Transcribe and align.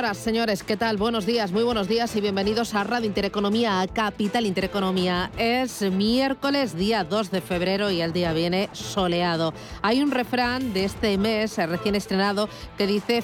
Señoras, 0.00 0.16
señores, 0.16 0.62
¿qué 0.62 0.78
tal? 0.78 0.96
Buenos 0.96 1.26
días, 1.26 1.52
muy 1.52 1.62
buenos 1.62 1.86
días 1.86 2.16
y 2.16 2.22
bienvenidos 2.22 2.72
a 2.72 2.84
Radio 2.84 3.06
Intereconomía, 3.06 3.82
a 3.82 3.86
Capital 3.86 4.46
Intereconomía. 4.46 5.30
Es 5.36 5.82
miércoles, 5.82 6.74
día 6.74 7.04
2 7.04 7.30
de 7.30 7.42
febrero 7.42 7.90
y 7.90 8.00
el 8.00 8.14
día 8.14 8.32
viene 8.32 8.70
soleado. 8.72 9.52
Hay 9.82 10.02
un 10.02 10.10
refrán 10.10 10.72
de 10.72 10.86
este 10.86 11.18
mes 11.18 11.54
recién 11.58 11.96
estrenado 11.96 12.48
que 12.78 12.86
dice 12.86 13.20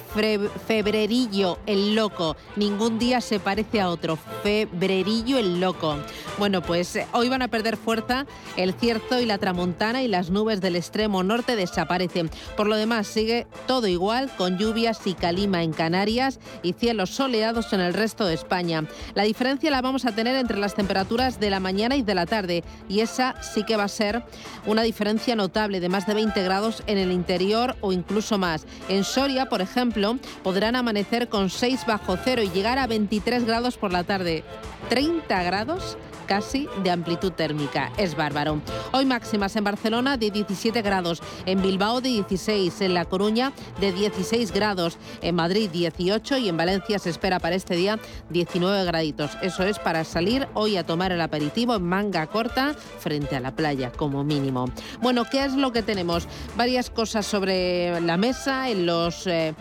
febrerillo 0.67 1.57
el 1.65 1.95
loco. 1.95 2.37
Ningún 2.57 2.99
día 2.99 3.23
se 3.23 3.41
parece 3.41 3.81
a 3.81 3.89
otro. 3.89 4.19
Febrerillo 4.43 5.39
el 5.39 5.59
loco. 5.61 5.97
Bueno, 6.37 6.61
pues 6.61 6.95
eh, 6.97 7.07
hoy 7.13 7.31
van 7.31 7.41
a 7.41 7.49
perder 7.49 7.79
fuerza 7.79 8.27
el 8.59 8.75
cierzo 8.75 9.19
y 9.19 9.25
la 9.25 9.39
tramontana 9.39 10.03
y 10.03 10.09
las 10.09 10.29
nubes 10.29 10.61
del 10.61 10.77
extremo 10.77 11.23
norte 11.23 11.57
desaparecen. 11.57 12.29
Por 12.55 12.67
lo 12.67 12.77
demás, 12.77 13.07
sigue 13.07 13.47
todo 13.67 13.87
igual 13.87 14.31
con 14.37 14.59
lluvias 14.59 15.07
y 15.07 15.15
calima 15.15 15.63
en 15.63 15.73
Canarias 15.73 16.39
y 16.67 16.73
cielos 16.73 17.11
soleados 17.11 17.73
en 17.73 17.81
el 17.81 17.95
resto 17.95 18.27
de 18.27 18.35
España. 18.35 18.85
La 19.15 19.23
diferencia 19.23 19.71
la 19.71 19.81
vamos 19.81 20.05
a 20.05 20.13
tener 20.13 20.37
entre 20.37 20.59
las 20.59 20.75
temperaturas 20.75 21.39
de 21.39 21.51
la 21.51 21.61
mañana 21.61 21.97
y 21.97 22.03
de 22.03 22.15
la 22.15 22.27
tarde 22.27 22.65
y 22.89 23.01
esa 23.01 23.41
sí 23.43 23.65
que 23.65 23.77
va 23.77 23.85
a 23.85 23.89
ser 23.89 24.23
una 24.67 24.83
diferencia 24.83 25.37
notable 25.37 25.81
de 25.81 25.89
más 25.89 26.07
de 26.07 26.15
20 26.15 26.43
grados 26.43 26.83
en 26.87 26.99
el 26.99 27.13
interior 27.13 27.77
o 27.81 27.93
incluso 27.93 28.39
más. 28.39 28.67
En 28.89 29.05
Soria, 29.05 29.47
por 29.47 29.61
ejemplo, 29.61 30.19
podrán 30.43 30.77
amanecer 30.77 31.29
con 31.29 31.51
6 31.51 31.87
bajo 31.87 32.17
cero 32.23 32.43
y 32.43 32.51
llegar 32.51 32.79
a 32.79 32.87
23 32.87 33.45
grados 33.45 33.77
por 33.77 33.93
la 33.93 34.05
tarde. 34.05 34.45
30 34.89 35.43
grados 35.43 35.97
casi 36.27 36.69
de 36.83 36.91
amplitud 36.91 37.33
térmica. 37.33 37.93
Es 37.97 38.17
bárbaro. 38.17 38.61
Hoy 38.93 39.05
máximas 39.05 39.57
en 39.57 39.65
Barcelona 39.65 40.17
de 40.17 40.31
17 40.31 40.83
grados, 40.83 41.23
en 41.47 41.63
Bilbao 41.63 42.01
de 42.01 42.11
16, 42.11 42.81
en 42.83 42.95
La 42.95 43.05
Coruña 43.05 43.53
de 43.81 43.93
16 43.93 44.53
grados, 44.53 44.99
en 45.23 45.35
Madrid 45.35 45.71
18 45.71 46.39
y 46.39 46.49
en 46.49 46.57
Valencia 46.57 46.99
se 46.99 47.11
espera 47.11 47.39
para 47.39 47.57
este 47.57 47.77
día 47.77 47.99
19 48.31 48.85
graditos. 48.85 49.31
Eso 49.43 49.63
es 49.65 49.79
para 49.79 50.05
salir 50.05 50.49
hoy 50.55 50.77
a 50.77 50.85
tomar 50.85 51.13
el 51.13 51.21
aperitivo 51.21 51.77
en 51.77 51.85
manga 51.85 52.27
corta 52.27 52.75
frente 52.99 53.37
a 53.37 53.41
la 53.41 53.55
playa 53.55 53.93
como 53.93 54.25
mínimo. 54.25 54.67
Bueno, 55.01 55.25
¿qué 55.31 55.45
es 55.45 55.55
lo 55.55 55.73
que 55.73 55.83
tenemos? 55.83 56.27
Varias 56.57 56.91
cosas 56.91 57.27
sobre 57.27 58.01
la 58.01 58.17
mesa 58.17 58.69
en 58.69 58.87
los... 58.87 59.27
Eh, 59.27 59.55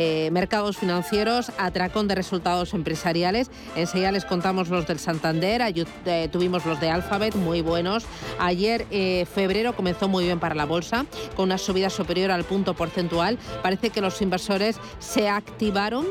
eh, 0.00 0.30
mercados 0.30 0.76
financieros, 0.76 1.50
atracón 1.58 2.06
de 2.06 2.14
resultados 2.14 2.72
empresariales. 2.72 3.50
Enseguida 3.74 4.12
les 4.12 4.24
contamos 4.24 4.68
los 4.68 4.86
del 4.86 5.00
Santander, 5.00 5.60
eh, 5.60 6.28
tuvimos 6.30 6.64
los 6.66 6.78
de 6.78 6.88
Alphabet, 6.88 7.34
muy 7.34 7.62
buenos. 7.62 8.04
Ayer, 8.38 8.86
eh, 8.92 9.26
febrero, 9.34 9.74
comenzó 9.74 10.06
muy 10.06 10.22
bien 10.22 10.38
para 10.38 10.54
la 10.54 10.66
bolsa, 10.66 11.04
con 11.34 11.46
una 11.46 11.58
subida 11.58 11.90
superior 11.90 12.30
al 12.30 12.44
punto 12.44 12.74
porcentual. 12.74 13.40
Parece 13.60 13.90
que 13.90 14.00
los 14.00 14.22
inversores 14.22 14.76
se 15.00 15.28
activaron 15.28 16.06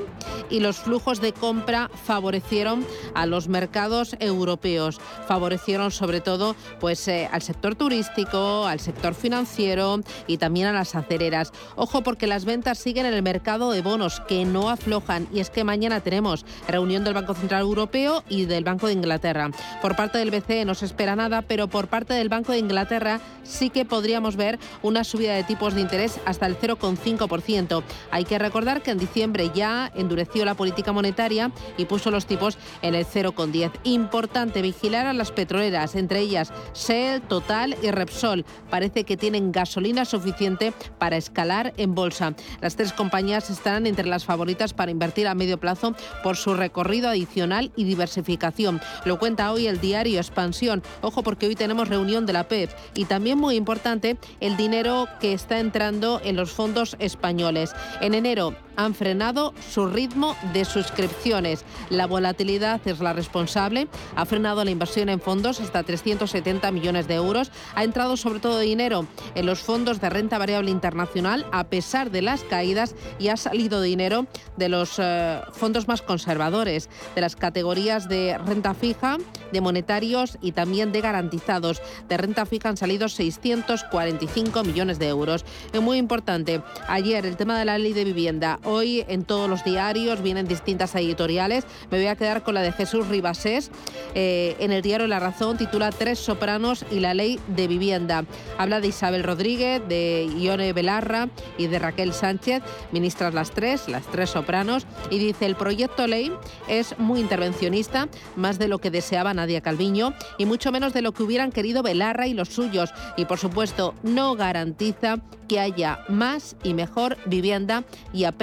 y 0.50 0.60
los 0.60 0.80
flujos 0.80 1.22
de 1.22 1.32
compra 1.32 1.90
favorecieron 2.04 2.86
a 3.14 3.26
los 3.26 3.48
mercados 3.48 4.18
europeos. 4.20 5.00
Favorecieron 5.30 5.92
sobre 5.92 6.20
todo 6.20 6.58
pues, 6.82 7.08
al 7.08 7.42
sector 7.42 7.76
turístico, 7.76 8.66
al 8.66 8.82
sector 8.82 9.14
financiero 9.14 10.02
y 10.28 10.40
también 10.40 10.68
a 10.68 10.74
las 10.74 10.94
acereras. 10.94 11.54
Ojo 11.78 12.04
porque 12.04 12.28
las 12.28 12.44
ventas 12.44 12.80
siguen 12.80 13.06
en 13.06 13.14
el 13.14 13.24
mercado 13.24 13.72
de 13.72 13.77
bonos 13.82 14.20
que 14.22 14.46
no 14.46 14.70
aflojan 14.70 15.28
y 15.34 15.40
es 15.40 15.50
que 15.50 15.64
mañana 15.64 16.02
tenemos 16.02 16.46
reunión 16.68 17.04
del 17.04 17.14
Banco 17.14 17.34
Central 17.34 17.62
Europeo 17.62 18.24
y 18.30 18.46
del 18.46 18.64
Banco 18.64 18.88
de 18.88 18.94
Inglaterra. 18.94 19.50
Por 19.82 19.96
parte 19.96 20.18
del 20.18 20.32
BCE 20.32 20.66
no 20.66 20.76
se 20.76 20.86
espera 20.86 21.16
nada, 21.16 21.42
pero 21.42 21.68
por 21.68 21.88
parte 21.88 22.14
del 22.14 22.30
Banco 22.30 22.52
de 22.52 22.60
Inglaterra 22.60 23.20
sí 23.44 23.70
que 23.70 23.86
podríamos 23.86 24.36
ver 24.36 24.60
una 24.82 25.04
subida 25.04 25.34
de 25.36 25.44
tipos 25.44 25.74
de 25.74 25.82
interés 25.82 26.20
hasta 26.26 26.46
el 26.46 26.58
0,5%. 26.60 27.84
Hay 28.12 28.26
que 28.26 28.40
recordar 28.40 28.82
que 28.82 28.92
en 28.92 28.98
diciembre 28.98 29.52
ya 29.54 29.92
endureció 29.96 30.46
la 30.46 30.56
política 30.56 30.92
monetaria 30.92 31.52
y 31.78 31.86
puso 31.86 32.12
los 32.12 32.26
tipos 32.26 32.58
en 32.82 32.96
el 32.96 33.06
0,10. 33.06 33.72
Importante 33.84 34.62
vigilar 34.62 35.06
a 35.06 35.14
las 35.14 35.32
petroleras, 35.32 35.96
entre 35.96 36.20
ellas 36.20 36.52
Shell, 36.74 37.22
Total 37.22 37.76
y 37.82 37.92
Repsol. 37.92 38.46
Parece 38.70 39.04
que 39.04 39.18
tienen 39.18 39.52
gasolina 39.52 40.06
suficiente 40.06 40.74
para 40.98 41.18
escalar 41.18 41.74
en 41.78 41.96
bolsa. 41.96 42.34
Las 42.62 42.76
tres 42.76 42.94
compañías 42.94 43.50
estarán 43.58 43.88
entre 43.88 44.08
las 44.08 44.26
favoritas 44.26 44.74
para 44.74 44.92
invertir 44.92 45.28
a 45.28 45.36
medio 45.36 45.58
plazo 45.58 45.96
por 46.24 46.38
su 46.38 46.54
recorrido 46.54 47.10
adicional 47.10 47.72
y 47.76 47.84
diversificación. 47.84 48.82
Lo 49.06 49.20
cuenta 49.20 49.52
hoy 49.52 49.68
el 49.68 49.82
diario 49.82 50.20
Expansión. 50.20 50.84
Ojo 51.02 51.24
porque 51.24 51.48
hoy 51.48 51.56
tenemos 51.56 51.90
reunión 51.90 52.26
de 52.26 52.34
la 52.34 52.48
PEP 52.48 52.72
y 52.94 53.06
también 53.06 53.38
muy 53.38 53.56
importante 53.56 54.18
el 54.40 54.58
dinero 54.58 55.08
que 55.20 55.34
está 55.34 55.60
entrando 55.60 56.22
en 56.24 56.36
los 56.36 56.52
fondos 56.52 56.96
españoles. 57.00 57.74
En 58.02 58.14
enero 58.14 58.56
han 58.78 58.94
frenado 58.94 59.54
su 59.74 59.88
ritmo 59.88 60.38
de 60.54 60.64
suscripciones. 60.64 61.66
La 61.90 62.06
volatilidad 62.06 62.80
es 62.88 63.00
la 63.00 63.12
responsable. 63.12 63.88
Ha 64.16 64.26
frenado 64.26 64.64
la 64.64 64.72
inversión 64.72 65.10
en 65.10 65.20
fondos 65.20 65.60
hasta 65.60 65.84
370 65.84 66.72
millones 66.72 67.08
de 67.08 67.16
euros. 67.16 67.52
Ha 67.76 67.84
entrado 67.84 68.16
sobre 68.18 68.40
todo 68.40 68.60
dinero 68.60 69.08
en 69.36 69.46
los 69.46 69.60
fondos 69.60 70.00
de 70.00 70.10
renta 70.10 70.38
variable 70.38 70.72
internacional 70.72 71.46
a 71.52 71.66
pesar 71.66 72.12
de 72.12 72.22
las 72.22 72.44
caídas 72.44 72.96
y 73.20 73.30
ha 73.30 73.38
salido 73.50 73.82
dinero 73.82 74.28
de 74.58 74.70
los 74.70 75.00
eh, 75.00 75.40
fondos 75.54 75.88
más 75.88 76.02
conservadores, 76.02 76.90
de 77.16 77.22
las 77.22 77.36
categorías 77.36 78.10
de 78.10 78.38
renta 78.38 78.74
fija, 78.74 79.18
de 79.52 79.62
monetarios 79.62 80.38
y 80.42 80.52
también 80.52 80.92
de 80.92 81.02
garantizados. 81.02 81.82
De 82.10 82.18
renta 82.18 82.46
fija 82.46 82.70
han 82.70 82.78
salido 82.78 83.08
645 83.08 84.64
millones 84.64 85.00
de 85.00 85.08
euros. 85.08 85.46
Es 85.72 85.82
muy 85.82 85.98
importante. 85.98 86.62
Ayer 86.90 87.26
el 87.26 87.38
tema 87.38 87.58
de 87.58 87.66
la 87.66 87.78
ley 87.78 87.94
de 87.94 88.04
vivienda 88.04 88.60
Hoy 88.64 89.06
en 89.08 89.24
todos 89.24 89.50
los 89.50 89.64
diarios 89.64 90.22
vienen 90.22 90.48
distintas 90.48 90.94
editoriales. 90.96 91.66
Me 91.90 91.98
voy 91.98 92.08
a 92.08 92.16
quedar 92.16 92.44
con 92.44 92.54
la 92.54 92.62
de 92.62 92.72
Jesús 92.72 93.08
Ribasés. 93.08 93.72
Eh, 94.16 94.56
en 94.60 94.72
el 94.72 94.82
diario 94.82 95.08
La 95.08 95.20
Razón 95.20 95.58
titula 95.58 95.92
Tres 95.92 96.20
sopranos 96.20 96.86
y 96.92 97.00
la 97.00 97.14
ley 97.14 97.40
de 97.48 97.68
vivienda. 97.68 98.26
Habla 98.58 98.82
de 98.82 98.88
Isabel 98.88 99.24
Rodríguez, 99.24 99.82
de 99.88 100.30
Ione 100.38 100.74
Belarra 100.74 101.30
y 101.58 101.68
de 101.68 101.80
Raquel 101.80 102.14
Sánchez, 102.14 102.62
ministras 102.92 103.34
las 103.38 103.52
tres, 103.52 103.88
las 103.88 104.08
tres 104.08 104.32
sopranos, 104.32 104.88
y 105.12 105.20
dice 105.20 105.46
el 105.46 105.56
proyecto 105.56 106.08
ley 106.08 106.32
es 106.68 106.98
muy 106.98 107.20
intervencionista, 107.20 108.08
más 108.36 108.58
de 108.58 108.68
lo 108.68 108.80
que 108.80 108.90
deseaba 108.90 109.36
Nadia 109.36 109.62
Calviño 109.62 110.16
y 110.40 110.48
mucho 110.48 110.72
menos 110.72 110.92
de 110.92 111.04
lo 111.04 111.12
que 111.12 111.22
hubieran 111.22 111.52
querido 111.52 111.84
Belarra 111.84 112.26
y 112.26 112.34
los 112.34 112.50
suyos. 112.50 112.90
Y 113.16 113.26
por 113.26 113.38
supuesto 113.38 113.94
no 114.02 114.36
garantiza 114.36 115.18
que 115.48 115.60
haya 115.60 116.00
más 116.10 116.56
y 116.64 116.74
mejor 116.74 117.16
vivienda 117.28 117.84
y 118.12 118.24
a 118.24 118.34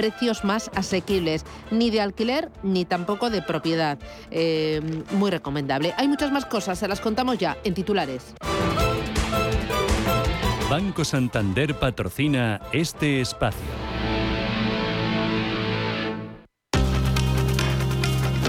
más 0.43 0.71
asequibles, 0.75 1.43
ni 1.71 1.89
de 1.89 1.99
alquiler 1.99 2.49
ni 2.63 2.85
tampoco 2.85 3.29
de 3.29 3.41
propiedad. 3.41 3.99
Eh, 4.31 4.81
muy 5.11 5.29
recomendable. 5.29 5.93
Hay 5.97 6.07
muchas 6.07 6.31
más 6.31 6.45
cosas, 6.45 6.79
se 6.79 6.87
las 6.87 7.01
contamos 7.01 7.37
ya 7.37 7.57
en 7.65 7.73
titulares. 7.73 8.33
Banco 10.69 11.03
Santander 11.03 11.75
patrocina 11.75 12.61
este 12.71 13.19
espacio. 13.21 13.84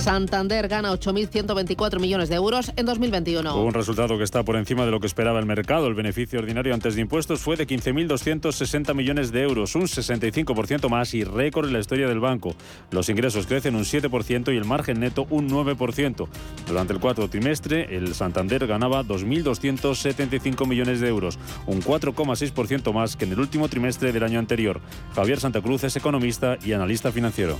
Santander 0.00 0.66
gana 0.66 0.92
8.124 0.92 2.00
millones 2.00 2.30
de 2.30 2.36
euros 2.36 2.72
en 2.76 2.86
2021. 2.86 3.62
Un 3.62 3.74
resultado 3.74 4.16
que 4.16 4.24
está 4.24 4.42
por 4.42 4.56
encima 4.56 4.86
de 4.86 4.90
lo 4.90 4.98
que 4.98 5.06
esperaba 5.06 5.38
el 5.38 5.44
mercado. 5.44 5.86
El 5.88 5.94
beneficio 5.94 6.38
ordinario 6.38 6.72
antes 6.72 6.94
de 6.94 7.02
impuestos 7.02 7.40
fue 7.40 7.56
de 7.56 7.66
15.260 7.66 8.94
millones 8.94 9.30
de 9.30 9.42
euros, 9.42 9.74
un 9.74 9.82
65% 9.82 10.88
más 10.88 11.12
y 11.12 11.22
récord 11.24 11.66
en 11.66 11.74
la 11.74 11.80
historia 11.80 12.08
del 12.08 12.18
banco. 12.18 12.54
Los 12.90 13.10
ingresos 13.10 13.46
crecen 13.46 13.76
un 13.76 13.84
7% 13.84 14.54
y 14.54 14.56
el 14.56 14.64
margen 14.64 15.00
neto 15.00 15.26
un 15.28 15.50
9%. 15.50 16.28
Durante 16.66 16.92
el 16.94 16.98
cuarto 16.98 17.28
trimestre, 17.28 17.94
el 17.94 18.14
Santander 18.14 18.66
ganaba 18.66 19.04
2.275 19.04 20.66
millones 20.66 21.00
de 21.00 21.08
euros, 21.08 21.38
un 21.66 21.82
4,6% 21.82 22.92
más 22.94 23.16
que 23.16 23.26
en 23.26 23.32
el 23.32 23.40
último 23.40 23.68
trimestre 23.68 24.12
del 24.12 24.24
año 24.24 24.38
anterior. 24.38 24.80
Javier 25.14 25.40
Santa 25.40 25.60
Cruz 25.60 25.84
es 25.84 25.94
economista 25.96 26.56
y 26.64 26.72
analista 26.72 27.12
financiero 27.12 27.58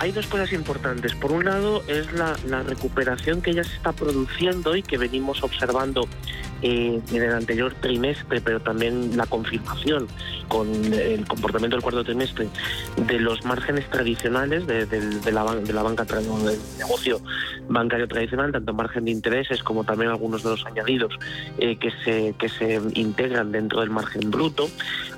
Hay 0.00 0.12
dos 0.12 0.26
cosas 0.28 0.52
importantes. 0.52 1.14
Por 1.16 1.32
un 1.32 1.44
lado 1.44 1.82
es 1.88 2.12
la, 2.12 2.36
recuperación 2.62 3.42
que 3.42 3.52
ya 3.52 3.64
se 3.64 3.74
está 3.74 3.92
produciendo 3.92 4.76
y 4.76 4.82
que 4.82 4.96
venimos 4.96 5.42
observando 5.42 6.06
eh, 6.62 7.00
en 7.12 7.22
el 7.22 7.32
anterior 7.32 7.74
trimestre, 7.80 8.40
pero 8.40 8.60
también 8.60 9.16
la 9.16 9.26
confirmación 9.26 10.06
con 10.46 10.68
el 10.92 11.26
comportamiento 11.26 11.76
del 11.76 11.82
cuarto 11.82 12.04
trimestre 12.04 12.48
de 13.06 13.18
los 13.18 13.44
márgenes 13.44 13.88
tradicionales 13.90 14.66
de, 14.66 14.86
de- 14.86 15.00
de 15.20 15.32
la, 15.32 15.44
de 15.54 15.72
la 15.72 15.82
del 15.82 16.58
negocio 16.78 17.20
bancario 17.68 18.06
tradicional, 18.06 18.52
tanto 18.52 18.72
margen 18.74 19.04
de 19.04 19.10
intereses 19.10 19.62
como 19.62 19.84
también 19.84 20.10
algunos 20.10 20.42
de 20.44 20.50
los 20.50 20.64
añadidos 20.66 21.12
eh, 21.58 21.76
que, 21.76 21.90
se, 22.04 22.34
que 22.38 22.48
se 22.48 22.80
integran 22.94 23.50
dentro 23.52 23.80
del 23.80 23.90
margen 23.90 24.30
bruto. 24.30 24.68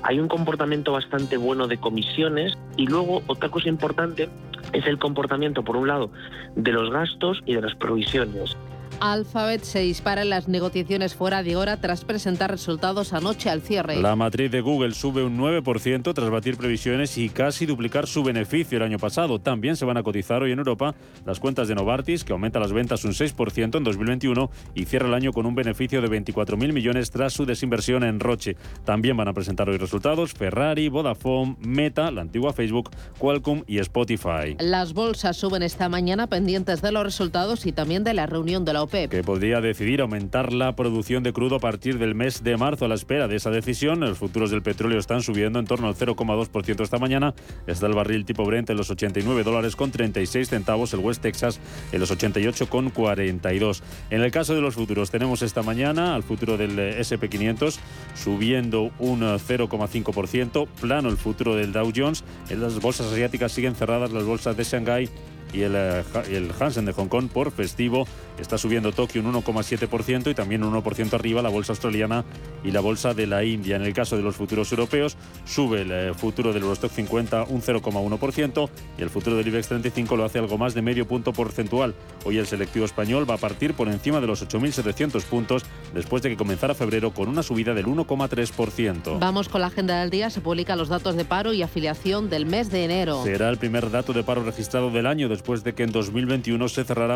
Hay 0.03 0.19
un 0.19 0.27
comportamiento 0.27 0.91
bastante 0.91 1.37
bueno 1.37 1.67
de 1.67 1.77
comisiones 1.77 2.57
y 2.77 2.87
luego 2.87 3.21
otra 3.27 3.49
cosa 3.49 3.69
importante 3.69 4.29
es 4.73 4.85
el 4.87 4.99
comportamiento, 4.99 5.63
por 5.63 5.77
un 5.77 5.87
lado, 5.87 6.11
de 6.55 6.71
los 6.71 6.91
gastos 6.91 7.41
y 7.45 7.55
de 7.55 7.61
las 7.61 7.75
provisiones. 7.75 8.55
Alphabet 9.01 9.63
se 9.63 9.79
dispara 9.79 10.21
en 10.21 10.29
las 10.29 10.47
negociaciones 10.47 11.15
fuera 11.15 11.41
de 11.41 11.55
hora 11.55 11.77
tras 11.77 12.05
presentar 12.05 12.51
resultados 12.51 13.13
anoche 13.13 13.49
al 13.49 13.61
cierre. 13.61 13.99
La 13.99 14.15
matriz 14.15 14.51
de 14.51 14.61
Google 14.61 14.93
sube 14.93 15.23
un 15.23 15.39
9% 15.39 16.13
tras 16.13 16.29
batir 16.29 16.55
previsiones 16.55 17.17
y 17.17 17.29
casi 17.29 17.65
duplicar 17.65 18.05
su 18.05 18.23
beneficio 18.23 18.77
el 18.77 18.83
año 18.83 18.99
pasado. 18.99 19.39
También 19.39 19.75
se 19.75 19.85
van 19.85 19.97
a 19.97 20.03
cotizar 20.03 20.43
hoy 20.43 20.51
en 20.51 20.59
Europa 20.59 20.93
las 21.25 21.39
cuentas 21.39 21.67
de 21.67 21.73
Novartis, 21.73 22.23
que 22.23 22.31
aumenta 22.31 22.59
las 22.59 22.73
ventas 22.73 23.03
un 23.03 23.13
6% 23.13 23.75
en 23.75 23.83
2021 23.83 24.51
y 24.75 24.85
cierra 24.85 25.07
el 25.07 25.15
año 25.15 25.33
con 25.33 25.47
un 25.47 25.55
beneficio 25.55 25.99
de 25.99 26.07
24.000 26.07 26.71
millones 26.71 27.09
tras 27.09 27.33
su 27.33 27.47
desinversión 27.47 28.03
en 28.03 28.19
Roche. 28.19 28.55
También 28.85 29.17
van 29.17 29.27
a 29.27 29.33
presentar 29.33 29.67
hoy 29.67 29.77
resultados 29.77 30.33
Ferrari, 30.33 30.89
Vodafone, 30.89 31.57
Meta, 31.59 32.11
la 32.11 32.21
antigua 32.21 32.53
Facebook, 32.53 32.91
Qualcomm 33.17 33.63
y 33.65 33.79
Spotify. 33.79 34.57
Las 34.59 34.93
bolsas 34.93 35.37
suben 35.37 35.63
esta 35.63 35.89
mañana 35.89 36.27
pendientes 36.27 36.83
de 36.83 36.91
los 36.91 37.03
resultados 37.03 37.65
y 37.65 37.71
también 37.71 38.03
de 38.03 38.13
la 38.13 38.27
reunión 38.27 38.63
de 38.63 38.73
la 38.73 38.90
OPEP. 38.91 39.09
que 39.09 39.23
podría 39.23 39.61
decidir 39.61 40.01
aumentar 40.01 40.51
la 40.51 40.75
producción 40.75 41.23
de 41.23 41.31
crudo 41.31 41.55
a 41.55 41.59
partir 41.59 41.97
del 41.97 42.13
mes 42.13 42.43
de 42.43 42.57
marzo. 42.57 42.85
A 42.85 42.87
la 42.87 42.95
espera 42.95 43.27
de 43.27 43.37
esa 43.37 43.49
decisión, 43.49 44.01
los 44.01 44.17
futuros 44.17 44.51
del 44.51 44.61
petróleo 44.61 44.99
están 44.99 45.21
subiendo 45.21 45.59
en 45.59 45.65
torno 45.65 45.87
al 45.87 45.95
0,2% 45.95 46.83
esta 46.83 46.97
mañana. 46.99 47.33
Está 47.67 47.87
el 47.87 47.93
barril 47.93 48.25
tipo 48.25 48.43
Brent 48.45 48.69
en 48.69 48.77
los 48.77 48.89
89 48.89 49.43
dólares 49.43 49.75
con 49.75 49.91
36 49.91 50.49
centavos, 50.49 50.93
el 50.93 50.99
West 50.99 51.21
Texas 51.21 51.59
en 51.91 51.99
los 51.99 52.11
88 52.11 52.69
con 52.69 52.89
42. 52.89 53.83
En 54.09 54.21
el 54.21 54.31
caso 54.31 54.53
de 54.53 54.61
los 54.61 54.75
futuros, 54.75 55.09
tenemos 55.09 55.41
esta 55.41 55.63
mañana 55.63 56.15
al 56.15 56.23
futuro 56.23 56.57
del 56.57 56.77
eh, 56.77 56.99
SP500 56.99 57.77
subiendo 58.15 58.91
un 58.99 59.23
eh, 59.23 59.37
0,5%, 59.37 60.67
plano 60.81 61.09
el 61.09 61.17
futuro 61.17 61.55
del 61.55 61.71
Dow 61.71 61.91
Jones. 61.95 62.23
En 62.49 62.61
las 62.61 62.79
bolsas 62.79 63.11
asiáticas 63.11 63.51
siguen 63.51 63.75
cerradas 63.75 64.11
las 64.11 64.23
bolsas 64.23 64.57
de 64.57 64.63
Shanghái 64.63 65.09
y 65.53 65.61
el, 65.61 65.73
eh, 65.75 66.03
el 66.29 66.51
Hansen 66.59 66.85
de 66.85 66.93
Hong 66.93 67.07
Kong 67.07 67.29
por 67.29 67.51
festivo 67.51 68.07
está 68.39 68.57
subiendo 68.57 68.91
Tokio 68.91 69.21
un 69.21 69.33
1,7% 69.33 70.31
y 70.31 70.33
también 70.33 70.63
un 70.63 70.73
1% 70.73 71.13
arriba 71.13 71.41
la 71.41 71.49
bolsa 71.49 71.73
australiana 71.73 72.25
y 72.63 72.71
la 72.71 72.79
bolsa 72.79 73.13
de 73.13 73.27
la 73.27 73.43
India. 73.43 73.75
En 73.75 73.83
el 73.83 73.93
caso 73.93 74.17
de 74.17 74.23
los 74.23 74.35
futuros 74.35 74.71
europeos, 74.71 75.17
sube 75.45 75.81
el 75.81 75.91
eh, 75.91 76.13
futuro 76.13 76.53
del 76.53 76.63
Eurostock 76.63 76.91
50 76.91 77.45
un 77.49 77.61
0,1% 77.61 78.69
y 78.97 79.01
el 79.01 79.09
futuro 79.09 79.35
del 79.35 79.47
IBEX 79.47 79.67
35 79.67 80.15
lo 80.15 80.25
hace 80.25 80.39
algo 80.39 80.57
más 80.57 80.73
de 80.73 80.81
medio 80.81 81.07
punto 81.07 81.33
porcentual. 81.33 81.95
Hoy 82.25 82.37
el 82.37 82.47
selectivo 82.47 82.85
español 82.85 83.29
va 83.29 83.35
a 83.35 83.37
partir 83.37 83.73
por 83.73 83.87
encima 83.87 84.19
de 84.19 84.27
los 84.27 84.47
8.700 84.47 85.23
puntos 85.23 85.63
después 85.93 86.21
de 86.21 86.29
que 86.29 86.37
comenzara 86.37 86.75
febrero 86.75 87.13
con 87.13 87.27
una 87.27 87.43
subida 87.43 87.73
del 87.73 87.85
1,3%. 87.85 89.19
Vamos 89.19 89.49
con 89.49 89.61
la 89.61 89.67
agenda 89.67 89.99
del 90.01 90.09
día. 90.09 90.29
Se 90.29 90.41
publican 90.41 90.77
los 90.77 90.89
datos 90.89 91.15
de 91.15 91.25
paro 91.25 91.53
y 91.53 91.61
afiliación 91.61 92.29
del 92.29 92.45
mes 92.45 92.71
de 92.71 92.85
enero. 92.85 93.23
Será 93.23 93.49
el 93.49 93.57
primer 93.57 93.89
dato 93.91 94.13
de 94.13 94.23
paro 94.23 94.43
registrado 94.43 94.91
del 94.91 95.05
año 95.05 95.29
después 95.29 95.63
de 95.63 95.73
que 95.73 95.83
en 95.83 95.91
2021 95.91 96.67
se 96.69 96.83
cerrara 96.83 97.15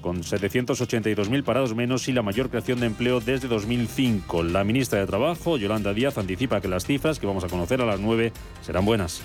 con 0.00 0.22
782.000 0.64 1.44
parados 1.44 1.74
menos 1.74 2.08
y 2.08 2.12
la 2.12 2.22
mayor 2.22 2.48
creación 2.48 2.80
de 2.80 2.86
empleo 2.86 3.20
desde 3.20 3.48
2005. 3.48 4.42
La 4.42 4.64
ministra 4.64 4.98
de 4.98 5.06
Trabajo, 5.06 5.56
Yolanda 5.56 5.92
Díaz, 5.92 6.18
anticipa 6.18 6.60
que 6.60 6.68
las 6.68 6.86
cifras 6.86 7.18
que 7.18 7.26
vamos 7.26 7.44
a 7.44 7.48
conocer 7.48 7.80
a 7.82 7.86
las 7.86 8.00
9 8.00 8.32
serán 8.62 8.84
buenas. 8.84 9.22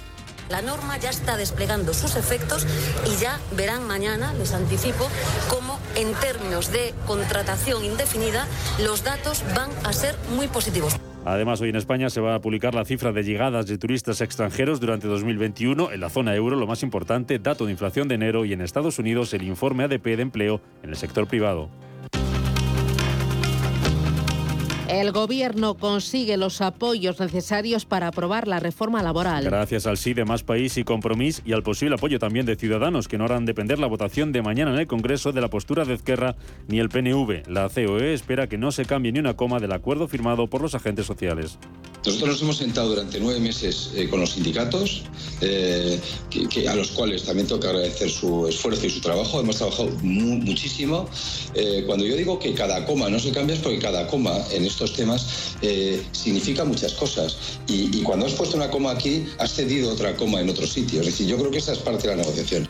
La 0.50 0.62
norma 0.62 0.98
ya 0.98 1.10
está 1.10 1.38
desplegando 1.38 1.94
sus 1.94 2.18
efectos 2.18 2.68
y 3.06 3.22
ya 3.22 3.40
verán 3.56 3.88
mañana, 3.88 4.34
les 4.34 4.54
anticipo, 4.54 5.08
cómo 5.50 5.80
en 5.96 6.14
términos 6.16 6.74
de 6.74 6.94
contratación 7.08 7.86
indefinida 7.86 8.46
los 8.84 9.04
datos 9.04 9.44
van 9.56 9.70
a 9.86 9.94
ser 9.94 10.16
muy 10.36 10.48
positivos. 10.48 10.98
Además, 11.24 11.62
hoy 11.62 11.70
en 11.70 11.76
España 11.76 12.10
se 12.10 12.20
va 12.20 12.34
a 12.34 12.42
publicar 12.42 12.74
la 12.74 12.84
cifra 12.84 13.12
de 13.12 13.24
llegadas 13.24 13.68
de 13.68 13.78
turistas 13.78 14.22
extranjeros 14.22 14.80
durante 14.80 15.08
2021 15.08 15.92
en 15.92 16.00
la 16.00 16.10
zona 16.10 16.36
euro, 16.36 16.56
lo 16.56 16.66
más 16.66 16.82
importante, 16.82 17.38
dato 17.38 17.66
de 17.66 17.72
inflación 17.72 18.08
de 18.08 18.16
enero 18.16 18.44
y 18.44 18.54
en 18.54 18.62
Estados 18.62 18.98
Unidos 18.98 19.34
el 19.36 19.44
informe 19.44 19.84
ADP 19.84 20.04
de 20.04 20.22
empleo 20.24 20.62
en 20.82 20.90
el 20.90 20.96
sector 20.96 21.28
privado. 21.28 21.70
El 24.92 25.14
gobierno 25.14 25.76
consigue 25.76 26.36
los 26.36 26.60
apoyos 26.60 27.18
necesarios 27.18 27.86
para 27.86 28.08
aprobar 28.08 28.50
la 28.50 28.60
reforma 28.60 29.02
laboral. 29.02 29.46
Gracias 29.46 29.88
al 29.88 29.96
sí 29.96 30.14
de 30.14 30.26
Más 30.26 30.44
País 30.44 30.78
y 30.78 30.84
Compromís 30.84 31.42
y 31.46 31.54
al 31.54 31.64
posible 31.64 31.96
apoyo 31.96 32.20
también 32.20 32.46
de 32.46 32.58
Ciudadanos, 32.58 33.08
que 33.08 33.18
no 33.18 33.24
harán 33.24 33.46
depender 33.46 33.80
la 33.80 33.88
votación 33.88 34.34
de 34.34 34.42
mañana 34.42 34.74
en 34.74 34.80
el 34.80 34.88
Congreso 34.88 35.32
de 35.32 35.40
la 35.40 35.48
postura 35.48 35.86
de 35.86 35.94
Ezquerra 35.94 36.36
ni 36.68 36.80
el 36.80 36.90
PNV. 36.90 37.48
La 37.48 37.70
COE 37.70 38.14
espera 38.14 38.48
que 38.48 38.58
no 38.58 38.74
se 38.74 38.84
cambie 38.84 39.14
ni 39.14 39.20
una 39.20 39.38
coma 39.38 39.60
del 39.60 39.72
acuerdo 39.72 40.10
firmado 40.10 40.48
por 40.48 40.62
los 40.62 40.76
agentes 40.76 41.06
sociales. 41.06 41.58
Nosotros 42.04 42.30
nos 42.32 42.42
hemos 42.42 42.58
sentado 42.58 42.90
durante 42.90 43.20
nueve 43.20 43.40
meses 43.40 43.92
eh, 43.96 44.10
con 44.10 44.20
los 44.22 44.32
sindicatos, 44.32 45.04
eh, 45.40 46.00
que, 46.32 46.68
a 46.68 46.76
los 46.76 46.90
cuales 46.92 47.24
también 47.24 47.48
tengo 47.48 47.62
que 47.62 47.68
agradecer 47.68 48.10
su 48.10 48.48
esfuerzo 48.48 48.88
y 48.88 48.90
su 48.90 49.02
trabajo. 49.02 49.40
Hemos 49.40 49.58
trabajado 49.58 49.90
mu- 50.02 50.38
muchísimo. 50.38 51.08
Eh, 51.54 51.84
cuando 51.86 52.04
yo 52.04 52.16
digo 52.16 52.40
que 52.40 52.54
cada 52.56 52.86
coma 52.88 53.08
no 53.08 53.20
se 53.20 53.32
cambia 53.32 53.54
es 53.56 53.62
porque 53.62 53.78
cada 53.78 54.08
coma 54.08 54.36
en 54.52 54.66
estos 54.66 54.94
temas 54.94 55.28
eh, 55.62 56.02
significa 56.12 56.66
muchas 56.66 56.94
cosas. 56.94 57.38
Y, 57.68 57.96
y 57.96 58.02
cuando 58.02 58.26
has 58.26 58.34
puesto 58.34 58.58
una 58.58 58.72
coma 58.72 58.92
aquí, 58.92 59.26
has 59.38 59.54
cedido 59.54 59.92
otra 59.92 60.16
coma 60.16 60.42
en 60.42 60.50
otro 60.50 60.66
sitio. 60.66 61.02
Es 61.02 61.06
decir, 61.06 61.28
yo 61.28 61.38
creo 61.38 61.52
que 61.52 61.60
esa 61.60 61.74
es 61.74 61.80
parte 61.80 62.08
de 62.08 62.16
la 62.16 62.24
negociación. 62.24 62.68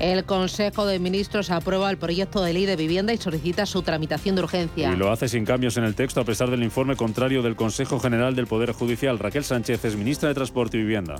El 0.00 0.24
Consejo 0.24 0.86
de 0.86 0.98
Ministros 0.98 1.50
aprueba 1.50 1.90
el 1.90 1.98
proyecto 1.98 2.42
de 2.42 2.54
ley 2.54 2.64
de 2.64 2.74
vivienda 2.74 3.12
y 3.12 3.18
solicita 3.18 3.66
su 3.66 3.82
tramitación 3.82 4.34
de 4.34 4.42
urgencia. 4.42 4.90
Y 4.90 4.96
lo 4.96 5.12
hace 5.12 5.28
sin 5.28 5.44
cambios 5.44 5.76
en 5.76 5.84
el 5.84 5.94
texto 5.94 6.22
a 6.22 6.24
pesar 6.24 6.50
del 6.50 6.62
informe 6.62 6.96
contrario 6.96 7.42
del 7.42 7.54
Consejo 7.54 8.00
General 8.00 8.34
del 8.34 8.46
Poder 8.46 8.72
Judicial. 8.72 9.18
Raquel 9.18 9.44
Sánchez 9.44 9.84
es 9.84 9.96
ministra 9.96 10.30
de 10.30 10.34
Transporte 10.34 10.78
y 10.78 10.80
Vivienda. 10.80 11.16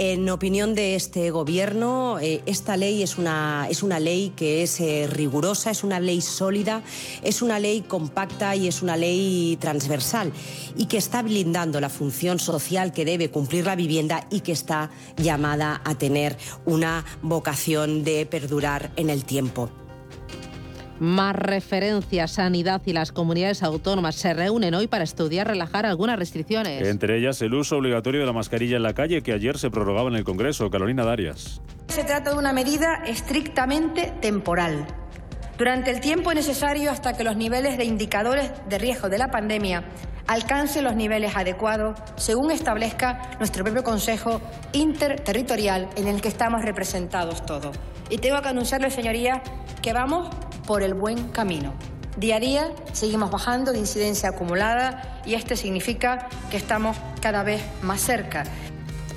En 0.00 0.30
opinión 0.30 0.76
de 0.76 0.94
este 0.94 1.32
gobierno, 1.32 2.20
eh, 2.20 2.40
esta 2.46 2.76
ley 2.76 3.02
es 3.02 3.18
una, 3.18 3.66
es 3.68 3.82
una 3.82 3.98
ley 3.98 4.32
que 4.36 4.62
es 4.62 4.78
eh, 4.78 5.08
rigurosa, 5.10 5.72
es 5.72 5.82
una 5.82 5.98
ley 5.98 6.20
sólida, 6.20 6.84
es 7.24 7.42
una 7.42 7.58
ley 7.58 7.80
compacta 7.80 8.54
y 8.54 8.68
es 8.68 8.80
una 8.80 8.96
ley 8.96 9.58
transversal 9.60 10.32
y 10.76 10.86
que 10.86 10.98
está 10.98 11.20
blindando 11.22 11.80
la 11.80 11.88
función 11.88 12.38
social 12.38 12.92
que 12.92 13.04
debe 13.04 13.32
cumplir 13.32 13.66
la 13.66 13.74
vivienda 13.74 14.24
y 14.30 14.42
que 14.42 14.52
está 14.52 14.90
llamada 15.16 15.82
a 15.84 15.96
tener 15.96 16.38
una 16.64 17.04
vocación 17.20 18.04
de 18.04 18.24
perdurar 18.24 18.92
en 18.94 19.10
el 19.10 19.24
tiempo. 19.24 19.68
Más 21.00 21.36
referencias, 21.36 22.32
sanidad 22.32 22.82
y 22.84 22.92
las 22.92 23.12
comunidades 23.12 23.62
autónomas 23.62 24.16
se 24.16 24.34
reúnen 24.34 24.74
hoy 24.74 24.88
para 24.88 25.04
estudiar 25.04 25.46
relajar 25.46 25.86
algunas 25.86 26.18
restricciones. 26.18 26.86
Entre 26.86 27.18
ellas, 27.18 27.40
el 27.42 27.54
uso 27.54 27.76
obligatorio 27.76 28.20
de 28.20 28.26
la 28.26 28.32
mascarilla 28.32 28.76
en 28.76 28.82
la 28.82 28.94
calle 28.94 29.22
que 29.22 29.32
ayer 29.32 29.58
se 29.58 29.70
prorrogaba 29.70 30.08
en 30.08 30.16
el 30.16 30.24
Congreso. 30.24 30.70
Carolina 30.70 31.04
Darias. 31.04 31.60
Se 31.88 32.04
trata 32.04 32.30
de 32.30 32.38
una 32.38 32.52
medida 32.52 33.02
estrictamente 33.06 34.12
temporal. 34.20 34.86
Durante 35.56 35.90
el 35.90 36.00
tiempo 36.00 36.32
necesario 36.34 36.90
hasta 36.90 37.14
que 37.14 37.24
los 37.24 37.36
niveles 37.36 37.78
de 37.78 37.84
indicadores 37.84 38.52
de 38.68 38.78
riesgo 38.78 39.08
de 39.08 39.18
la 39.18 39.30
pandemia 39.30 39.84
alcancen 40.28 40.84
los 40.84 40.94
niveles 40.94 41.34
adecuados, 41.34 41.98
según 42.16 42.52
establezca 42.52 43.30
nuestro 43.38 43.64
propio 43.64 43.82
Consejo 43.82 44.40
Interterritorial 44.72 45.88
en 45.96 46.06
el 46.06 46.20
que 46.20 46.28
estamos 46.28 46.62
representados 46.62 47.44
todos. 47.44 47.76
Y 48.10 48.18
tengo 48.18 48.40
que 48.40 48.48
anunciarles, 48.48 48.94
señorías, 48.94 49.40
que 49.82 49.92
vamos 49.92 50.28
por 50.66 50.82
el 50.82 50.94
buen 50.94 51.30
camino. 51.30 51.74
Día 52.18 52.36
a 52.36 52.40
día 52.40 52.70
seguimos 52.92 53.30
bajando 53.30 53.72
de 53.72 53.78
incidencia 53.78 54.30
acumulada 54.30 55.20
y 55.24 55.34
este 55.34 55.56
significa 55.56 56.28
que 56.50 56.56
estamos 56.56 56.96
cada 57.20 57.42
vez 57.42 57.62
más 57.82 58.00
cerca. 58.00 58.44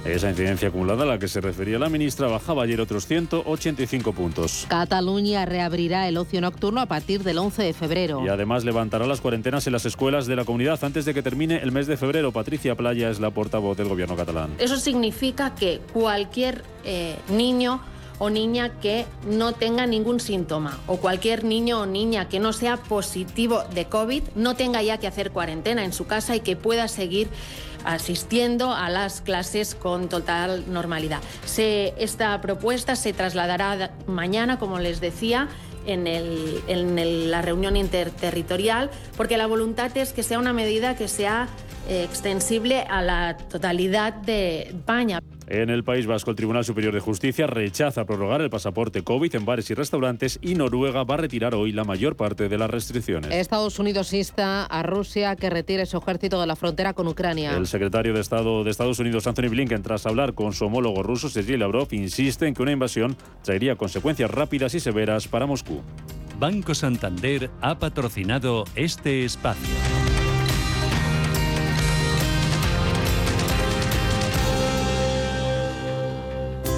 Esa 0.04 0.32
incidencia 0.32 0.70
acumulada 0.70 1.04
a 1.04 1.06
la 1.06 1.20
que 1.20 1.28
se 1.28 1.42
refería 1.42 1.78
la 1.78 1.88
ministra 1.88 2.28
bajaba 2.28 2.64
ayer 2.64 2.82
otros 2.82 3.06
185 3.06 4.14
puntos. 4.14 4.66
Cataluña 4.68 5.46
reabrirá 5.46 6.08
el 6.08 6.18
ocio 6.18 6.42
nocturno 6.42 6.82
a 6.82 6.88
partir 6.88 7.22
del 7.22 7.38
11 7.38 7.62
de 7.62 7.74
febrero. 7.74 8.26
Y 8.26 8.30
además 8.30 8.64
levantará 8.64 9.06
las 9.06 9.22
cuarentenas 9.22 9.68
en 9.68 9.74
las 9.74 9.86
escuelas 9.86 10.26
de 10.26 10.36
la 10.36 10.44
comunidad 10.44 10.84
antes 10.84 11.06
de 11.06 11.14
que 11.14 11.22
termine 11.22 11.58
el 11.58 11.72
mes 11.72 11.86
de 11.86 11.98
febrero. 11.98 12.32
Patricia 12.32 12.74
Playa 12.74 13.12
es 13.12 13.20
la 13.20 13.30
portavoz 13.30 13.78
del 13.78 13.90
gobierno 13.90 14.16
catalán. 14.16 14.56
Eso 14.58 14.78
significa 14.78 15.54
que 15.54 15.82
cualquier 15.94 16.64
eh, 16.84 17.16
niño 17.30 17.80
o 18.18 18.30
niña 18.30 18.80
que 18.80 19.08
no 19.28 19.54
tenga 19.54 19.88
ningún 19.88 20.20
síntoma 20.20 20.78
o 20.86 20.98
cualquier 20.98 21.44
niño 21.44 21.82
o 21.82 21.86
niña 21.88 22.30
que 22.30 22.40
no 22.40 22.54
sea 22.54 22.78
positivo 22.78 23.64
de 23.74 23.86
COVID 23.86 24.22
no 24.36 24.56
tenga 24.56 24.84
ya 24.84 25.00
que 25.00 25.08
hacer 25.08 25.32
cuarentena 25.32 25.84
en 25.84 25.92
su 25.92 26.06
casa 26.06 26.36
y 26.36 26.42
que 26.42 26.56
pueda 26.56 26.88
seguir 26.88 27.30
asistiendo 27.86 28.74
a 28.74 28.90
las 28.90 29.22
clases 29.22 29.76
con 29.76 30.10
total 30.10 30.66
normalidad. 30.72 31.22
esta 31.58 32.40
propuesta 32.42 32.96
se 32.96 33.14
trasladará 33.14 33.92
mañana, 34.08 34.60
como 34.60 34.80
les 34.80 35.02
decía, 35.02 35.48
en, 35.86 37.32
la 37.32 37.42
reunión 37.42 37.76
interterritorial, 37.76 38.90
porque 39.18 39.38
la 39.38 39.48
voluntad 39.48 39.96
es 39.98 40.14
que 40.14 40.24
sea 40.24 40.40
una 40.40 40.54
medida 40.54 40.96
que 40.96 41.08
sea 41.08 41.48
eh, 41.88 42.04
extensible 42.04 42.82
a 42.82 43.02
la 43.02 43.38
totalidad 43.38 44.14
de 44.14 44.64
España. 44.64 45.20
En 45.54 45.70
el 45.70 45.84
País 45.84 46.08
Vasco, 46.08 46.30
el 46.30 46.38
Tribunal 46.38 46.64
Superior 46.64 46.94
de 46.94 47.02
Justicia 47.02 47.46
rechaza 47.46 48.06
prorrogar 48.06 48.40
el 48.40 48.50
pasaporte 48.50 49.04
COVID 49.04 49.36
en 49.36 49.44
bares 49.44 49.70
y 49.70 49.74
restaurantes 49.74 50.40
y 50.42 50.56
Noruega 50.56 51.04
va 51.04 51.16
a 51.16 51.18
retirar 51.18 51.56
hoy 51.56 51.74
la 51.74 51.84
mayor 51.84 52.16
parte 52.16 52.48
de 52.48 52.58
las 52.58 52.70
restricciones. 52.70 53.34
Estados 53.34 53.78
Unidos 53.78 54.14
insta 54.14 54.64
a 54.66 54.82
Rusia 54.82 55.36
que 55.36 55.50
retire 55.50 55.86
su 55.86 55.98
ejército 55.98 56.40
de 56.40 56.48
la 56.48 56.56
frontera 56.56 56.94
con 56.94 57.06
Ucrania. 57.10 57.58
El 57.58 57.68
secretario 57.68 58.14
de 58.14 58.22
Estado 58.22 58.64
de 58.64 58.72
Estados 58.72 59.00
Unidos, 59.00 59.28
Anthony 59.28 59.50
Blinken, 59.50 59.84
tras 59.84 60.06
hablar 60.06 60.36
con 60.36 60.54
su 60.54 60.68
homólogo 60.68 61.04
ruso, 61.04 61.28
Sergei 61.28 61.58
Lavrov, 61.58 61.90
insiste 61.92 62.48
en 62.48 62.54
que 62.54 62.64
una 62.64 62.72
invasión 62.72 63.18
traería 63.44 63.76
consecuencias 63.76 64.32
rápidas 64.32 64.74
y 64.74 64.80
severas 64.80 65.28
para 65.28 65.48
Moscú. 65.48 65.82
Banco 66.40 66.74
Santander 66.74 67.50
ha 67.60 67.78
patrocinado 67.78 68.64
este 68.76 69.26
espacio. 69.26 70.01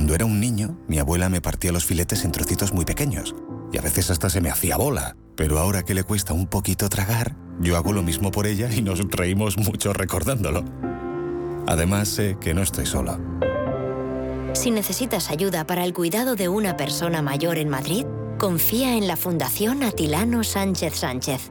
Cuando 0.00 0.14
era 0.14 0.24
un 0.24 0.40
niño, 0.40 0.78
mi 0.88 0.98
abuela 0.98 1.28
me 1.28 1.42
partía 1.42 1.72
los 1.72 1.84
filetes 1.84 2.24
en 2.24 2.32
trocitos 2.32 2.72
muy 2.72 2.86
pequeños 2.86 3.34
y 3.70 3.76
a 3.76 3.82
veces 3.82 4.10
hasta 4.10 4.30
se 4.30 4.40
me 4.40 4.48
hacía 4.48 4.78
bola. 4.78 5.14
Pero 5.36 5.58
ahora 5.58 5.82
que 5.82 5.92
le 5.92 6.04
cuesta 6.04 6.32
un 6.32 6.46
poquito 6.46 6.88
tragar, 6.88 7.36
yo 7.60 7.76
hago 7.76 7.92
lo 7.92 8.02
mismo 8.02 8.30
por 8.30 8.46
ella 8.46 8.72
y 8.74 8.80
nos 8.80 9.06
reímos 9.10 9.58
mucho 9.58 9.92
recordándolo. 9.92 10.64
Además, 11.66 12.08
sé 12.08 12.38
que 12.40 12.54
no 12.54 12.62
estoy 12.62 12.86
solo. 12.86 13.20
Si 14.54 14.70
necesitas 14.70 15.30
ayuda 15.30 15.66
para 15.66 15.84
el 15.84 15.92
cuidado 15.92 16.34
de 16.34 16.48
una 16.48 16.78
persona 16.78 17.20
mayor 17.20 17.58
en 17.58 17.68
Madrid, 17.68 18.06
confía 18.38 18.96
en 18.96 19.06
la 19.06 19.18
Fundación 19.18 19.82
Atilano 19.82 20.44
Sánchez 20.44 20.94
Sánchez. 20.94 21.50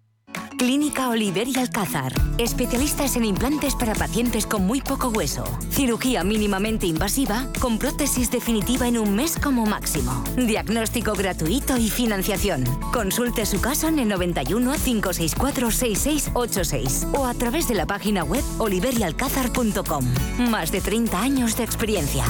Clínica 0.57 1.09
Oliver 1.09 1.47
y 1.47 1.57
Alcázar. 1.57 2.13
Especialistas 2.37 3.15
en 3.15 3.25
implantes 3.25 3.75
para 3.75 3.95
pacientes 3.95 4.45
con 4.45 4.65
muy 4.65 4.79
poco 4.81 5.09
hueso. 5.09 5.43
Cirugía 5.71 6.23
mínimamente 6.23 6.85
invasiva 6.85 7.47
con 7.59 7.79
prótesis 7.79 8.29
definitiva 8.29 8.87
en 8.87 8.99
un 8.99 9.15
mes 9.15 9.37
como 9.41 9.65
máximo. 9.65 10.23
Diagnóstico 10.35 11.13
gratuito 11.13 11.77
y 11.77 11.89
financiación. 11.89 12.63
Consulte 12.93 13.45
su 13.45 13.59
caso 13.59 13.87
en 13.87 13.99
el 13.99 14.07
91 14.07 14.73
564 14.73 15.71
6686 15.71 17.07
o 17.13 17.25
a 17.25 17.33
través 17.33 17.67
de 17.67 17.75
la 17.75 17.87
página 17.87 18.23
web 18.23 18.43
oliverialcázar.com. 18.59 20.05
Más 20.49 20.71
de 20.71 20.81
30 20.81 21.19
años 21.19 21.57
de 21.57 21.63
experiencia. 21.63 22.25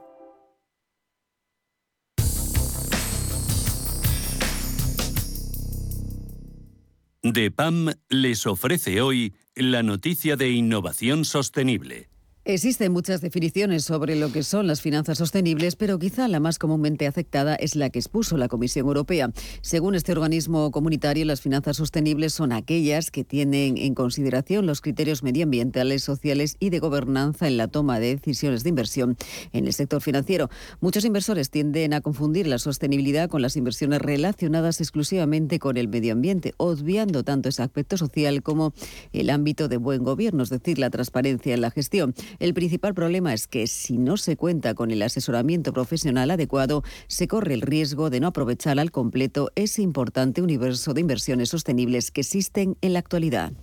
DEPAM 7.22 7.94
les 8.10 8.46
ofrece 8.46 9.02
hoy 9.02 9.34
la 9.56 9.82
noticia 9.82 10.36
de 10.36 10.50
innovación 10.50 11.24
sostenible. 11.24 12.10
Existen 12.46 12.92
muchas 12.92 13.22
definiciones 13.22 13.86
sobre 13.86 14.18
lo 14.18 14.30
que 14.34 14.44
son 14.44 14.68
las 14.68 14.82
finanzas 14.82 15.18
sostenibles, 15.18 15.78
pero 15.78 15.98
quizá 15.98 16.28
la 16.28 16.42
más 16.42 16.60
comúnmente 16.60 17.08
aceptada 17.08 17.56
es 17.56 17.78
la 17.78 17.90
que 17.90 18.00
expuso 18.00 18.36
la 18.36 18.50
Comisión 18.50 18.86
Europea. 18.86 19.32
Según 19.62 19.96
este 19.96 20.12
organismo 20.12 20.70
comunitario, 20.72 21.24
las 21.24 21.40
finanzas 21.40 21.78
sostenibles 21.78 22.34
son 22.34 22.52
aquellas 22.52 23.12
que 23.12 23.24
tienen 23.24 23.78
en 23.78 23.96
consideración 23.96 24.66
los 24.66 24.82
criterios 24.82 25.24
medioambientales, 25.24 26.04
sociales 26.04 26.58
y 26.60 26.70
de 26.70 26.80
gobernanza 26.80 27.48
en 27.48 27.56
la 27.56 27.70
toma 27.70 28.02
de 28.02 28.18
decisiones 28.18 28.64
de 28.64 28.70
inversión 28.70 29.16
en 29.54 29.66
el 29.66 29.72
sector 29.72 30.02
financiero. 30.02 30.50
Muchos 30.82 31.06
inversores 31.06 31.50
tienden 31.50 31.94
a 31.94 32.02
confundir 32.02 32.48
la 32.48 32.58
sostenibilidad 32.58 33.30
con 33.30 33.42
las 33.42 33.56
inversiones 33.56 34.02
relacionadas 34.02 34.82
exclusivamente 34.82 35.60
con 35.60 35.78
el 35.78 35.88
medio 35.88 36.12
ambiente, 36.12 36.56
obviando 36.58 37.24
tanto 37.24 37.48
ese 37.48 37.64
aspecto 37.64 37.96
social 37.96 38.44
como 38.44 38.74
el 39.14 39.30
ámbito 39.30 39.70
de 39.70 39.78
buen 39.78 40.04
gobierno, 40.04 40.44
es 40.44 40.50
decir, 40.50 40.78
la 40.78 40.90
transparencia 40.90 41.54
en 41.54 41.62
la 41.62 41.72
gestión. 41.72 42.14
El 42.40 42.54
principal 42.54 42.94
problema 42.94 43.34
es 43.34 43.48
que 43.48 43.68
si 43.68 43.98
no 43.98 44.18
se 44.18 44.38
cuenta 44.38 44.74
con 44.74 44.92
el 44.92 45.02
asesoramiento 45.02 45.74
profesional 45.74 46.32
adecuado, 46.32 46.84
se 47.08 47.28
corre 47.28 47.54
el 47.54 47.62
riesgo 47.62 48.10
de 48.10 48.20
no 48.20 48.28
aprovechar 48.28 48.80
al 48.80 48.92
completo 48.92 49.52
ese 49.56 49.82
importante 49.82 50.42
universo 50.42 50.94
de 50.94 51.02
inversiones 51.02 51.50
sostenibles 51.50 52.12
que 52.12 52.22
existen 52.22 52.78
en 52.82 52.94
la 52.94 53.00
actualidad. 53.00 53.54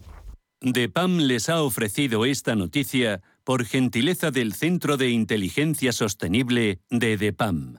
DEPAM 0.63 1.21
les 1.21 1.49
ha 1.49 1.63
ofrecido 1.63 2.27
esta 2.27 2.55
noticia 2.55 3.23
por 3.45 3.65
gentileza 3.65 4.31
del 4.31 4.53
Centro 4.53 4.99
de 4.99 5.09
Inteligencia 5.09 5.93
Sostenible 5.93 6.81
de 6.91 7.17
DEPAM. 7.17 7.79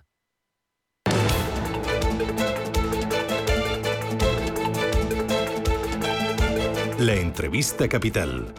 La 6.98 7.16
entrevista 7.16 7.88
capital. 7.88 8.54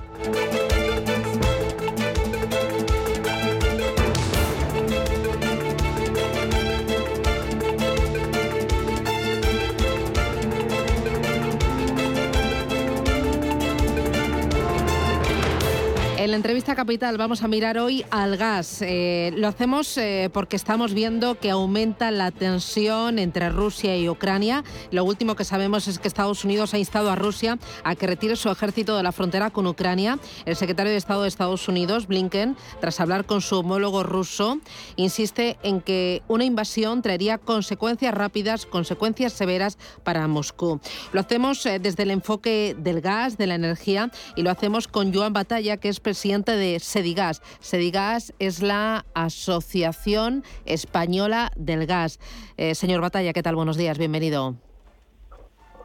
El 16.23 16.35
entrevista 16.35 16.77
capital 16.77 17.19
vamos 17.19 17.43
a 17.43 17.49
mirar 17.49 17.79
hoy 17.79 18.05
al 18.13 18.37
gas. 18.37 18.81
Eh, 18.81 19.33
lo 19.37 19.49
hacemos 19.49 19.99
eh, 19.99 20.31
porque 20.33 20.55
estamos 20.55 20.95
viendo 20.95 21.35
que 21.35 21.51
aumenta 21.51 22.13
la 22.13 22.31
tensión 22.31 23.19
entre 23.19 23.51
Rusia 23.51 23.97
y 23.97 24.09
Ucrania. 24.09 24.63
Lo 24.93 25.03
último 25.03 25.35
que 25.35 25.43
sabemos 25.43 25.89
es 25.89 25.99
que 25.99 26.07
Estados 26.07 26.45
Unidos 26.45 26.75
ha 26.75 26.79
instado 26.79 27.11
a 27.11 27.17
Rusia 27.17 27.59
a 27.83 27.97
que 27.97 28.07
retire 28.07 28.37
su 28.37 28.51
ejército 28.51 28.97
de 28.97 29.03
la 29.03 29.11
frontera 29.11 29.51
con 29.51 29.67
Ucrania. 29.67 30.21
El 30.47 30.55
secretario 30.55 30.93
de 30.93 30.99
Estado 30.99 31.23
de 31.23 31.29
Estados 31.29 31.67
Unidos, 31.67 32.07
Blinken, 32.07 32.57
tras 32.81 33.01
hablar 33.01 33.25
con 33.25 33.41
su 33.41 33.59
homólogo 33.59 34.05
ruso, 34.05 34.61
insiste 34.95 35.59
en 35.65 35.81
que 35.81 36.23
una 36.29 36.45
invasión 36.45 37.03
traería 37.03 37.39
consecuencias 37.39 38.15
rápidas, 38.15 38.65
consecuencias 38.65 39.33
severas 39.33 39.77
para 40.05 40.29
Moscú. 40.29 40.81
Lo 41.13 41.21
hacemos 41.21 41.67
eh, 41.67 41.81
desde 41.81 42.05
el 42.05 42.13
enfoque 42.13 42.77
del 42.79 43.01
gas, 43.01 43.39
de 43.39 43.49
la 43.49 43.57
energía, 43.57 44.13
y 44.37 44.43
lo 44.43 44.53
hacemos 44.53 44.87
con 44.87 45.13
Joan 45.13 45.33
Batalla, 45.33 45.79
que 45.79 45.89
es 45.89 45.99
presidente 45.99 46.12
de 46.13 46.79
Sedigas. 46.81 47.43
Sedigas 47.61 48.35
es 48.39 48.63
la 48.63 49.05
Asociación 49.15 50.45
Española 50.67 51.51
del 51.57 51.87
Gas. 51.87 52.19
Eh, 52.57 52.75
señor 52.75 53.01
Batalla, 53.01 53.33
¿qué 53.33 53.43
tal? 53.43 53.57
Buenos 53.57 53.77
días, 53.77 53.99
bienvenido. 53.99 54.57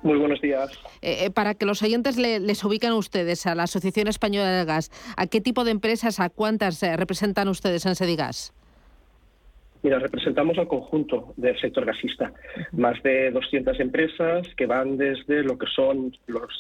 Muy 0.03 0.17
buenos 0.17 0.41
días. 0.41 0.71
Eh, 1.01 1.29
para 1.31 1.55
que 1.55 1.65
los 1.65 1.81
oyentes 1.81 2.17
les 2.17 2.63
ubiquen 2.63 2.91
a 2.91 2.95
ustedes 2.95 3.45
a 3.47 3.55
la 3.55 3.63
Asociación 3.63 4.07
Española 4.07 4.49
del 4.51 4.65
Gas, 4.65 4.91
¿a 5.15 5.27
qué 5.27 5.41
tipo 5.41 5.63
de 5.63 5.71
empresas, 5.71 6.19
a 6.19 6.29
cuántas 6.29 6.81
representan 6.81 7.47
ustedes 7.47 7.85
en 7.85 7.95
Sedigas? 7.95 8.53
Mira, 9.87 9.99
representamos 9.99 10.57
al 10.57 10.67
conjunto 10.67 11.33
del 11.37 11.57
sector 11.61 11.85
gasista, 11.85 12.33
más 12.73 13.01
de 13.03 13.31
200 13.31 13.79
empresas 13.79 14.45
que 14.57 14.65
van 14.65 14.97
desde 14.97 15.43
lo 15.43 15.57
que 15.57 15.65
son 15.73 16.11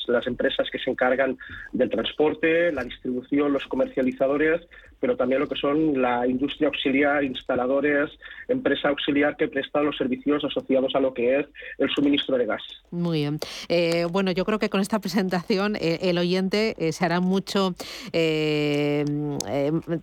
las 0.07 0.25
empresas 0.27 0.69
que 0.71 0.79
se 0.79 0.89
encargan 0.89 1.37
del 1.73 1.89
transporte, 1.89 2.71
la 2.71 2.85
distribución, 2.85 3.51
los 3.51 3.65
comercializadores, 3.65 4.61
pero 4.99 5.15
también 5.15 5.41
lo 5.41 5.47
que 5.47 5.55
son 5.55 6.01
la 6.01 6.27
industria 6.27 6.67
auxiliar, 6.67 7.23
instaladores, 7.23 8.09
empresa 8.47 8.89
auxiliar 8.89 9.35
que 9.37 9.47
presta 9.47 9.81
los 9.81 9.97
servicios 9.97 10.43
asociados 10.43 10.95
a 10.95 10.99
lo 10.99 11.13
que 11.13 11.39
es 11.39 11.45
el 11.77 11.89
suministro 11.89 12.37
de 12.37 12.45
gas. 12.45 12.61
Muy 12.91 13.19
bien. 13.19 13.39
Eh, 13.69 14.05
bueno, 14.09 14.31
yo 14.31 14.45
creo 14.45 14.59
que 14.59 14.69
con 14.69 14.81
esta 14.81 14.99
presentación 14.99 15.75
eh, 15.75 15.99
el 16.03 16.17
oyente 16.17 16.75
eh, 16.77 16.91
se 16.91 17.05
hará 17.05 17.19
mucho, 17.19 17.75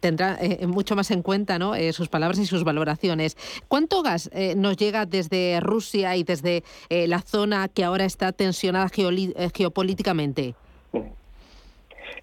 tendrá 0.01 0.39
mucho 0.67 0.97
más 0.97 1.11
en 1.11 1.23
cuenta 1.23 1.59
¿no? 1.59 1.75
sus 1.93 2.09
palabras 2.09 2.39
y 2.39 2.47
sus 2.47 2.65
valoraciones. 2.65 3.37
¿Cuánto 3.69 4.03
gas 4.03 4.31
nos 4.57 4.77
llega 4.77 5.07
desde 5.07 5.61
Rusia 5.61 6.17
y 6.17 6.25
desde 6.25 6.63
la 6.91 7.21
zona 7.21 7.69
que 7.69 7.85
ahora 7.85 8.05
está 8.05 8.33
tensionada 8.33 8.89
geopolíticamente? 8.89 10.55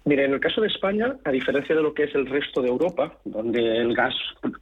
Mire, 0.04 0.24
en 0.24 0.32
el 0.32 0.40
caso 0.40 0.60
de 0.60 0.66
España, 0.66 1.16
a 1.24 1.30
diferencia 1.30 1.76
de 1.76 1.82
lo 1.82 1.94
que 1.94 2.04
es 2.04 2.14
el 2.14 2.26
resto 2.26 2.60
de 2.60 2.68
Europa, 2.68 3.18
donde 3.24 3.76
el 3.78 3.94
gas 3.94 4.14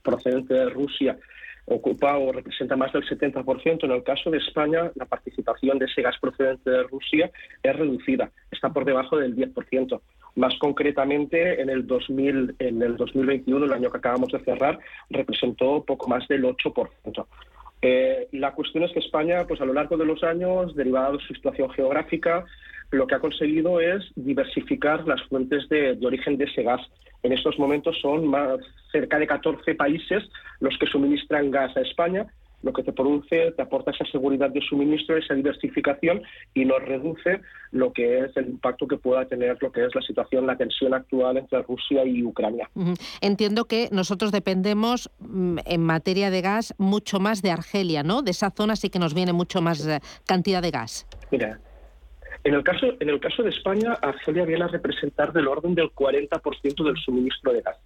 procedente 0.02 0.52
de 0.52 0.68
Rusia 0.68 1.16
ocupa 1.64 2.18
o 2.18 2.32
representa 2.32 2.76
más 2.76 2.92
del 2.92 3.04
70%. 3.04 3.84
En 3.84 3.90
el 3.92 4.02
caso 4.02 4.30
de 4.30 4.38
España, 4.38 4.90
la 4.96 5.06
participación 5.06 5.78
de 5.78 5.86
ese 5.86 6.02
gas 6.02 6.16
procedente 6.20 6.70
de 6.70 6.82
Rusia 6.82 7.30
es 7.62 7.76
reducida, 7.76 8.30
está 8.50 8.70
por 8.70 8.84
debajo 8.84 9.16
del 9.16 9.34
10%. 9.34 10.00
Más 10.36 10.54
concretamente, 10.58 11.60
en 11.60 11.70
el, 11.70 11.86
2000, 11.86 12.56
en 12.58 12.82
el 12.82 12.96
2021, 12.96 13.64
el 13.64 13.72
año 13.72 13.90
que 13.90 13.98
acabamos 13.98 14.30
de 14.32 14.40
cerrar, 14.40 14.78
representó 15.08 15.84
poco 15.84 16.08
más 16.08 16.26
del 16.28 16.44
8%. 16.44 17.26
Eh, 17.82 18.28
la 18.32 18.52
cuestión 18.52 18.84
es 18.84 18.92
que 18.92 19.00
España, 19.00 19.46
pues 19.46 19.60
a 19.60 19.64
lo 19.64 19.72
largo 19.72 19.96
de 19.96 20.04
los 20.04 20.22
años, 20.22 20.74
derivada 20.76 21.12
de 21.12 21.18
su 21.18 21.34
situación 21.34 21.70
geográfica, 21.70 22.44
lo 22.90 23.06
que 23.06 23.14
ha 23.14 23.20
conseguido 23.20 23.80
es 23.80 24.04
diversificar 24.16 25.06
las 25.06 25.22
fuentes 25.28 25.68
de, 25.68 25.98
origen 26.02 26.36
de 26.36 26.44
ese 26.44 26.62
gas. 26.62 26.80
En 27.22 27.32
estos 27.32 27.58
momentos 27.58 27.98
son 28.00 28.26
más, 28.26 28.58
cerca 28.90 29.18
de 29.18 29.26
14 29.26 29.74
países 29.74 30.24
los 30.60 30.76
que 30.78 30.86
suministran 30.86 31.50
gas 31.50 31.76
a 31.76 31.80
España, 31.80 32.26
lo 32.62 32.72
que 32.72 32.82
te 32.82 32.92
produce, 32.92 33.52
te 33.52 33.62
aporta 33.62 33.90
esa 33.90 34.04
seguridad 34.06 34.50
de 34.50 34.60
suministro, 34.60 35.16
esa 35.16 35.34
diversificación 35.34 36.22
y 36.52 36.64
nos 36.66 36.82
reduce 36.82 37.40
lo 37.70 37.92
que 37.92 38.18
es 38.18 38.36
el 38.36 38.48
impacto 38.48 38.86
que 38.86 38.98
pueda 38.98 39.24
tener 39.24 39.56
lo 39.62 39.72
que 39.72 39.84
es 39.84 39.94
la 39.94 40.02
situación, 40.02 40.46
la 40.46 40.56
tensión 40.56 40.92
actual 40.92 41.38
entre 41.38 41.62
Rusia 41.62 42.04
y 42.04 42.22
Ucrania. 42.22 42.68
Entiendo 43.22 43.64
que 43.64 43.88
nosotros 43.92 44.30
dependemos 44.30 45.10
mm, 45.20 45.58
en 45.64 45.82
materia 45.82 46.30
de 46.30 46.42
gas 46.42 46.74
mucho 46.76 47.18
más 47.18 47.40
de 47.40 47.50
Argelia, 47.50 48.02
¿no? 48.02 48.20
De 48.20 48.32
esa 48.32 48.50
zona 48.50 48.76
sí 48.76 48.90
que 48.90 48.98
nos 48.98 49.14
viene 49.14 49.32
mucho 49.32 49.62
más 49.62 49.86
eh, 49.86 50.00
cantidad 50.26 50.60
de 50.60 50.70
gas. 50.70 51.06
Mira, 51.30 51.60
en 52.44 52.54
el 52.54 52.64
caso, 52.64 52.86
en 52.98 53.08
el 53.08 53.20
caso 53.20 53.42
de 53.42 53.50
España, 53.50 53.92
Argelia 54.00 54.44
viene 54.44 54.64
a 54.64 54.68
representar 54.68 55.32
del 55.32 55.48
orden 55.48 55.74
del 55.74 55.90
40% 55.90 56.84
del 56.84 56.96
suministro 56.96 57.52
de 57.52 57.60
gas, 57.60 57.76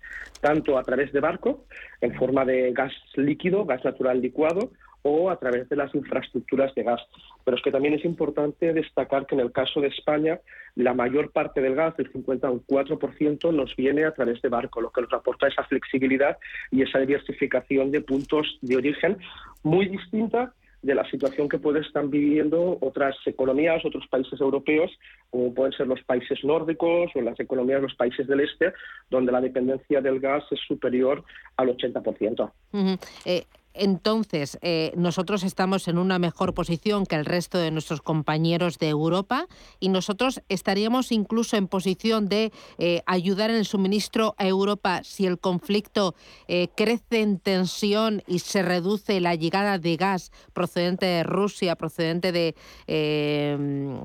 tanto 0.40 0.78
a 0.78 0.82
través 0.82 1.12
de 1.12 1.20
barco, 1.20 1.64
en 2.00 2.14
forma 2.14 2.44
de 2.44 2.73
gas 2.73 2.92
líquido, 3.16 3.64
gas 3.64 3.84
natural 3.84 4.21
licuado, 4.21 4.71
o 5.06 5.30
a 5.30 5.38
través 5.38 5.69
de 5.69 5.76
las 5.76 5.95
infraestructuras 5.95 6.75
de 6.75 6.82
gas. 6.82 7.00
Pero 7.45 7.56
es 7.56 7.62
que 7.62 7.71
también 7.71 7.95
es 7.95 8.04
importante 8.06 8.73
destacar 8.73 9.26
que 9.26 9.34
en 9.34 9.43
el 9.43 9.52
caso 9.52 9.80
de 9.80 9.88
España, 9.88 10.40
la 10.76 10.95
mayor 10.95 11.30
parte 11.30 11.60
del 11.60 11.75
gas, 11.75 11.95
el 11.99 12.10
54%, 12.10 13.52
nos 13.52 13.76
viene 13.76 14.04
a 14.04 14.14
través 14.14 14.40
de 14.40 14.49
barco, 14.49 14.80
lo 14.80 14.90
que 14.90 15.02
nos 15.02 15.12
aporta 15.12 15.47
esa 15.47 15.64
flexibilidad 15.64 16.38
y 16.71 16.82
esa 16.82 17.00
diversificación 17.00 17.90
de 17.90 18.00
puntos 18.00 18.58
de 18.62 18.76
origen 18.76 19.19
muy 19.62 19.88
distinta 19.88 20.54
de 20.84 20.94
la 20.94 21.08
situación 21.10 21.49
que 21.49 21.58
pueden 21.58 21.82
estar 21.82 22.06
viviendo 22.06 22.76
otras 22.80 23.16
economías, 23.25 23.84
otros 23.84 24.06
países 24.08 24.38
europeos, 24.38 24.90
como 25.30 25.54
pueden 25.54 25.73
ser 25.73 25.86
los 25.86 26.02
países 26.02 26.44
nórdicos 26.44 27.10
o 27.14 27.20
las 27.23 27.40
economías 27.40 27.78
de 27.78 27.88
los 27.88 27.97
países 27.97 28.26
del 28.26 28.40
este, 28.40 28.73
donde 29.10 29.32
la 29.32 29.40
dependencia 29.40 30.02
del 30.02 30.20
gas 30.20 30.44
es 30.50 30.60
superior 30.68 31.25
al 31.56 31.75
80%. 31.75 32.52
Entonces, 33.75 34.56
eh, 34.63 34.93
nosotros 34.97 35.43
estamos 35.43 35.89
en 35.89 35.99
una 35.99 36.21
mejor 36.21 36.54
posición 36.54 37.06
que 37.06 37.17
el 37.17 37.25
resto 37.25 37.58
de 37.58 37.73
nuestros 37.73 38.00
compañeros 38.00 38.78
de 38.78 38.89
Europa 38.89 39.47
y 39.80 39.89
nosotros 39.89 40.43
estaríamos 40.49 41.10
incluso 41.10 41.56
en 41.56 41.67
posición 41.67 42.28
de 42.28 42.52
eh, 42.78 43.02
ayudar 43.06 43.50
en 43.50 43.56
el 43.56 43.65
suministro 43.65 44.37
a 44.39 44.47
Europa 44.47 45.02
si 45.02 45.26
el 45.26 45.41
conflicto 45.41 46.15
eh, 46.47 46.69
crece 46.76 47.21
en 47.21 47.41
tensión 47.41 48.23
y 48.28 48.39
se 48.39 48.63
reduce 48.63 49.21
la 49.21 49.34
llegada 49.34 49.78
de 49.78 49.97
gas 49.97 50.30
procedente 50.52 51.06
de 51.06 51.25
Rusia, 51.25 51.75
procedente 51.75 52.30
de, 52.30 52.54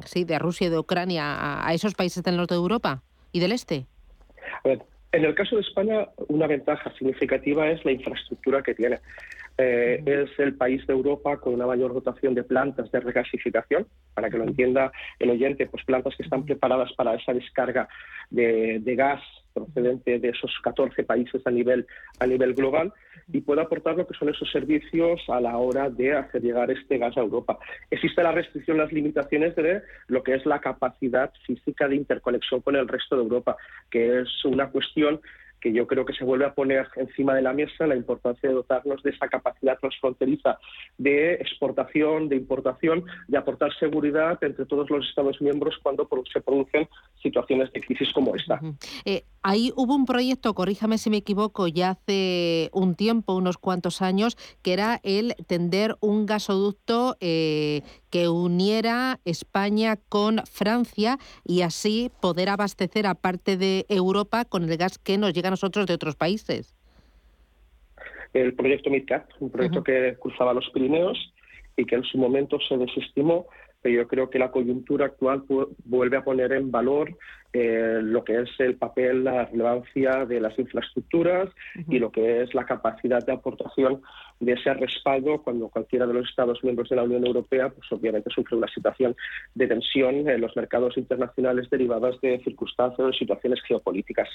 sí, 0.05 0.23
de 0.23 0.39
Rusia 0.39 0.67
y 0.67 0.69
de 0.71 0.79
Ucrania 0.79 1.35
a, 1.35 1.67
a, 1.67 1.73
esos 1.73 1.93
países 1.93 2.23
del 2.23 2.37
norte 2.37 2.55
de 2.55 2.59
Europa 2.59 3.03
y 3.31 3.39
del 3.39 3.51
este. 3.51 3.85
En 5.11 5.25
el 5.25 5.33
caso 5.33 5.55
de 5.55 5.61
España, 5.61 6.07
una 6.27 6.45
ventaja 6.47 6.93
significativa 6.97 7.69
es 7.69 7.83
la 7.83 7.91
infraestructura 7.91 8.61
que 8.61 8.75
tiene. 8.75 8.99
Eh, 9.61 10.01
es 10.05 10.39
el 10.39 10.55
país 10.55 10.87
de 10.87 10.93
Europa 10.93 11.35
con 11.35 11.53
una 11.53 11.67
mayor 11.67 11.93
dotación 11.93 12.33
de 12.33 12.43
plantas 12.43 12.89
de 12.93 13.01
regasificación, 13.01 13.87
para 14.13 14.29
que 14.29 14.37
lo 14.37 14.45
entienda 14.45 14.89
el 15.19 15.31
oyente, 15.31 15.67
pues 15.67 15.83
plantas 15.83 16.15
que 16.15 16.23
están 16.23 16.45
preparadas 16.45 16.93
para 16.93 17.13
esa 17.15 17.33
descarga 17.33 17.89
de, 18.29 18.81
gas 18.95 19.21
procedente 19.53 20.17
de 20.17 20.29
esos 20.29 20.57
14 20.63 21.03
países 21.03 21.45
a 21.45 21.51
nivel, 21.51 21.85
a 22.21 22.25
nivel 22.25 22.53
global 22.53 22.93
y 23.33 23.41
puede 23.41 23.61
aportar 23.61 23.97
lo 23.97 24.07
que 24.07 24.13
son 24.13 24.29
esos 24.29 24.49
servicios 24.49 25.19
a 25.27 25.41
la 25.41 25.57
hora 25.57 25.89
de 25.89 26.13
hacer 26.13 26.41
llegar 26.41 26.71
este 26.71 26.97
gas 26.97 27.17
a 27.17 27.21
Europa. 27.21 27.59
Existe 27.91 28.23
la 28.23 28.31
restricción, 28.31 28.77
las 28.77 28.93
limitaciones 28.93 29.57
de 29.57 29.81
lo 30.07 30.23
que 30.23 30.35
es 30.35 30.45
la 30.45 30.61
capacidad 30.61 31.33
física 31.45 31.89
de 31.89 31.97
interconexión 31.97 32.61
con 32.61 32.77
el 32.77 32.87
resto 32.87 33.17
de 33.17 33.23
Europa, 33.23 33.57
que 33.91 34.21
es 34.21 34.45
una 34.45 34.69
cuestión 34.69 35.19
que 35.59 35.73
yo 35.73 35.87
creo 35.87 36.05
que 36.05 36.13
se 36.13 36.23
vuelve 36.23 36.45
a 36.45 36.53
poner 36.53 36.87
encima 36.95 37.35
de 37.35 37.41
la 37.41 37.53
mesa 37.53 37.87
la 37.87 37.95
importancia 37.95 38.49
de 38.49 38.55
dotarnos 38.55 39.01
de 39.03 39.11
esa 39.11 39.27
capacidad 39.27 39.77
transfronteriza 39.79 40.59
de 40.97 41.33
exportación, 41.33 42.29
de 42.29 42.37
importación, 42.37 43.03
de 43.27 43.37
aportar 43.37 43.71
seguridad 43.77 44.41
entre 44.43 44.65
todos 44.65 44.89
los 44.89 45.07
Estados 45.07 45.41
miembros 45.41 45.75
cuando 45.81 46.07
se 46.31 46.41
producen 46.41 46.87
situaciones 47.21 47.71
de 47.73 47.81
crisis 47.81 48.11
como 48.13 48.35
esta. 48.35 48.59
Eh, 49.05 49.23
ahí 49.43 49.71
hubo 49.75 49.95
un 49.95 50.05
proyecto, 50.05 50.53
corríjame 50.53 50.97
si 50.97 51.09
me 51.09 51.17
equivoco, 51.17 51.67
ya 51.67 51.91
hace 51.91 52.69
un 52.73 52.95
tiempo, 52.95 53.35
unos 53.35 53.57
cuantos 53.57 54.01
años, 54.01 54.37
que 54.61 54.73
era 54.73 54.99
el 55.03 55.35
tender 55.47 55.97
un 56.01 56.25
gasoducto 56.25 57.17
eh, 57.19 57.81
que 58.09 58.29
uniera 58.29 59.19
España 59.25 59.97
con 60.09 60.39
Francia 60.45 61.17
y 61.45 61.61
así 61.61 62.11
poder 62.21 62.49
abastecer 62.49 63.07
a 63.07 63.15
parte 63.15 63.57
de 63.57 63.85
Europa 63.89 64.45
con 64.45 64.63
el 64.63 64.77
gas 64.77 64.97
que 64.97 65.17
nos 65.17 65.33
llega 65.33 65.47
a 65.47 65.51
nosotros 65.51 65.85
de 65.85 65.93
otros 65.93 66.15
países. 66.15 66.75
El 68.33 68.53
proyecto 68.53 68.89
MidCat, 68.89 69.29
un 69.39 69.49
proyecto 69.49 69.83
que 69.83 70.15
cruzaba 70.19 70.53
los 70.53 70.69
Pirineos 70.69 71.17
y 71.75 71.85
que 71.85 71.95
en 71.95 72.03
su 72.03 72.17
momento 72.17 72.59
se 72.67 72.77
desestimó 72.77 73.47
pero 73.81 73.95
yo 73.95 74.07
creo 74.07 74.29
que 74.29 74.39
la 74.39 74.51
coyuntura 74.51 75.05
actual 75.05 75.43
vuelve 75.85 76.17
a 76.17 76.23
poner 76.23 76.51
en 76.51 76.71
valor 76.71 77.17
eh, 77.53 77.99
lo 78.01 78.23
que 78.23 78.41
es 78.41 78.49
el 78.59 78.75
papel, 78.75 79.23
la 79.23 79.45
relevancia 79.45 80.25
de 80.25 80.39
las 80.39 80.57
infraestructuras 80.59 81.49
y 81.87 81.97
lo 81.97 82.11
que 82.11 82.43
es 82.43 82.53
la 82.53 82.65
capacidad 82.65 83.25
de 83.25 83.33
aportación 83.33 84.01
de 84.39 84.53
ese 84.53 84.73
respaldo 84.73 85.41
cuando 85.41 85.67
cualquiera 85.67 86.05
de 86.05 86.13
los 86.13 86.29
Estados 86.29 86.63
miembros 86.63 86.89
de 86.89 86.95
la 86.95 87.03
Unión 87.03 87.25
Europea, 87.25 87.69
pues 87.69 87.91
obviamente 87.91 88.29
sufre 88.29 88.55
una 88.55 88.67
situación 88.67 89.15
de 89.55 89.67
tensión 89.67 90.29
en 90.29 90.41
los 90.41 90.55
mercados 90.55 90.97
internacionales 90.97 91.69
derivadas 91.69 92.21
de 92.21 92.39
circunstancias 92.43 92.99
o 92.99 93.13
situaciones 93.13 93.59
geopolíticas. 93.67 94.29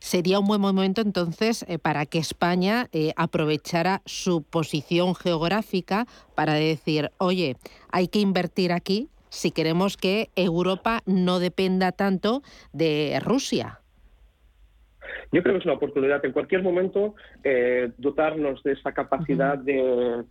Sería 0.00 0.40
un 0.40 0.46
buen 0.46 0.60
momento 0.60 1.00
entonces 1.00 1.64
eh, 1.68 1.78
para 1.78 2.06
que 2.06 2.18
España 2.18 2.88
eh, 2.92 3.12
aprovechara 3.16 4.02
su 4.04 4.42
posición 4.42 5.14
geográfica 5.14 6.06
para 6.34 6.54
decir, 6.54 7.10
oye, 7.18 7.56
hay 7.90 8.08
que 8.08 8.20
invertir 8.20 8.72
aquí 8.72 9.08
si 9.36 9.50
queremos 9.50 9.96
que 9.96 10.30
Europa 10.34 11.02
no 11.04 11.38
dependa 11.38 11.92
tanto 11.92 12.42
de 12.72 13.20
Rusia. 13.20 13.80
Yo 15.32 15.42
creo 15.42 15.54
que 15.54 15.60
es 15.60 15.64
una 15.64 15.74
oportunidad 15.74 16.24
en 16.24 16.32
cualquier 16.32 16.62
momento 16.62 17.14
eh, 17.44 17.90
dotarnos 17.98 18.62
de 18.62 18.72
esa 18.72 18.92
capacidad 18.92 19.58
de, 19.58 20.24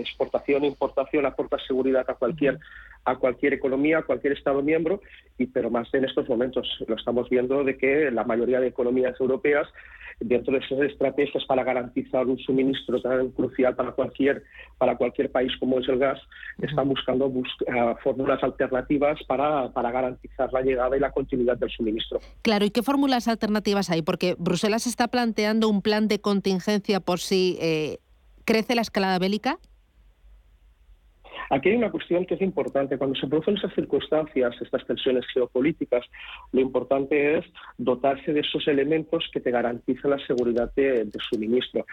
exportación 0.00 0.64
e 0.64 0.66
importación 0.66 1.26
aporta 1.26 1.56
seguridad 1.66 2.04
a 2.08 2.14
cualquier 2.14 2.58
a 3.06 3.16
cualquier 3.16 3.52
economía, 3.52 3.98
a 3.98 4.02
cualquier 4.02 4.32
Estado 4.32 4.62
miembro, 4.62 5.02
y 5.36 5.46
pero 5.46 5.70
más 5.70 5.92
en 5.92 6.06
estos 6.06 6.26
momentos 6.26 6.66
lo 6.88 6.96
estamos 6.96 7.28
viendo 7.28 7.62
de 7.62 7.76
que 7.76 8.10
la 8.10 8.24
mayoría 8.24 8.60
de 8.60 8.68
economías 8.68 9.20
europeas 9.20 9.68
dentro 10.20 10.52
de 10.52 10.60
esas 10.60 10.80
estrategias 10.80 11.44
para 11.44 11.64
garantizar 11.64 12.26
un 12.26 12.38
suministro 12.38 13.00
tan 13.00 13.30
crucial 13.30 13.74
para 13.74 13.92
cualquier, 13.92 14.42
para 14.78 14.96
cualquier 14.96 15.30
país 15.30 15.52
como 15.58 15.80
es 15.80 15.88
el 15.88 15.98
gas, 15.98 16.20
están 16.62 16.88
buscando 16.88 17.30
eh, 17.66 17.94
fórmulas 18.02 18.42
alternativas 18.42 19.18
para, 19.26 19.70
para 19.72 19.90
garantizar 19.90 20.52
la 20.52 20.62
llegada 20.62 20.96
y 20.96 21.00
la 21.00 21.10
continuidad 21.10 21.56
del 21.58 21.70
suministro. 21.70 22.20
Claro, 22.42 22.64
¿y 22.64 22.70
qué 22.70 22.82
fórmulas 22.82 23.28
alternativas 23.28 23.90
hay? 23.90 24.02
Porque 24.02 24.23
Bruselas 24.38 24.86
está 24.86 25.08
planteando 25.08 25.68
un 25.68 25.82
plan 25.82 26.08
de 26.08 26.20
contingencia 26.20 27.00
por 27.00 27.20
si 27.20 27.58
eh, 27.60 27.98
crece 28.44 28.74
la 28.74 28.82
escalada 28.82 29.18
bélica. 29.18 29.58
Aquí 31.50 31.68
hay 31.68 31.76
una 31.76 31.90
cuestión 31.90 32.24
que 32.24 32.34
es 32.34 32.40
importante. 32.40 32.96
Cuando 32.96 33.16
se 33.16 33.26
producen 33.26 33.56
esas 33.58 33.74
circunstancias, 33.74 34.54
estas 34.60 34.86
tensiones 34.86 35.24
geopolíticas, 35.32 36.04
lo 36.52 36.60
importante 36.60 37.38
es 37.38 37.44
dotarse 37.76 38.32
de 38.32 38.40
esos 38.40 38.66
elementos 38.66 39.28
que 39.32 39.40
te 39.40 39.50
garantizan 39.50 40.12
la 40.12 40.26
seguridad 40.26 40.72
de 40.74 41.06
suministro. 41.30 41.84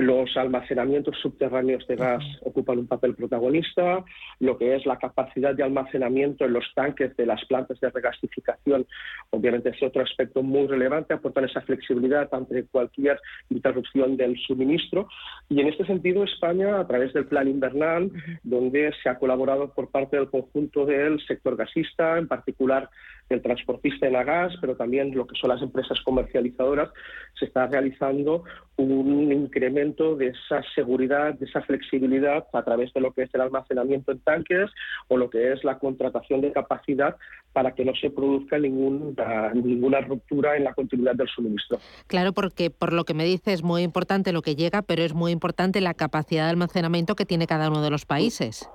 Los 0.00 0.34
almacenamientos 0.38 1.18
subterráneos 1.20 1.86
de 1.86 1.96
gas 1.96 2.24
ocupan 2.40 2.78
un 2.78 2.86
papel 2.86 3.14
protagonista, 3.14 4.02
lo 4.38 4.56
que 4.56 4.74
es 4.74 4.86
la 4.86 4.96
capacidad 4.96 5.54
de 5.54 5.62
almacenamiento 5.62 6.46
en 6.46 6.54
los 6.54 6.64
tanques 6.74 7.14
de 7.18 7.26
las 7.26 7.44
plantas 7.44 7.78
de 7.80 7.90
regasificación, 7.90 8.86
obviamente 9.28 9.68
es 9.68 9.82
otro 9.82 10.00
aspecto 10.02 10.42
muy 10.42 10.66
relevante, 10.68 11.12
aportan 11.12 11.44
esa 11.44 11.60
flexibilidad 11.60 12.32
ante 12.32 12.64
cualquier 12.64 13.20
interrupción 13.50 14.16
del 14.16 14.38
suministro. 14.38 15.06
Y 15.50 15.60
en 15.60 15.68
este 15.68 15.84
sentido, 15.84 16.24
España, 16.24 16.80
a 16.80 16.86
través 16.86 17.12
del 17.12 17.26
plan 17.26 17.46
invernal, 17.46 18.10
donde 18.42 18.94
se 19.02 19.10
ha 19.10 19.18
colaborado 19.18 19.74
por 19.74 19.90
parte 19.90 20.16
del 20.16 20.30
conjunto 20.30 20.86
del 20.86 21.20
sector 21.26 21.56
gasista, 21.56 22.16
en 22.16 22.26
particular 22.26 22.88
el 23.28 23.42
transportista 23.42 24.06
en 24.06 24.14
la 24.14 24.24
gas, 24.24 24.54
pero 24.62 24.76
también 24.76 25.14
lo 25.14 25.26
que 25.26 25.38
son 25.38 25.50
las 25.50 25.62
empresas 25.62 26.00
comercializadoras, 26.00 26.90
se 27.38 27.44
está 27.44 27.66
realizando 27.66 28.44
un 28.76 29.30
incremento 29.30 29.89
de 29.90 30.28
esa 30.28 30.62
seguridad, 30.74 31.34
de 31.34 31.46
esa 31.46 31.62
flexibilidad 31.62 32.46
a 32.52 32.62
través 32.62 32.92
de 32.92 33.00
lo 33.00 33.12
que 33.12 33.22
es 33.22 33.34
el 33.34 33.40
almacenamiento 33.40 34.12
en 34.12 34.20
tanques 34.20 34.70
o 35.08 35.16
lo 35.16 35.30
que 35.30 35.52
es 35.52 35.64
la 35.64 35.78
contratación 35.78 36.40
de 36.40 36.52
capacidad 36.52 37.16
para 37.52 37.74
que 37.74 37.84
no 37.84 37.92
se 37.94 38.10
produzca 38.10 38.58
ninguna, 38.58 39.52
ninguna 39.54 40.00
ruptura 40.00 40.56
en 40.56 40.64
la 40.64 40.74
continuidad 40.74 41.14
del 41.14 41.28
suministro. 41.28 41.78
Claro, 42.06 42.32
porque 42.32 42.70
por 42.70 42.92
lo 42.92 43.04
que 43.04 43.14
me 43.14 43.24
dice 43.24 43.52
es 43.52 43.62
muy 43.62 43.82
importante 43.82 44.32
lo 44.32 44.42
que 44.42 44.54
llega, 44.54 44.82
pero 44.82 45.02
es 45.02 45.14
muy 45.14 45.32
importante 45.32 45.80
la 45.80 45.94
capacidad 45.94 46.44
de 46.44 46.50
almacenamiento 46.50 47.16
que 47.16 47.26
tiene 47.26 47.46
cada 47.46 47.68
uno 47.68 47.82
de 47.82 47.90
los 47.90 48.06
países. 48.06 48.68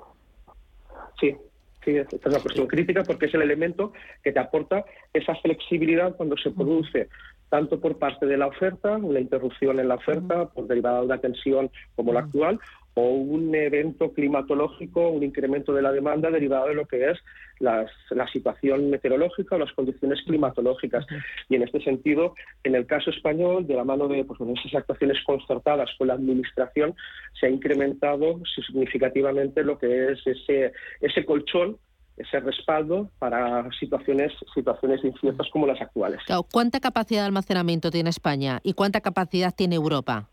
Sí, 1.20 1.36
Sí, 1.86 1.96
esta 1.96 2.16
es 2.16 2.26
una 2.26 2.40
cuestión 2.40 2.66
crítica 2.66 3.04
porque 3.04 3.28
es 3.28 3.34
el 3.36 3.44
elemento 3.44 3.94
que 4.24 4.32
te 4.32 4.40
aporta 4.40 4.84
esa 5.14 5.36
flexibilidad 5.36 6.16
cuando 6.16 6.36
se 6.36 6.50
produce 6.50 7.10
tanto 7.56 7.80
por 7.80 7.98
parte 7.98 8.26
de 8.26 8.36
la 8.36 8.48
oferta, 8.48 8.98
una 8.98 9.22
interrupción 9.22 9.80
en 9.80 9.88
la 9.88 9.96
oferta 9.96 10.50
por 10.50 10.68
derivada 10.68 11.00
de 11.00 11.06
una 11.06 11.20
tensión 11.20 11.72
como 11.96 12.12
la 12.12 12.20
actual, 12.20 12.60
o 12.96 13.12
un 13.12 13.56
evento 13.56 14.12
climatológico, 14.12 15.08
un 15.08 15.24
incremento 15.24 15.74
de 15.74 15.82
la 15.82 15.94
demanda 15.94 16.30
derivado 16.30 16.68
de 16.68 16.74
lo 16.74 16.86
que 16.86 17.12
es 17.12 17.18
la 17.60 17.88
situación 18.34 18.90
meteorológica 18.90 19.56
o 19.56 19.60
las 19.60 19.72
condiciones 19.72 20.22
climatológicas. 20.24 21.06
Y 21.48 21.56
en 21.56 21.64
este 21.64 21.80
sentido, 21.80 22.36
en 22.66 22.76
el 22.76 22.86
caso 22.86 23.10
español, 23.10 23.66
de 23.66 23.76
la 23.76 23.86
mano 23.86 24.10
de 24.10 24.26
pues, 24.26 24.38
esas 24.42 24.82
actuaciones 24.82 25.24
concertadas 25.26 25.90
con 25.98 26.10
la 26.10 26.16
Administración, 26.16 26.94
se 27.40 27.46
ha 27.46 27.50
incrementado 27.50 28.42
significativamente 28.54 29.64
lo 29.64 29.78
que 29.78 30.12
es 30.12 30.28
ese, 30.28 30.74
ese 31.00 31.24
colchón 31.24 31.78
ese 32.18 32.40
respaldo 32.40 33.10
para 33.20 33.70
situaciones, 33.80 34.32
situaciones 34.54 35.04
inciertas 35.04 35.48
como 35.52 35.68
las 35.68 35.82
actuales. 35.82 36.22
¿Cuánta 36.52 36.80
capacidad 36.80 37.22
de 37.22 37.28
almacenamiento 37.28 37.92
tiene 37.92 38.10
España 38.10 38.60
y 38.64 38.74
cuánta 38.74 39.02
capacidad 39.02 39.54
tiene 39.54 39.76
Europa? 39.76 40.30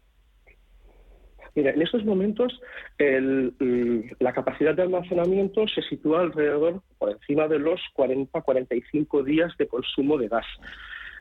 Mira, 1.54 1.70
en 1.70 1.82
estos 1.82 2.04
momentos 2.04 2.60
la 2.98 4.32
capacidad 4.32 4.74
de 4.74 4.82
almacenamiento 4.82 5.66
se 5.68 5.82
sitúa 5.82 6.20
alrededor, 6.20 6.82
por 6.98 7.10
encima 7.10 7.48
de 7.48 7.58
los 7.58 7.80
40-45 7.94 9.24
días 9.24 9.52
de 9.58 9.66
consumo 9.66 10.16
de 10.16 10.28
gas. 10.28 10.46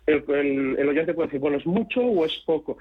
El, 0.05 0.23
el, 0.79 0.89
oyente 0.89 1.13
puede 1.13 1.27
decir, 1.27 1.39
bueno, 1.39 1.57
¿es 1.57 1.65
mucho 1.65 2.01
o 2.01 2.25
es 2.25 2.35
poco? 2.45 2.77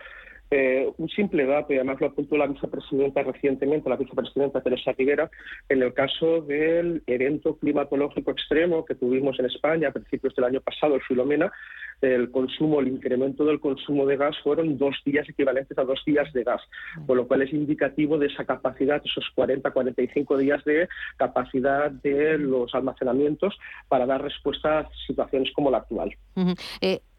Eh, 0.52 0.90
un 0.98 1.08
simple 1.08 1.46
dato, 1.46 1.72
y 1.72 1.76
además 1.76 2.00
lo 2.00 2.08
apuntó 2.08 2.36
la 2.36 2.48
vicepresidenta 2.48 3.22
recientemente, 3.22 3.88
la 3.88 3.96
vicepresidenta 3.96 4.60
Teresa 4.60 4.92
Rivera, 4.92 5.30
en 5.68 5.80
el 5.80 5.94
caso 5.94 6.40
del 6.40 7.04
evento 7.06 7.56
climatológico 7.56 8.32
extremo 8.32 8.84
que 8.84 8.96
tuvimos 8.96 9.38
en 9.38 9.46
España 9.46 9.88
a 9.88 9.92
principios 9.92 10.34
del 10.34 10.46
año 10.46 10.60
pasado, 10.60 10.96
el 10.96 11.02
Filomena, 11.02 11.52
el 12.00 12.32
consumo, 12.32 12.80
el 12.80 12.88
incremento 12.88 13.44
del 13.44 13.60
consumo 13.60 14.06
de 14.06 14.16
gas 14.16 14.36
fueron 14.42 14.76
dos 14.76 14.96
días 15.04 15.28
equivalentes 15.28 15.78
a 15.78 15.84
dos 15.84 16.02
días 16.04 16.32
de 16.32 16.42
gas, 16.42 16.62
con 17.06 17.16
lo 17.16 17.28
cual 17.28 17.42
es 17.42 17.52
indicativo 17.52 18.18
de 18.18 18.26
esa 18.26 18.44
capacidad, 18.44 19.00
esos 19.04 19.30
40, 19.36 19.70
45 19.70 20.36
días 20.36 20.64
de 20.64 20.88
capacidad 21.16 21.90
de 21.90 22.38
los 22.38 22.74
almacenamientos 22.74 23.56
para 23.88 24.06
dar 24.06 24.22
respuesta 24.22 24.80
a 24.80 24.90
situaciones 25.06 25.52
como 25.52 25.70
la 25.70 25.78
actual. 25.78 26.16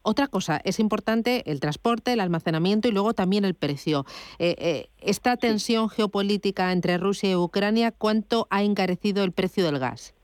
Otra 0.03 0.27
cosa, 0.27 0.59
es 0.63 0.79
importante 0.79 1.43
el 1.51 1.59
transporte, 1.59 2.13
el 2.13 2.19
almacenamiento 2.19 2.87
y 2.87 2.91
luego 2.91 3.13
también 3.13 3.45
el 3.45 3.53
precio. 3.53 4.05
Eh, 4.39 4.55
eh, 4.57 4.87
esta 4.99 5.37
tensión 5.37 5.89
geopolítica 5.89 6.71
entre 6.71 6.97
Rusia 6.97 7.31
y 7.31 7.35
Ucrania, 7.35 7.91
¿cuánto 7.91 8.47
ha 8.49 8.63
encarecido 8.63 9.23
el 9.23 9.31
precio 9.31 9.63
del 9.63 9.79
gas? 9.79 10.15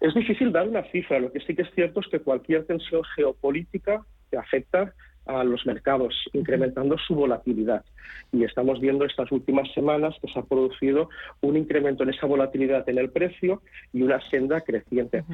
Es 0.00 0.14
difícil 0.14 0.52
dar 0.52 0.68
una 0.68 0.82
cifra. 0.90 1.18
Lo 1.18 1.32
que 1.32 1.40
sí 1.40 1.54
que 1.54 1.62
es 1.62 1.70
cierto 1.74 2.00
es 2.00 2.06
que 2.08 2.20
cualquier 2.20 2.66
tensión 2.66 3.02
geopolítica 3.16 4.04
te 4.30 4.38
afecta 4.38 4.92
a 5.28 5.44
los 5.44 5.64
mercados, 5.66 6.14
incrementando 6.32 6.96
su 6.98 7.14
volatilidad. 7.14 7.84
Y 8.32 8.44
estamos 8.44 8.80
viendo 8.80 9.04
estas 9.04 9.30
últimas 9.30 9.72
semanas 9.72 10.14
que 10.20 10.28
se 10.32 10.38
ha 10.38 10.42
producido 10.42 11.08
un 11.40 11.56
incremento 11.56 12.02
en 12.02 12.10
esa 12.10 12.26
volatilidad 12.26 12.88
en 12.88 12.98
el 12.98 13.10
precio 13.10 13.62
y 13.92 14.02
una 14.02 14.20
senda 14.30 14.62
creciente. 14.62 15.24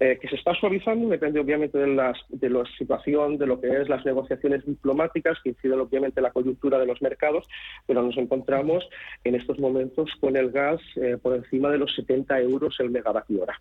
Eh, 0.00 0.18
que 0.20 0.28
se 0.28 0.36
está 0.36 0.54
suavizando 0.54 1.08
depende 1.08 1.40
obviamente 1.40 1.78
de, 1.78 1.86
las, 1.86 2.18
de 2.28 2.50
la 2.50 2.64
situación, 2.76 3.38
de 3.38 3.46
lo 3.46 3.60
que 3.60 3.68
es 3.68 3.88
las 3.88 4.04
negociaciones 4.04 4.64
diplomáticas, 4.66 5.38
que 5.42 5.50
inciden 5.50 5.80
obviamente 5.80 6.20
en 6.20 6.24
la 6.24 6.32
coyuntura 6.32 6.78
de 6.78 6.86
los 6.86 7.00
mercados, 7.00 7.46
pero 7.86 8.02
nos 8.02 8.16
encontramos 8.16 8.88
en 9.22 9.36
estos 9.36 9.58
momentos 9.58 10.10
con 10.20 10.36
el 10.36 10.50
gas 10.50 10.80
eh, 10.96 11.16
por 11.20 11.34
encima 11.34 11.70
de 11.70 11.78
los 11.78 11.94
70 11.94 12.40
euros 12.40 12.76
el 12.80 12.90
megavatio 12.90 13.42
hora. 13.42 13.60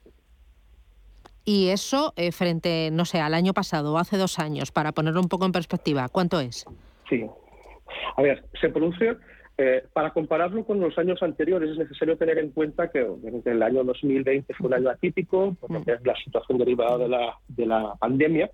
Y 1.46 1.70
eso 1.70 2.14
eh, 2.16 2.32
frente, 2.32 2.90
no 2.92 3.06
sé, 3.06 3.20
al 3.20 3.34
año 3.34 3.54
pasado 3.54 3.94
o 3.94 3.98
hace 3.98 4.18
dos 4.18 4.40
años, 4.40 4.72
para 4.72 4.92
ponerlo 4.92 5.20
un 5.20 5.28
poco 5.28 5.46
en 5.46 5.52
perspectiva, 5.52 6.08
¿cuánto 6.10 6.40
es? 6.40 6.66
Sí. 7.10 7.26
A 8.16 8.22
ver, 8.22 8.46
se 8.60 8.70
produce 8.70 9.18
eh, 9.58 9.84
para 9.94 10.10
compararlo 10.12 10.66
con 10.66 10.80
los 10.80 10.98
años 10.98 11.22
anteriores 11.22 11.70
es 11.70 11.78
necesario 11.78 12.18
tener 12.18 12.40
en 12.40 12.50
cuenta 12.50 12.90
que 12.90 13.06
el 13.46 13.62
año 13.62 13.84
2020 13.84 14.52
fue 14.56 14.68
un 14.68 14.74
año 14.74 14.90
atípico, 14.90 15.56
por 15.60 15.70
lo 15.70 15.84
que 15.84 15.92
es 15.92 16.04
la 16.04 16.16
situación 16.16 16.58
derivada 16.58 16.98
de 16.98 17.08
la, 17.08 17.38
de 17.50 17.66
la 17.68 17.94
pandemia, 18.00 18.50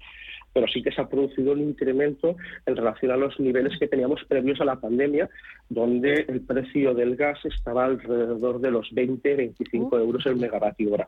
pero 0.60 0.70
sí 0.74 0.84
que 0.84 0.92
se 0.92 1.00
ha 1.00 1.08
producido 1.08 1.54
un 1.54 1.62
incremento 1.62 2.36
en 2.66 2.76
relación 2.76 3.14
a 3.14 3.16
los 3.16 3.40
niveles 3.40 3.80
que 3.80 3.88
teníamos 3.88 4.26
previos 4.26 4.60
a 4.60 4.66
la 4.66 4.76
pandemia, 4.76 5.30
donde 5.70 6.26
el 6.28 6.42
precio 6.42 6.94
del 6.94 7.16
gas 7.16 7.40
estaba 7.46 7.86
alrededor 7.86 8.60
de 8.60 8.70
los 8.70 8.92
20-25 8.92 9.98
euros 9.98 10.26
el 10.26 10.36
megavatio 10.36 10.92
hora. 10.92 11.08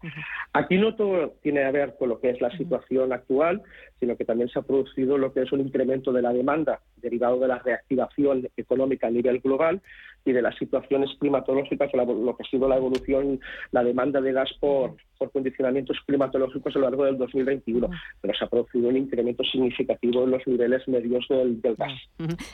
Aquí 0.53 0.77
no 0.77 0.95
todo 0.95 1.33
tiene 1.41 1.65
que 1.65 1.71
ver 1.71 1.95
con 1.99 2.07
lo 2.07 2.21
que 2.21 2.29
es 2.29 2.39
la 2.39 2.49
situación 2.55 3.11
actual, 3.11 3.61
sino 3.99 4.15
que 4.15 4.23
también 4.23 4.47
se 4.47 4.59
ha 4.59 4.61
producido 4.61 5.17
lo 5.17 5.33
que 5.33 5.41
es 5.41 5.51
un 5.51 5.59
incremento 5.59 6.13
de 6.13 6.21
la 6.21 6.31
demanda 6.31 6.79
derivado 7.01 7.37
de 7.37 7.49
la 7.49 7.59
reactivación 7.59 8.47
económica 8.55 9.07
a 9.07 9.11
nivel 9.11 9.41
global 9.41 9.81
y 10.25 10.31
de 10.31 10.41
las 10.41 10.55
situaciones 10.57 11.09
climatológicas, 11.19 11.89
lo 11.93 12.35
que 12.35 12.43
ha 12.43 12.49
sido 12.49 12.67
la 12.67 12.77
evolución, 12.77 13.39
la 13.71 13.83
demanda 13.83 14.21
de 14.21 14.33
gas 14.33 14.49
por, 14.59 14.95
por 15.17 15.31
condicionamientos 15.31 15.97
climatológicos 16.05 16.75
a 16.75 16.79
lo 16.79 16.85
largo 16.85 17.05
del 17.05 17.17
2021, 17.17 17.89
pero 18.21 18.33
se 18.33 18.43
ha 18.43 18.47
producido 18.47 18.89
un 18.89 18.97
incremento 18.97 19.43
significativo 19.43 20.23
en 20.23 20.31
los 20.31 20.45
niveles 20.47 20.87
medios 20.87 21.25
del, 21.29 21.59
gas. 21.77 21.93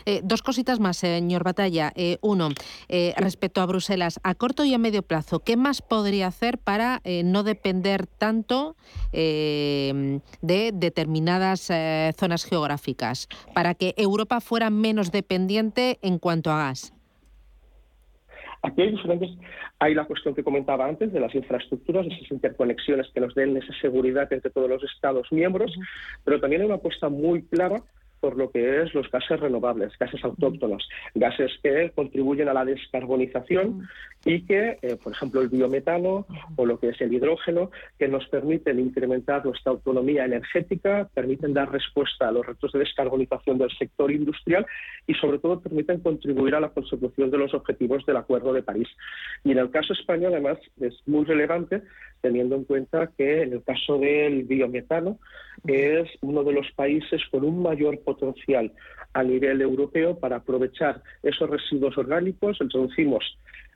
Eh, 0.05 0.21
dos 0.23 0.41
cositas 0.41 0.79
más, 0.79 0.97
señor 0.97 1.43
Batalla. 1.43 1.91
Eh, 1.95 2.17
uno, 2.21 2.49
eh, 2.89 3.13
respecto 3.17 3.61
a 3.61 3.65
Bruselas, 3.65 4.19
a 4.23 4.35
corto 4.35 4.65
y 4.65 4.73
a 4.73 4.77
medio 4.77 5.01
plazo, 5.01 5.39
¿qué 5.39 5.57
más 5.57 5.81
podría 5.81 6.27
hacer 6.27 6.57
para 6.57 7.01
no 7.23 7.43
depender 7.43 8.05
tanto 8.05 8.75
de 9.11 10.21
determinadas 10.73 11.71
zonas 12.17 12.45
geográficas, 12.45 13.27
para 13.53 13.75
que 13.75 13.93
Europa 13.97 14.41
fuera 14.41 14.69
menos 14.69 15.11
dependiente 15.11 15.99
en 16.01 16.19
cuanto 16.19 16.51
a 16.51 16.57
gas? 16.57 16.96
Aquí 18.63 18.81
hay 18.81 18.91
diferentes, 18.91 19.29
hay 19.79 19.93
la 19.93 20.05
cuestión 20.05 20.33
que 20.33 20.43
comentaba 20.43 20.87
antes 20.87 21.13
de 21.13 21.19
las 21.19 21.33
infraestructuras, 21.35 22.07
esas 22.07 22.31
interconexiones 22.31 23.07
que 23.13 23.19
nos 23.19 23.35
den 23.35 23.55
esa 23.57 23.73
seguridad 23.81 24.31
entre 24.33 24.51
todos 24.51 24.69
los 24.69 24.83
Estados 24.83 25.31
miembros, 25.31 25.73
pero 26.23 26.39
también 26.39 26.61
hay 26.61 26.67
una 26.67 26.75
apuesta 26.75 27.09
muy 27.09 27.43
clara 27.43 27.83
por 28.19 28.37
lo 28.37 28.51
que 28.51 28.81
es 28.81 28.93
los 28.93 29.09
gases 29.11 29.39
renovables, 29.39 29.93
gases 29.99 30.23
autóctonos, 30.23 30.87
gases 31.15 31.51
que 31.63 31.91
contribuyen 31.95 32.49
a 32.49 32.53
la 32.53 32.65
descarbonización 32.65 33.87
y 34.25 34.41
que, 34.41 34.77
eh, 34.81 34.97
por 35.01 35.13
ejemplo, 35.13 35.41
el 35.41 35.49
biometano 35.49 36.25
o 36.55 36.65
lo 36.65 36.79
que 36.79 36.89
es 36.89 37.01
el 37.01 37.13
hidrógeno, 37.13 37.71
que 37.97 38.07
nos 38.07 38.27
permiten 38.27 38.79
incrementar 38.79 39.45
nuestra 39.45 39.71
autonomía 39.71 40.25
energética, 40.25 41.09
permiten 41.13 41.53
dar 41.53 41.71
respuesta 41.71 42.27
a 42.27 42.31
los 42.31 42.45
retos 42.45 42.71
de 42.71 42.79
descarbonización 42.79 43.57
del 43.57 43.71
sector 43.77 44.11
industrial 44.11 44.65
y, 45.05 45.13
sobre 45.13 45.39
todo, 45.39 45.61
permiten 45.61 45.99
contribuir 46.01 46.55
a 46.55 46.59
la 46.59 46.69
consecución 46.69 47.31
de 47.31 47.37
los 47.37 47.53
objetivos 47.53 48.05
del 48.05 48.17
Acuerdo 48.17 48.53
de 48.53 48.63
París. 48.63 48.89
Y 49.43 49.51
en 49.51 49.59
el 49.59 49.71
caso 49.71 49.93
español, 49.93 50.33
además, 50.33 50.57
es 50.81 50.95
muy 51.05 51.25
relevante 51.25 51.81
teniendo 52.21 52.55
en 52.55 52.63
cuenta 52.63 53.11
que 53.17 53.43
en 53.43 53.53
el 53.53 53.63
caso 53.63 53.97
del 53.99 54.43
biometano 54.43 55.19
es 55.65 56.09
uno 56.21 56.43
de 56.43 56.53
los 56.53 56.71
países 56.71 57.21
con 57.31 57.43
un 57.43 57.61
mayor 57.61 57.99
potencial 58.07 58.71
a 59.13 59.21
nivel 59.23 59.61
europeo 59.61 60.17
para 60.17 60.37
aprovechar 60.37 61.01
esos 61.21 61.49
residuos 61.49 61.97
orgánicos. 61.97 62.57
Introducimos 62.61 63.23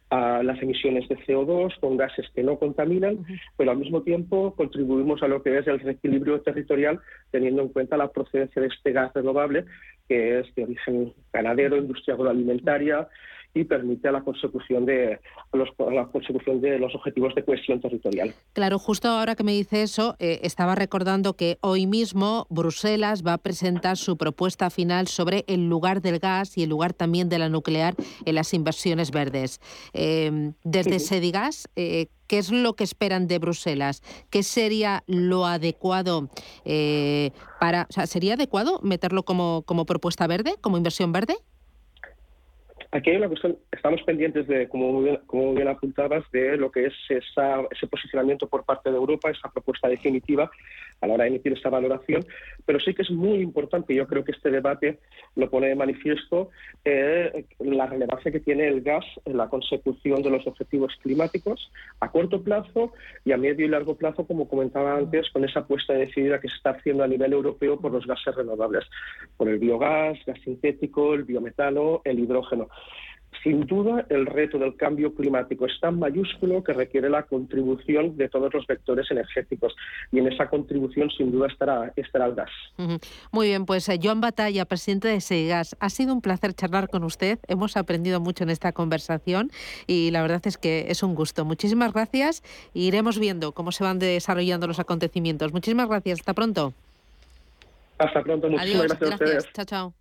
a 0.10 0.44
las 0.44 0.62
emisiones 0.62 1.08
de 1.10 1.17
CO2 1.26 1.80
con 1.80 1.98
gases 1.98 2.28
que 2.36 2.44
no 2.44 2.58
contaminan, 2.58 3.26
pero 3.58 3.72
al 3.72 3.78
mismo 3.78 4.04
tiempo 4.04 4.54
contribuimos 4.56 5.22
a 5.24 5.28
lo 5.28 5.41
que 5.41 5.58
es 5.58 5.67
el 5.67 5.80
reequilibrio 5.80 6.41
territorial 6.41 7.00
teniendo 7.32 7.62
en 7.62 7.70
cuenta 7.70 7.98
la 7.98 8.12
procedencia 8.12 8.62
de 8.62 8.67
este 8.70 8.91
gas 8.91 9.13
renovable 9.13 9.65
que 10.08 10.39
es 10.39 10.56
de 10.56 10.63
origen 10.65 11.13
ganadero, 11.32 11.78
industria 11.78 12.15
agroalimentaria, 12.15 13.08
y 13.54 13.66
permite 13.66 14.12
la 14.12 14.22
consecución 14.22 14.86
de 14.86 15.20
los, 15.52 15.70
la 15.92 16.06
consecución 16.08 16.62
de 16.62 16.80
los 16.80 16.96
objetivos 16.96 17.36
de 17.36 17.44
cohesión 17.44 17.82
territorial. 17.82 18.34
Claro, 18.54 18.80
justo 18.80 19.10
ahora 19.10 19.36
que 19.36 19.44
me 19.44 19.52
dice 19.52 19.84
eso, 19.84 20.16
eh, 20.20 20.40
estaba 20.44 20.76
recordando 20.76 21.36
que 21.36 21.58
hoy 21.62 21.86
mismo 21.86 22.48
Bruselas 22.50 23.26
va 23.26 23.34
a 23.34 23.38
presentar 23.38 23.98
su 23.98 24.18
propuesta 24.18 24.70
final 24.70 25.08
sobre 25.08 25.44
el 25.48 25.68
lugar 25.68 26.02
del 26.02 26.20
gas 26.20 26.58
y 26.58 26.64
el 26.64 26.70
lugar 26.70 26.94
también 26.94 27.30
de 27.30 27.40
la 27.40 27.50
nuclear 27.50 27.96
en 28.26 28.36
las 28.36 28.54
inversiones 28.54 29.12
verdes. 29.12 29.60
Em, 29.94 30.54
desde 30.64 31.00
Sedigas, 31.00 31.68
eh, 31.76 32.08
¿qué 32.28 32.38
es 32.38 32.52
lo 32.52 32.76
que 32.76 32.86
esperan 32.86 33.28
de 33.28 33.40
Bruselas? 33.40 34.02
¿Qué 34.30 34.44
sería 34.44 35.04
lo 35.08 35.46
adecuado 35.46 36.30
eh, 36.64 37.32
para, 37.60 37.88
o 37.90 37.94
sea, 37.94 38.08
sería 38.08 38.36
adecuado 38.36 38.80
meterlo 38.82 39.24
como, 39.24 39.64
como 39.66 39.86
propuesta 39.86 40.28
verde, 40.28 40.56
como 40.62 40.78
inversión 40.78 41.12
verde? 41.12 41.36
Aquí 42.94 43.10
hay 43.10 43.16
una 43.16 43.30
cuestión, 43.30 43.58
estamos 43.72 44.02
pendientes 44.04 44.48
de, 44.48 44.68
como 44.68 44.92
muy 44.92 45.06
bien, 45.06 45.20
como 45.26 45.54
bien 45.54 45.70
apuntabas, 45.70 46.30
de 46.32 46.58
lo 46.58 46.72
que 46.72 46.88
es 46.88 46.94
ese 47.08 47.88
posicionamiento 47.88 48.48
por 48.48 48.66
parte 48.66 48.90
de 48.90 48.98
Europa, 48.98 49.32
esa 49.32 49.50
propuesta 49.50 49.88
definitiva 49.88 50.52
a 51.00 51.08
la 51.08 51.14
hora 51.14 51.24
de 51.24 51.30
emitir 51.30 51.54
esta 51.54 51.70
valoración, 51.70 52.26
pero 52.66 52.80
sí 52.80 52.94
que 52.94 53.02
es 53.02 53.10
muy 53.10 53.40
importante, 53.40 53.96
yo 53.96 54.08
creo 54.08 54.24
que 54.24 54.34
este 54.34 54.52
debate 54.52 55.00
lo 55.36 55.50
pone 55.50 55.68
de 55.68 55.76
manifiesto, 55.76 56.50
eh, 56.86 57.46
la 57.60 57.88
relevancia 57.88 58.32
que 58.32 58.40
tiene 58.40 58.68
el 58.68 58.82
gas 58.82 59.06
en 59.26 59.38
la 59.38 59.50
consecución 59.50 60.22
de 60.22 60.30
los 60.30 60.46
objetivos 60.46 60.94
climáticos 61.02 61.72
a 62.02 62.12
corto 62.12 62.44
plazo 62.44 62.94
y 63.26 63.32
a 63.32 63.38
medio 63.38 63.66
y 63.66 63.70
largo 63.70 63.96
plazo, 63.96 64.28
como 64.28 64.48
comentaba 64.48 64.98
antes, 64.98 65.30
con 65.32 65.44
esa 65.44 65.62
apuesta 65.62 65.94
decidida 65.94 66.40
que 66.40 66.50
se 66.50 66.56
está 66.56 66.72
haciendo 66.72 67.04
a 67.04 67.08
nivel 67.08 67.34
europeo 67.34 67.80
por 67.80 67.92
los 67.92 68.06
gases 68.06 68.36
renovables, 68.36 68.86
por 69.38 69.50
el 69.50 69.60
biogás, 69.60 70.20
gas 70.26 70.40
sintético, 70.42 71.14
el 71.14 71.24
biometano, 71.24 72.02
el 72.04 72.20
hidrógeno. 72.20 72.70
Sin 73.44 73.65
duda, 73.65 74.06
el 74.10 74.28
reto 74.28 74.60
del 74.60 74.76
cambio 74.76 75.15
climático 75.15 75.65
es 75.65 75.80
tan 75.80 75.98
mayúsculo 75.98 76.63
que 76.63 76.74
requiere 76.74 77.10
la 77.10 77.24
contribución 77.24 78.15
de 78.15 78.30
todos 78.30 78.54
los 78.54 78.67
vectores 78.67 79.10
energéticos 79.10 79.76
y 80.12 80.20
en 80.20 80.28
esa 80.32 80.48
contribución, 80.48 81.10
sin 81.10 81.32
duda, 81.32 81.48
estará, 81.48 81.91
estará 81.96 82.28
el 82.28 82.36
gas. 82.36 82.52
Muy 83.32 83.48
bien, 83.48 83.65
pues 83.65 83.89
eh, 83.89 84.00
Joan 84.02 84.22
Batalla, 84.22 84.65
presidente 84.65 85.08
de 85.08 85.22
Seigas, 85.22 85.76
ha 85.80 85.89
sido 85.89 86.13
un 86.13 86.22
placer 86.22 86.54
charlar 86.54 86.89
con 86.89 87.04
usted. 87.04 87.39
Hemos 87.48 87.78
aprendido 87.78 88.20
mucho 88.20 88.44
en 88.44 88.52
esta 88.52 88.74
conversación 88.74 89.50
y 89.88 90.12
la 90.12 90.22
verdad 90.22 90.41
es 90.46 90.58
que 90.60 90.86
es 90.89 91.02
un 91.02 91.15
gusto. 91.15 91.44
Muchísimas 91.44 91.94
gracias 91.94 92.44
y 92.76 92.88
iremos 92.88 93.17
viendo 93.17 93.54
cómo 93.54 93.72
se 93.72 93.84
van 93.84 93.98
desarrollando 93.98 94.67
los 94.67 94.80
acontecimientos. 94.80 95.52
Muchísimas 95.52 95.89
gracias. 95.89 96.20
Hasta 96.20 96.34
pronto. 96.34 96.74
Hasta 97.98 98.22
pronto. 98.22 98.50
Muchísimas 98.50 98.88
gracias, 98.88 99.12
a 99.12 99.13
ustedes. 99.15 99.54
Chao, 99.54 99.65
chao. 99.65 100.01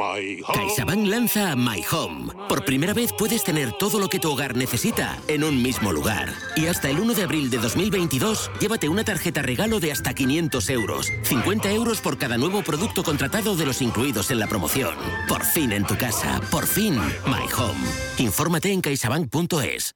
CaixaBank 0.00 1.06
lanza 1.06 1.54
My 1.56 1.84
Home. 1.90 2.32
Por 2.48 2.64
primera 2.64 2.94
vez 2.94 3.12
puedes 3.12 3.44
tener 3.44 3.72
todo 3.72 3.98
lo 3.98 4.08
que 4.08 4.18
tu 4.18 4.30
hogar 4.30 4.56
necesita 4.56 5.18
en 5.28 5.44
un 5.44 5.62
mismo 5.62 5.92
lugar. 5.92 6.32
Y 6.56 6.66
hasta 6.66 6.88
el 6.88 7.00
1 7.00 7.14
de 7.14 7.22
abril 7.22 7.50
de 7.50 7.58
2022, 7.58 8.50
llévate 8.60 8.88
una 8.88 9.04
tarjeta 9.04 9.42
regalo 9.42 9.78
de 9.78 9.92
hasta 9.92 10.14
500 10.14 10.70
euros. 10.70 11.12
50 11.24 11.70
euros 11.72 12.00
por 12.00 12.16
cada 12.16 12.38
nuevo 12.38 12.62
producto 12.62 13.02
contratado 13.02 13.56
de 13.56 13.66
los 13.66 13.82
incluidos 13.82 14.30
en 14.30 14.38
la 14.38 14.46
promoción. 14.46 14.94
Por 15.28 15.44
fin 15.44 15.72
en 15.72 15.84
tu 15.84 15.96
casa. 15.98 16.40
Por 16.50 16.66
fin 16.66 16.96
My 17.26 17.46
Home. 17.58 17.86
Infórmate 18.18 18.72
en 18.72 18.80
caixabank.es. 18.80 19.94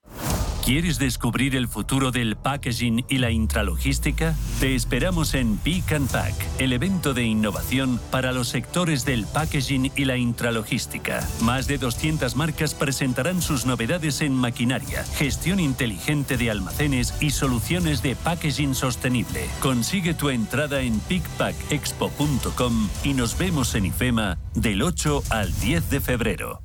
¿Quieres 0.64 0.98
descubrir 0.98 1.57
el 1.57 1.68
futuro 1.68 2.11
del 2.11 2.37
packaging 2.37 3.05
y 3.11 3.18
la 3.18 3.31
intralogística? 3.31 4.35
Te 4.61 4.74
esperamos 4.74 5.35
en 5.35 5.59
Pick 5.59 5.92
and 5.92 6.11
Pack, 6.11 6.35
el 6.59 6.72
evento 6.72 7.12
de 7.12 7.22
innovación 7.22 8.00
para 8.11 8.33
los 8.33 8.48
sectores 8.48 9.05
del 9.05 9.27
packaging 9.27 9.92
y 9.94 10.07
la 10.07 10.16
intralogística. 10.16 11.29
Más 11.42 11.66
de 11.66 11.77
200 11.77 12.35
marcas 12.37 12.72
presentarán 12.72 13.42
sus 13.42 13.66
novedades 13.66 14.22
en 14.22 14.33
maquinaria, 14.33 15.05
gestión 15.18 15.61
inteligente 15.61 16.38
de 16.38 16.50
almacenes 16.50 17.12
y 17.20 17.29
soluciones 17.29 18.00
de 18.03 18.16
packaging 18.16 18.74
sostenible. 18.74 19.46
Consigue 19.61 20.14
tu 20.14 20.31
entrada 20.31 20.81
en 20.81 20.98
pickpackexpo.com 20.98 22.88
y 23.05 23.12
nos 23.12 23.37
vemos 23.37 23.74
en 23.74 23.85
IFEMA 23.85 24.38
del 24.55 24.81
8 24.81 25.24
al 25.29 25.53
10 25.61 25.90
de 25.90 26.00
febrero. 26.00 26.64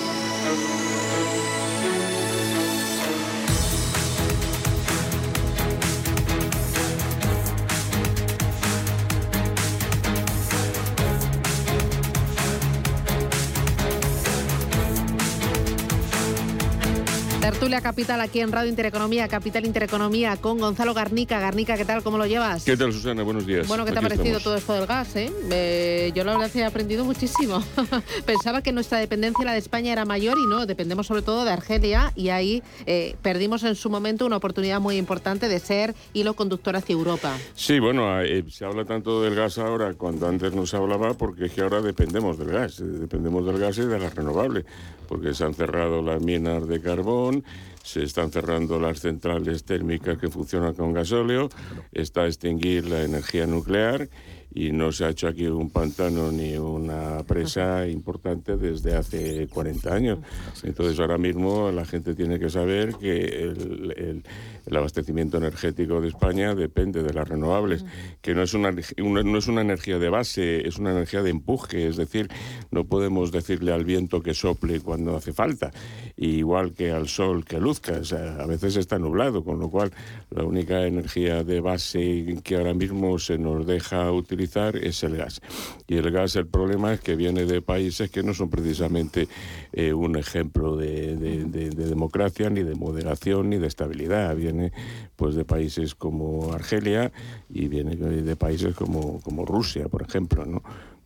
Tertulia 17.61 17.81
Capital 17.81 18.21
aquí 18.21 18.39
en 18.39 18.51
Radio 18.51 18.71
Intereconomía, 18.71 19.27
Capital 19.27 19.67
Intereconomía 19.67 20.35
con 20.35 20.57
Gonzalo 20.57 20.95
Garnica. 20.95 21.39
Garnica, 21.39 21.77
¿qué 21.77 21.85
tal? 21.85 22.01
¿Cómo 22.01 22.17
lo 22.17 22.25
llevas? 22.25 22.63
¿Qué 22.63 22.75
tal, 22.75 22.91
Susana? 22.91 23.21
Buenos 23.21 23.45
días. 23.45 23.67
Bueno, 23.67 23.85
¿qué 23.85 23.91
te 23.91 23.99
ha 23.99 24.01
parecido 24.01 24.37
estamos. 24.37 24.43
todo 24.43 24.55
esto 24.55 24.73
del 24.73 24.87
gas? 24.87 25.15
Eh? 25.15 25.31
Eh, 25.51 26.11
yo 26.15 26.23
la 26.23 26.35
verdad 26.35 26.49
he 26.55 26.63
aprendido 26.63 27.05
muchísimo. 27.05 27.63
Pensaba 28.25 28.63
que 28.63 28.71
nuestra 28.71 28.97
dependencia, 28.97 29.45
la 29.45 29.53
de 29.53 29.59
España, 29.59 29.91
era 29.93 30.05
mayor 30.05 30.39
y 30.39 30.47
no, 30.47 30.65
dependemos 30.65 31.05
sobre 31.05 31.21
todo 31.21 31.45
de 31.45 31.51
Argelia 31.51 32.11
y 32.15 32.29
ahí 32.29 32.63
eh, 32.87 33.15
perdimos 33.21 33.63
en 33.63 33.75
su 33.75 33.91
momento 33.91 34.25
una 34.25 34.37
oportunidad 34.37 34.79
muy 34.79 34.97
importante 34.97 35.47
de 35.47 35.59
ser 35.59 35.93
hilo 36.13 36.33
conductor 36.33 36.75
hacia 36.75 36.93
Europa. 36.93 37.37
Sí, 37.53 37.77
bueno, 37.77 38.23
eh, 38.23 38.43
se 38.49 38.65
habla 38.65 38.85
tanto 38.85 39.21
del 39.21 39.35
gas 39.35 39.59
ahora 39.59 39.93
cuando 39.93 40.27
antes 40.27 40.51
no 40.55 40.65
se 40.65 40.77
hablaba 40.77 41.13
porque 41.13 41.45
es 41.45 41.51
que 41.51 41.61
ahora 41.61 41.79
dependemos 41.81 42.39
del 42.39 42.47
gas, 42.47 42.79
eh, 42.79 42.85
dependemos 42.85 43.45
del 43.45 43.59
gas 43.59 43.77
y 43.77 43.81
de 43.81 43.99
las 43.99 44.15
renovables, 44.15 44.65
porque 45.11 45.33
se 45.33 45.43
han 45.43 45.53
cerrado 45.53 46.01
las 46.01 46.23
minas 46.23 46.65
de 46.69 46.79
carbón, 46.79 47.43
se 47.83 48.01
están 48.03 48.31
cerrando 48.31 48.79
las 48.79 49.01
centrales 49.01 49.65
térmicas 49.65 50.17
que 50.17 50.29
funcionan 50.29 50.73
con 50.73 50.93
gasóleo, 50.93 51.49
está 51.91 52.21
a 52.21 52.27
extinguir 52.27 52.87
la 52.87 53.03
energía 53.03 53.45
nuclear 53.45 54.07
y 54.53 54.71
no 54.71 54.93
se 54.93 55.03
ha 55.03 55.09
hecho 55.09 55.27
aquí 55.27 55.47
un 55.47 55.69
pantano 55.69 56.31
ni 56.31 56.55
una 56.55 57.23
presa 57.27 57.89
importante 57.89 58.55
desde 58.55 58.95
hace 58.95 59.47
40 59.49 59.93
años. 59.93 60.19
Entonces 60.63 60.97
ahora 61.01 61.17
mismo 61.17 61.71
la 61.71 61.83
gente 61.83 62.15
tiene 62.15 62.39
que 62.39 62.49
saber 62.49 62.95
que 62.95 63.11
el, 63.43 63.93
el- 63.97 64.23
el 64.65 64.77
abastecimiento 64.77 65.37
energético 65.37 66.01
de 66.01 66.07
España 66.09 66.55
depende 66.55 67.03
de 67.03 67.13
las 67.13 67.27
renovables, 67.27 67.85
que 68.21 68.33
no 68.33 68.43
es 68.43 68.53
una, 68.53 68.73
una- 69.03 69.23
no 69.23 69.37
es 69.37 69.47
una 69.47 69.61
energía 69.61 69.99
de 69.99 70.09
base, 70.09 70.67
es 70.67 70.77
una 70.77 70.91
energía 70.91 71.21
de 71.23 71.29
empuje, 71.31 71.87
es 71.87 71.97
decir, 71.97 72.29
no 72.71 72.85
podemos 72.85 73.31
decirle 73.31 73.71
al 73.73 73.85
viento 73.85 74.21
que 74.21 74.33
sople 74.33 74.79
cuando 74.81 75.15
hace 75.15 75.33
falta, 75.33 75.71
igual 76.17 76.73
que 76.73 76.91
al 76.91 77.07
sol 77.07 77.45
que 77.45 77.59
luzca, 77.59 77.93
o 77.99 78.03
sea, 78.03 78.35
a 78.35 78.45
veces 78.45 78.75
está 78.75 78.99
nublado, 78.99 79.43
con 79.43 79.59
lo 79.59 79.69
cual 79.69 79.91
la 80.29 80.43
única 80.43 80.85
energía 80.85 81.43
de 81.43 81.59
base 81.61 82.37
que 82.43 82.55
ahora 82.55 82.73
mismo 82.73 83.17
se 83.19 83.37
nos 83.37 83.65
deja 83.65 84.11
utilizar 84.11 84.75
es 84.77 85.03
el 85.03 85.17
gas. 85.17 85.41
Y 85.87 85.95
el 85.97 86.11
gas, 86.11 86.35
el 86.35 86.47
problema 86.47 86.93
es 86.93 86.99
que 87.01 87.15
viene 87.15 87.45
de 87.45 87.61
países 87.61 88.09
que 88.11 88.23
no 88.23 88.33
son 88.33 88.49
precisamente 88.49 89.27
eh, 89.73 89.93
un 89.93 90.17
ejemplo 90.17 90.75
de, 90.75 91.15
de- 91.17 91.45
de- 91.45 91.69
de 91.69 91.85
democracia, 91.87 92.49
ni 92.49 92.63
de 92.63 92.75
moderación, 92.75 93.49
ni 93.49 93.57
de 93.57 93.67
estabilidad. 93.67 94.35
Viene 94.51 94.73
pues 95.15 95.35
de 95.35 95.45
países 95.45 95.95
como 95.95 96.51
Argelia 96.53 97.11
y 97.49 97.67
viene 97.67 97.95
de 97.95 98.35
países 98.35 98.75
como, 98.75 99.21
como 99.21 99.45
Rusia, 99.45 99.87
por 99.87 100.01
ejemplo, 100.01 100.45
¿no? 100.45 100.61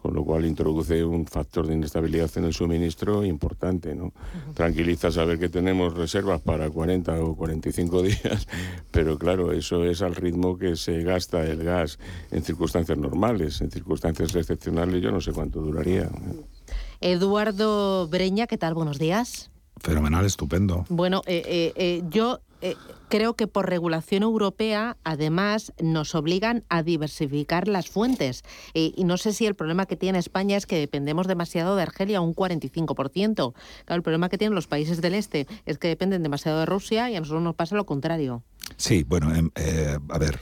con 0.06 0.14
lo 0.14 0.24
cual 0.24 0.46
introduce 0.46 1.04
un 1.04 1.26
factor 1.26 1.66
de 1.66 1.74
inestabilidad 1.74 2.30
en 2.36 2.46
el 2.46 2.54
suministro 2.54 3.26
importante. 3.26 3.96
¿no? 3.96 4.14
Tranquiliza 4.54 5.12
saber 5.12 5.40
que 5.40 5.50
tenemos 5.50 5.96
reservas 5.96 6.42
para 6.42 6.70
40 6.70 7.24
o 7.24 7.36
45 7.36 8.02
días, 8.04 8.48
pero 8.92 9.18
claro, 9.18 9.52
eso 9.52 9.84
es 9.84 10.04
al 10.04 10.16
ritmo 10.16 10.60
que 10.60 10.76
se 10.76 11.02
gasta 11.02 11.44
el 11.44 11.64
gas 11.64 11.98
en 12.30 12.44
circunstancias 12.44 13.00
normales, 13.00 13.62
en 13.62 13.72
circunstancias 13.72 14.36
excepcionales 14.36 15.02
yo 15.02 15.10
no 15.10 15.22
sé 15.22 15.32
cuánto 15.34 15.60
duraría. 15.60 16.10
Eduardo 17.02 18.08
Breña, 18.08 18.46
¿qué 18.46 18.60
tal? 18.60 18.76
Buenos 18.76 19.00
días. 19.00 19.50
Fenomenal, 19.78 20.24
estupendo. 20.26 20.86
Bueno, 20.90 21.24
eh, 21.26 21.42
eh, 21.48 21.74
eh, 21.76 22.04
yo 22.10 22.42
eh, 22.62 22.76
creo 23.16 23.38
que 23.38 23.48
por 23.48 23.70
regulación 23.70 24.24
europea, 24.24 24.98
además, 25.06 25.72
nos 25.82 26.16
obligan 26.16 26.66
a 26.68 26.84
diversificar 26.84 27.70
las 27.70 27.88
fuentes. 27.88 28.44
Eh, 28.74 28.92
y 28.94 29.06
no 29.06 29.16
sé 29.18 29.32
si 29.32 29.46
el 29.46 29.56
problema 29.56 29.86
que 29.86 29.96
tiene 29.96 30.20
España 30.20 30.58
es 30.58 30.66
que 30.66 30.78
dependemos 30.78 31.26
demasiado 31.26 31.78
de 31.78 31.84
Argelia, 31.84 32.20
un 32.20 32.36
45%. 32.36 33.54
Claro, 33.86 33.98
el 33.98 34.04
problema 34.04 34.28
que 34.28 34.38
tienen 34.38 34.54
los 34.54 34.68
países 34.68 35.00
del 35.00 35.14
este 35.14 35.48
es 35.66 35.78
que 35.78 35.88
dependen 35.88 36.24
demasiado 36.24 36.60
de 36.60 36.66
Rusia 36.66 37.10
y 37.10 37.16
a 37.16 37.22
nosotros 37.22 37.42
nos 37.42 37.56
pasa 37.56 37.78
lo 37.78 37.86
contrario. 37.86 38.44
Sí, 38.78 39.04
bueno, 39.04 39.34
em, 39.34 39.52
eh, 39.56 39.98
a 40.10 40.18
ver, 40.18 40.40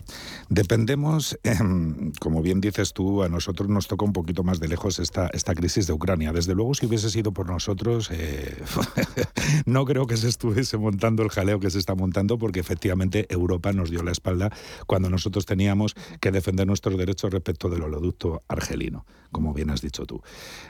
dependemos, 0.49 1.37
em, 1.43 2.11
como 2.19 2.41
bien 2.41 2.61
dices 2.61 2.93
tú, 2.93 3.21
a 3.21 3.29
nosotros 3.29 3.69
nos 3.69 3.87
toca 3.87 4.05
un 4.05 4.13
poquito 4.13 4.43
más 4.43 4.59
de 4.59 4.67
lejos 4.67 4.97
esta, 4.99 5.27
esta 5.27 5.53
crisis 5.53 5.85
de 5.87 5.93
Ucrania. 5.93 6.31
Desde 6.31 6.55
luego, 6.55 6.73
si 6.73 6.85
hubiese 6.85 7.09
sido 7.09 7.31
por 7.31 7.47
nosotros, 7.47 8.09
eh, 8.11 8.57
no 9.65 9.85
creo 9.85 10.07
que 10.07 10.17
se 10.17 10.29
estuviese 10.29 10.77
montando 10.77 11.21
el 11.21 11.29
jaleo 11.29 11.59
que 11.59 11.69
se 11.69 11.77
está 11.77 11.93
montando, 11.95 12.37
porque 12.37 12.62
efectivamente 12.63 13.27
Europa 13.29 13.71
nos 13.73 13.89
dio 13.89 14.01
la 14.03 14.11
espalda 14.11 14.51
cuando 14.87 15.09
nosotros 15.09 15.45
teníamos 15.45 15.95
que 16.19 16.31
defender 16.31 16.65
nuestros 16.65 16.97
derechos 16.97 17.31
respecto 17.31 17.69
del 17.69 17.83
oleoducto 17.83 18.43
argelino, 18.47 19.05
como 19.31 19.53
bien 19.53 19.69
has 19.69 19.81
dicho 19.81 20.05
tú. 20.05 20.21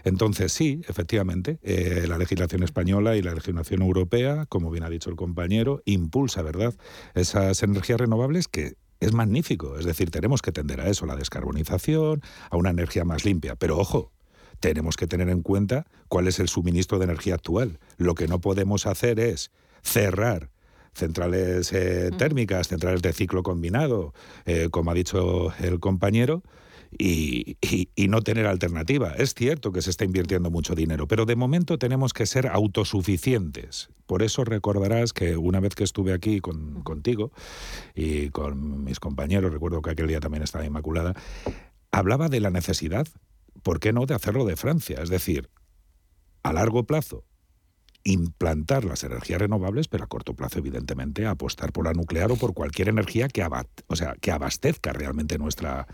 Entonces, 0.03 0.51
sí, 0.51 0.81
efectivamente, 0.87 1.59
eh, 1.61 2.05
la 2.07 2.17
legislación 2.17 2.63
española 2.63 3.15
y 3.15 3.21
la 3.21 3.33
legislación 3.33 3.81
europea, 3.81 4.45
como 4.47 4.71
bien 4.71 4.83
ha 4.83 4.89
dicho 4.89 5.09
el 5.09 5.15
compañero, 5.15 5.81
impulsa, 5.85 6.41
¿verdad?, 6.41 6.73
esas 7.13 7.61
energías 7.63 7.99
renovables 7.99 8.47
que 8.47 8.75
es 8.99 9.13
magnífico. 9.13 9.77
Es 9.77 9.85
decir, 9.85 10.11
tenemos 10.11 10.41
que 10.41 10.51
tender 10.51 10.81
a 10.81 10.87
eso, 10.87 11.05
la 11.05 11.15
descarbonización, 11.15 12.21
a 12.49 12.57
una 12.57 12.69
energía 12.69 13.05
más 13.05 13.25
limpia. 13.25 13.55
Pero 13.55 13.77
ojo, 13.77 14.11
tenemos 14.59 14.95
que 14.95 15.07
tener 15.07 15.29
en 15.29 15.41
cuenta 15.41 15.85
cuál 16.07 16.27
es 16.27 16.39
el 16.39 16.47
suministro 16.47 16.97
de 16.97 17.05
energía 17.05 17.35
actual. 17.35 17.79
Lo 17.97 18.15
que 18.15 18.27
no 18.27 18.39
podemos 18.39 18.85
hacer 18.85 19.19
es 19.19 19.51
cerrar 19.81 20.52
centrales 20.93 21.71
eh, 21.73 22.11
térmicas, 22.17 22.67
centrales 22.67 23.01
de 23.01 23.13
ciclo 23.13 23.43
combinado, 23.43 24.13
eh, 24.45 24.69
como 24.71 24.91
ha 24.91 24.93
dicho 24.93 25.53
el 25.59 25.79
compañero, 25.79 26.43
y, 26.95 27.57
y- 27.61 27.89
y 27.95 28.07
no 28.07 28.21
tener 28.21 28.45
alternativa. 28.45 29.13
Es 29.17 29.33
cierto 29.33 29.71
que 29.71 29.81
se 29.81 29.89
está 29.89 30.05
invirtiendo 30.05 30.51
mucho 30.51 30.75
dinero, 30.75 31.07
pero 31.07 31.25
de 31.25 31.35
momento 31.35 31.79
tenemos 31.79 32.13
que 32.13 32.27
ser 32.27 32.45
autosuficientes. 32.47 33.89
Por 34.05 34.21
eso 34.21 34.43
recordarás 34.43 35.11
que 35.13 35.35
una 35.37 35.59
vez 35.59 35.73
que 35.73 35.83
estuve 35.83 36.13
aquí 36.13 36.39
con- 36.39 36.83
contigo 36.83 37.31
y 37.95 38.29
con 38.29 38.83
mis 38.83 38.99
compañeros, 38.99 39.51
recuerdo 39.51 39.81
que 39.81 39.89
aquel 39.89 40.07
día 40.07 40.19
también 40.19 40.43
estaba 40.43 40.65
Inmaculada, 40.65 41.15
hablaba 41.91 42.29
de 42.29 42.39
la 42.41 42.51
necesidad, 42.51 43.07
¿por 43.63 43.79
qué 43.79 43.91
no?, 43.91 44.05
de 44.05 44.13
hacerlo 44.13 44.45
de 44.45 44.55
Francia. 44.55 44.99
Es 45.01 45.09
decir, 45.09 45.49
a 46.43 46.53
largo 46.53 46.83
plazo, 46.85 47.23
implantar 48.03 48.83
las 48.85 49.03
energías 49.03 49.39
renovables, 49.39 49.87
pero 49.87 50.03
a 50.03 50.07
corto 50.07 50.33
plazo, 50.35 50.59
evidentemente, 50.59 51.25
apostar 51.25 51.71
por 51.71 51.85
la 51.85 51.93
nuclear 51.93 52.31
o 52.31 52.35
por 52.35 52.53
cualquier 52.53 52.89
energía 52.89 53.27
que, 53.27 53.43
aba- 53.43 53.67
o 53.87 53.95
sea, 53.95 54.15
que 54.19 54.31
abastezca 54.31 54.91
realmente 54.93 55.37
nuestra, 55.37 55.87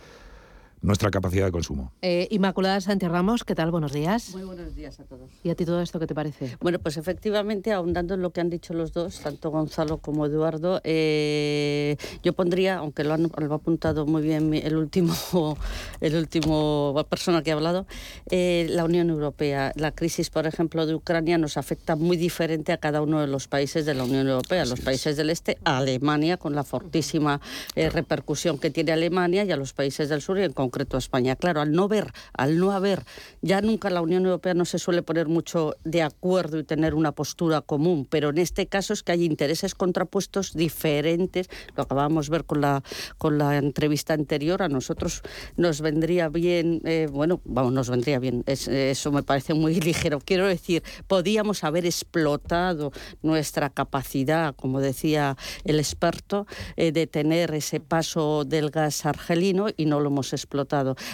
nuestra 0.81 1.11
capacidad 1.11 1.45
de 1.45 1.51
consumo. 1.51 1.91
Eh, 2.01 2.27
Inmaculada 2.31 2.79
Sánchez 2.79 3.09
Ramos, 3.09 3.43
¿qué 3.43 3.53
tal? 3.53 3.71
Buenos 3.71 3.91
días. 3.91 4.31
Muy 4.33 4.43
buenos 4.43 4.75
días 4.75 4.99
a 4.99 5.03
todos. 5.03 5.29
¿Y 5.43 5.49
a 5.49 5.55
ti 5.55 5.65
todo 5.65 5.81
esto 5.81 5.99
qué 5.99 6.07
te 6.07 6.15
parece? 6.15 6.57
Bueno, 6.61 6.79
pues 6.79 6.97
efectivamente, 6.97 7.73
ahondando 7.73 8.13
en 8.13 8.21
lo 8.21 8.31
que 8.31 8.39
han 8.39 8.49
dicho 8.49 8.73
los 8.73 8.93
dos, 8.93 9.19
tanto 9.19 9.49
Gonzalo 9.51 9.97
como 9.97 10.25
Eduardo, 10.25 10.79
eh, 10.83 11.97
yo 12.23 12.33
pondría, 12.33 12.77
aunque 12.77 13.03
lo, 13.03 13.13
han, 13.13 13.23
lo 13.23 13.53
ha 13.53 13.55
apuntado 13.55 14.05
muy 14.05 14.21
bien 14.21 14.53
el 14.53 14.77
último, 14.77 15.13
el 16.01 16.15
último 16.15 16.95
persona 17.09 17.43
que 17.43 17.51
ha 17.51 17.55
hablado, 17.55 17.85
eh, 18.29 18.67
la 18.69 18.85
Unión 18.85 19.09
Europea. 19.09 19.73
La 19.75 19.91
crisis, 19.91 20.29
por 20.29 20.47
ejemplo, 20.47 20.85
de 20.85 20.95
Ucrania 20.95 21.37
nos 21.37 21.57
afecta 21.57 21.97
muy 21.97 22.15
diferente 22.15 22.71
a 22.71 22.77
cada 22.77 23.01
uno 23.01 23.19
de 23.19 23.27
los 23.27 23.47
países 23.47 23.85
de 23.85 23.95
la 23.95 24.05
Unión 24.05 24.27
Europea. 24.27 24.65
los 24.65 24.79
países 24.79 25.17
del 25.17 25.29
este, 25.29 25.57
a 25.65 25.79
Alemania, 25.79 26.37
con 26.37 26.55
la 26.55 26.63
fortísima 26.63 27.41
eh, 27.75 27.89
repercusión 27.89 28.59
que 28.59 28.69
tiene 28.69 28.93
Alemania, 28.93 29.43
y 29.43 29.51
a 29.51 29.57
los 29.57 29.73
países 29.73 30.07
del 30.07 30.21
sur, 30.21 30.39
y 30.39 30.43
en 30.43 30.53
concreto 30.53 30.68
concreto 30.69 30.97
a 30.97 30.99
España. 30.99 31.35
Claro, 31.35 31.61
al 31.61 31.71
no 31.71 31.87
ver, 31.87 32.13
al 32.33 32.59
no 32.59 32.71
haber, 32.71 33.03
ya 33.41 33.59
nunca 33.61 33.89
la 33.89 34.03
Unión 34.03 34.23
Europea 34.25 34.53
no 34.53 34.65
se 34.65 34.77
suele 34.77 35.01
poner 35.01 35.27
mucho 35.27 35.73
de 35.83 36.03
acuerdo 36.03 36.59
y 36.59 36.63
tener 36.63 36.93
una 36.93 37.11
postura 37.11 37.61
común, 37.61 38.05
pero 38.07 38.29
en 38.29 38.37
este 38.37 38.67
caso 38.67 38.93
es 38.93 39.01
que 39.01 39.13
hay 39.13 39.25
intereses 39.25 39.73
contrapuestos 39.73 40.53
diferentes. 40.53 41.49
Lo 41.75 41.83
acabamos 41.83 42.27
de 42.27 42.31
ver 42.33 42.45
con 42.45 42.61
la, 42.61 42.83
con 43.17 43.39
la 43.39 43.57
entrevista 43.57 44.13
anterior. 44.13 44.61
A 44.61 44.69
nosotros 44.69 45.23
nos 45.57 45.81
vendría 45.81 46.29
bien, 46.29 46.81
eh, 46.85 47.07
bueno, 47.11 47.41
vamos, 47.45 47.73
nos 47.73 47.89
vendría 47.89 48.19
bien, 48.19 48.43
eso 48.45 49.11
me 49.11 49.23
parece 49.23 49.55
muy 49.55 49.73
ligero. 49.79 50.19
Quiero 50.23 50.47
decir, 50.47 50.83
podíamos 51.07 51.63
haber 51.63 51.87
explotado 51.87 52.91
nuestra 53.23 53.71
capacidad, 53.71 54.55
como 54.55 54.81
decía 54.81 55.35
el 55.63 55.79
experto, 55.79 56.45
eh, 56.75 56.91
de 56.91 57.07
tener 57.07 57.55
ese 57.55 57.79
paso 57.79 58.45
del 58.45 58.69
gas 58.69 59.07
argelino 59.07 59.67
y 59.75 59.85
no 59.85 59.99
lo 59.99 60.09
hemos 60.09 60.31
explotado. 60.33 60.58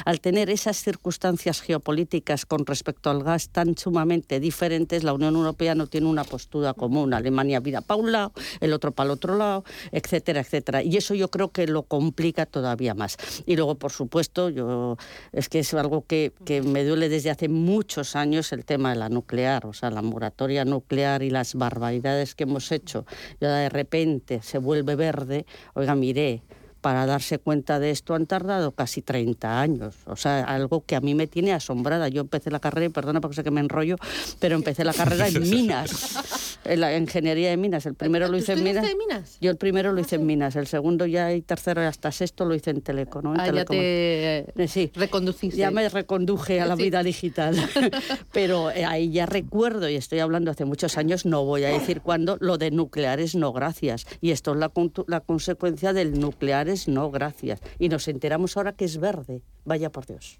Al 0.05 0.19
tener 0.21 0.49
esas 0.49 0.77
circunstancias 0.77 1.61
geopolíticas 1.61 2.45
con 2.45 2.65
respecto 2.65 3.09
al 3.09 3.23
gas 3.23 3.49
tan 3.49 3.77
sumamente 3.77 4.39
diferentes, 4.39 5.03
la 5.03 5.13
Unión 5.13 5.35
Europea 5.35 5.75
no 5.75 5.87
tiene 5.87 6.07
una 6.07 6.23
postura 6.23 6.73
común. 6.73 7.13
Alemania 7.13 7.59
mira 7.59 7.81
para 7.81 7.99
un 7.99 8.11
lado, 8.11 8.33
el 8.59 8.73
otro 8.73 8.91
para 8.91 9.07
el 9.07 9.11
otro 9.11 9.37
lado, 9.37 9.63
etcétera, 9.91 10.41
etcétera. 10.41 10.83
Y 10.83 10.97
eso 10.97 11.13
yo 11.13 11.29
creo 11.29 11.49
que 11.49 11.67
lo 11.67 11.83
complica 11.83 12.45
todavía 12.45 12.93
más. 12.93 13.17
Y 13.45 13.55
luego, 13.55 13.75
por 13.75 13.91
supuesto, 13.91 14.49
yo 14.49 14.97
es 15.31 15.49
que 15.49 15.59
es 15.59 15.73
algo 15.73 16.05
que, 16.05 16.33
que 16.45 16.61
me 16.61 16.83
duele 16.83 17.09
desde 17.09 17.29
hace 17.29 17.49
muchos 17.49 18.15
años 18.15 18.51
el 18.51 18.65
tema 18.65 18.89
de 18.89 18.95
la 18.97 19.09
nuclear, 19.09 19.65
o 19.65 19.73
sea, 19.73 19.89
la 19.91 20.01
moratoria 20.01 20.65
nuclear 20.65 21.23
y 21.23 21.29
las 21.29 21.55
barbaridades 21.55 22.35
que 22.35 22.43
hemos 22.43 22.71
hecho. 22.71 23.05
Y 23.39 23.45
de 23.45 23.69
repente 23.69 24.41
se 24.41 24.57
vuelve 24.57 24.95
verde, 24.95 25.45
oiga, 25.73 25.95
mire, 25.95 26.43
para 26.85 27.07
darse 27.07 27.39
cuenta 27.39 27.79
de 27.79 27.89
esto 27.89 28.13
han 28.13 28.27
tardado 28.27 28.73
casi 28.73 29.01
30 29.01 29.59
años. 29.59 29.95
O 30.05 30.15
sea, 30.15 30.43
algo 30.43 30.85
que 30.85 30.95
a 30.95 31.01
mí 31.01 31.15
me 31.15 31.25
tiene 31.25 31.51
asombrada. 31.51 32.09
Yo 32.09 32.21
empecé 32.21 32.51
la 32.51 32.59
carrera, 32.59 32.85
y 32.85 32.89
perdona 32.89 33.21
porque 33.21 33.37
sé 33.37 33.43
que 33.43 33.49
me 33.49 33.59
enrollo, 33.59 33.95
pero 34.37 34.55
empecé 34.55 34.83
la 34.83 34.93
carrera 34.93 35.27
en 35.27 35.49
minas, 35.49 36.59
en 36.63 36.79
la 36.79 36.95
ingeniería 36.95 37.49
de 37.49 37.57
minas. 37.57 37.87
El 37.87 37.95
primero 37.95 38.27
lo 38.27 38.37
hice 38.37 38.53
en 38.53 38.63
minas. 38.63 38.85
de 38.87 38.93
minas? 38.93 39.37
Yo 39.41 39.49
el 39.49 39.57
primero 39.57 39.93
lo 39.93 39.99
hice 39.99 40.17
en 40.17 40.27
minas, 40.27 40.55
el 40.57 40.67
segundo 40.67 41.07
ya 41.07 41.33
y 41.33 41.41
tercero 41.41 41.81
y 41.81 41.85
hasta 41.85 42.11
sexto 42.11 42.45
lo 42.45 42.53
hice 42.53 42.69
en 42.69 42.81
Teleco. 42.81 43.19
¿no? 43.23 43.33
En 43.33 43.39
ah, 43.39 43.51
ya 43.51 43.65
te 43.65 44.67
sí. 44.67 44.91
reconduciste. 44.93 45.57
Ya 45.57 45.71
me 45.71 45.89
reconduje 45.89 46.61
a 46.61 46.67
la 46.67 46.75
vida 46.75 47.01
digital. 47.01 47.55
pero 48.31 48.69
eh, 48.69 48.85
ahí 48.85 49.09
ya 49.09 49.25
recuerdo, 49.25 49.89
y 49.89 49.95
estoy 49.95 50.19
hablando 50.19 50.51
hace 50.51 50.65
muchos 50.65 50.99
años, 50.99 51.25
no 51.25 51.45
voy 51.45 51.63
a 51.63 51.69
decir 51.69 52.01
cuándo, 52.01 52.37
lo 52.41 52.59
de 52.59 52.69
nucleares 52.69 53.33
no 53.33 53.53
gracias. 53.53 54.05
Y 54.21 54.29
esto 54.29 54.51
es 54.51 54.59
la, 54.59 54.71
la 55.07 55.21
consecuencia 55.21 55.91
del 55.91 56.19
nucleares 56.19 56.74
no, 56.87 57.11
gracias. 57.11 57.61
Y 57.79 57.89
nos 57.89 58.07
enteramos 58.07 58.57
ahora 58.57 58.73
que 58.73 58.85
es 58.85 58.97
verde. 58.97 59.41
Vaya 59.65 59.89
por 59.89 60.05
Dios. 60.05 60.37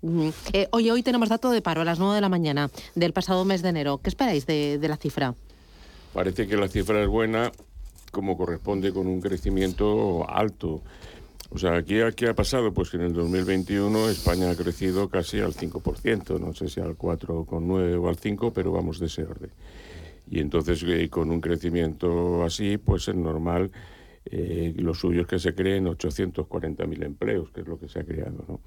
Eh, 0.54 0.68
oye, 0.72 0.92
hoy 0.92 1.04
tenemos 1.04 1.30
dato 1.30 1.50
de 1.52 1.62
paro 1.62 1.82
a 1.82 1.86
las 1.86 2.00
9 2.00 2.16
de 2.16 2.22
la 2.22 2.30
mañana 2.30 2.70
del 2.94 3.14
pasado 3.14 3.46
mes 3.46 3.62
de 3.62 3.70
enero. 3.70 4.00
¿Qué 4.00 4.10
esperáis 4.10 4.46
de, 4.46 4.80
la 4.88 4.98
cifra? 4.98 5.36
Parece 6.14 6.48
que 6.48 6.58
la 6.58 6.68
cifra 6.68 7.02
es 7.02 7.08
buena, 7.08 7.52
como 8.12 8.38
corresponde 8.38 8.94
con 8.94 9.08
un 9.08 9.22
crecimiento 9.22 10.30
alto. 10.30 10.82
O 11.50 11.58
sea, 11.58 11.76
aquí 11.76 11.96
¿qué 12.16 12.30
ha 12.30 12.34
pasado? 12.34 12.74
Pues 12.74 12.90
que 12.90 12.98
en 12.98 13.04
el 13.04 13.14
2021 13.14 14.10
España 14.10 14.50
ha 14.50 14.56
crecido 14.56 15.10
casi 15.10 15.40
al 15.40 15.54
5%, 15.54 16.40
no 16.40 16.54
sé 16.54 16.70
si 16.70 16.80
al 16.80 16.98
4,9 16.98 18.02
o 18.02 18.10
al 18.10 18.18
5, 18.18 18.52
pero 18.54 18.72
vamos 18.72 19.00
de 19.00 19.08
ese 19.08 19.24
orden. 19.24 19.52
Y 20.30 20.40
entonces 20.40 20.84
eh, 20.88 21.10
con 21.10 21.30
un 21.30 21.40
crecimiento 21.40 22.44
así, 22.44 22.78
pues 22.78 23.08
es 23.08 23.16
normal 23.16 23.72
eh, 24.26 24.74
lo 24.78 24.94
suyo 24.94 25.22
es 25.22 25.28
que 25.28 25.40
se 25.40 25.54
creen 25.54 25.86
840.000 25.86 27.06
empleos, 27.06 27.52
que 27.52 27.62
es 27.62 27.68
lo 27.68 27.80
que 27.80 27.88
se 27.88 28.00
ha 28.00 28.04
creado. 28.04 28.44
¿no? 28.48 28.62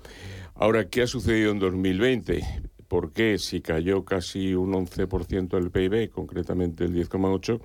Ahora, 0.55 0.89
¿qué 0.89 1.03
ha 1.03 1.07
sucedido 1.07 1.51
en 1.51 1.59
2020? 1.59 2.45
¿Por 2.87 3.13
qué 3.13 3.39
si 3.39 3.61
cayó 3.61 4.05
casi 4.05 4.55
un 4.55 4.73
11% 4.73 5.59
el 5.59 5.71
PIB, 5.71 6.11
concretamente 6.11 6.85
el 6.85 6.95
10,8%, 6.95 7.61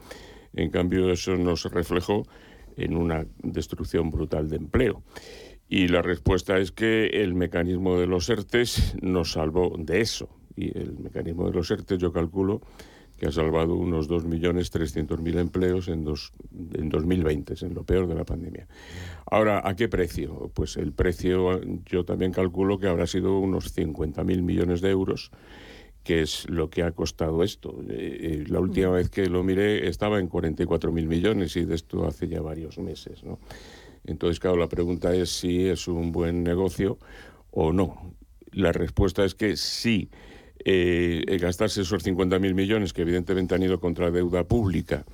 en 0.55 0.69
cambio 0.69 1.11
eso 1.11 1.35
no 1.35 1.55
se 1.55 1.69
reflejó 1.69 2.27
en 2.75 2.97
una 2.97 3.25
destrucción 3.41 4.09
brutal 4.09 4.49
de 4.49 4.57
empleo? 4.57 5.03
Y 5.69 5.87
la 5.87 6.01
respuesta 6.01 6.57
es 6.57 6.71
que 6.71 7.07
el 7.07 7.33
mecanismo 7.33 7.97
de 7.97 8.07
los 8.07 8.29
ERTES 8.29 8.95
nos 9.01 9.31
salvó 9.31 9.75
de 9.77 10.01
eso. 10.01 10.29
Y 10.55 10.77
el 10.77 10.99
mecanismo 10.99 11.47
de 11.47 11.53
los 11.53 11.71
ERTES, 11.71 11.97
yo 11.97 12.11
calculo, 12.11 12.61
que 13.17 13.27
ha 13.27 13.31
salvado 13.31 13.75
unos 13.75 14.09
2.300.000 14.09 15.39
empleos 15.39 15.87
en, 15.87 16.03
dos, 16.03 16.31
en 16.73 16.89
2020, 16.89 17.53
en 17.65 17.73
lo 17.73 17.83
peor 17.83 18.07
de 18.07 18.15
la 18.15 18.25
pandemia. 18.25 18.67
Ahora, 19.29 19.61
¿a 19.63 19.75
qué 19.75 19.87
precio? 19.87 20.51
Pues 20.53 20.77
el 20.77 20.91
precio 20.91 21.61
yo 21.85 22.05
también 22.05 22.31
calculo 22.31 22.79
que 22.79 22.87
habrá 22.87 23.07
sido 23.07 23.39
unos 23.39 23.75
50.000 23.75 24.41
millones 24.41 24.81
de 24.81 24.89
euros 24.89 25.31
que 26.03 26.21
es 26.21 26.49
lo 26.49 26.69
que 26.69 26.83
ha 26.83 26.91
costado 26.91 27.43
esto. 27.43 27.81
Eh, 27.89 28.17
eh, 28.21 28.43
la 28.47 28.59
última 28.59 28.89
vez 28.89 29.09
que 29.09 29.27
lo 29.27 29.41
miré 29.41 29.87
estaba 29.87 30.19
en 30.19 30.29
44.000 30.29 30.91
millones 31.07 31.55
y 31.55 31.63
de 31.63 31.75
esto 31.75 32.05
hace 32.05 32.27
ya 32.27 32.41
varios 32.41 32.77
meses. 32.77 33.23
¿no? 33.23 33.39
Entonces, 34.05 34.39
claro, 34.39 34.57
la 34.57 34.67
pregunta 34.67 35.15
es 35.15 35.29
si 35.29 35.65
es 35.67 35.87
un 35.87 36.11
buen 36.11 36.43
negocio 36.43 36.97
o 37.51 37.71
no. 37.71 38.15
La 38.51 38.71
respuesta 38.71 39.23
es 39.23 39.33
que 39.33 39.55
sí 39.55 40.09
eh, 40.65 41.37
gastarse 41.39 41.81
esos 41.81 42.05
50.000 42.05 42.53
millones 42.53 42.93
que 42.93 43.01
evidentemente 43.01 43.55
han 43.55 43.63
ido 43.63 43.79
contra 43.79 44.11
deuda 44.11 44.43
pública 44.45 45.05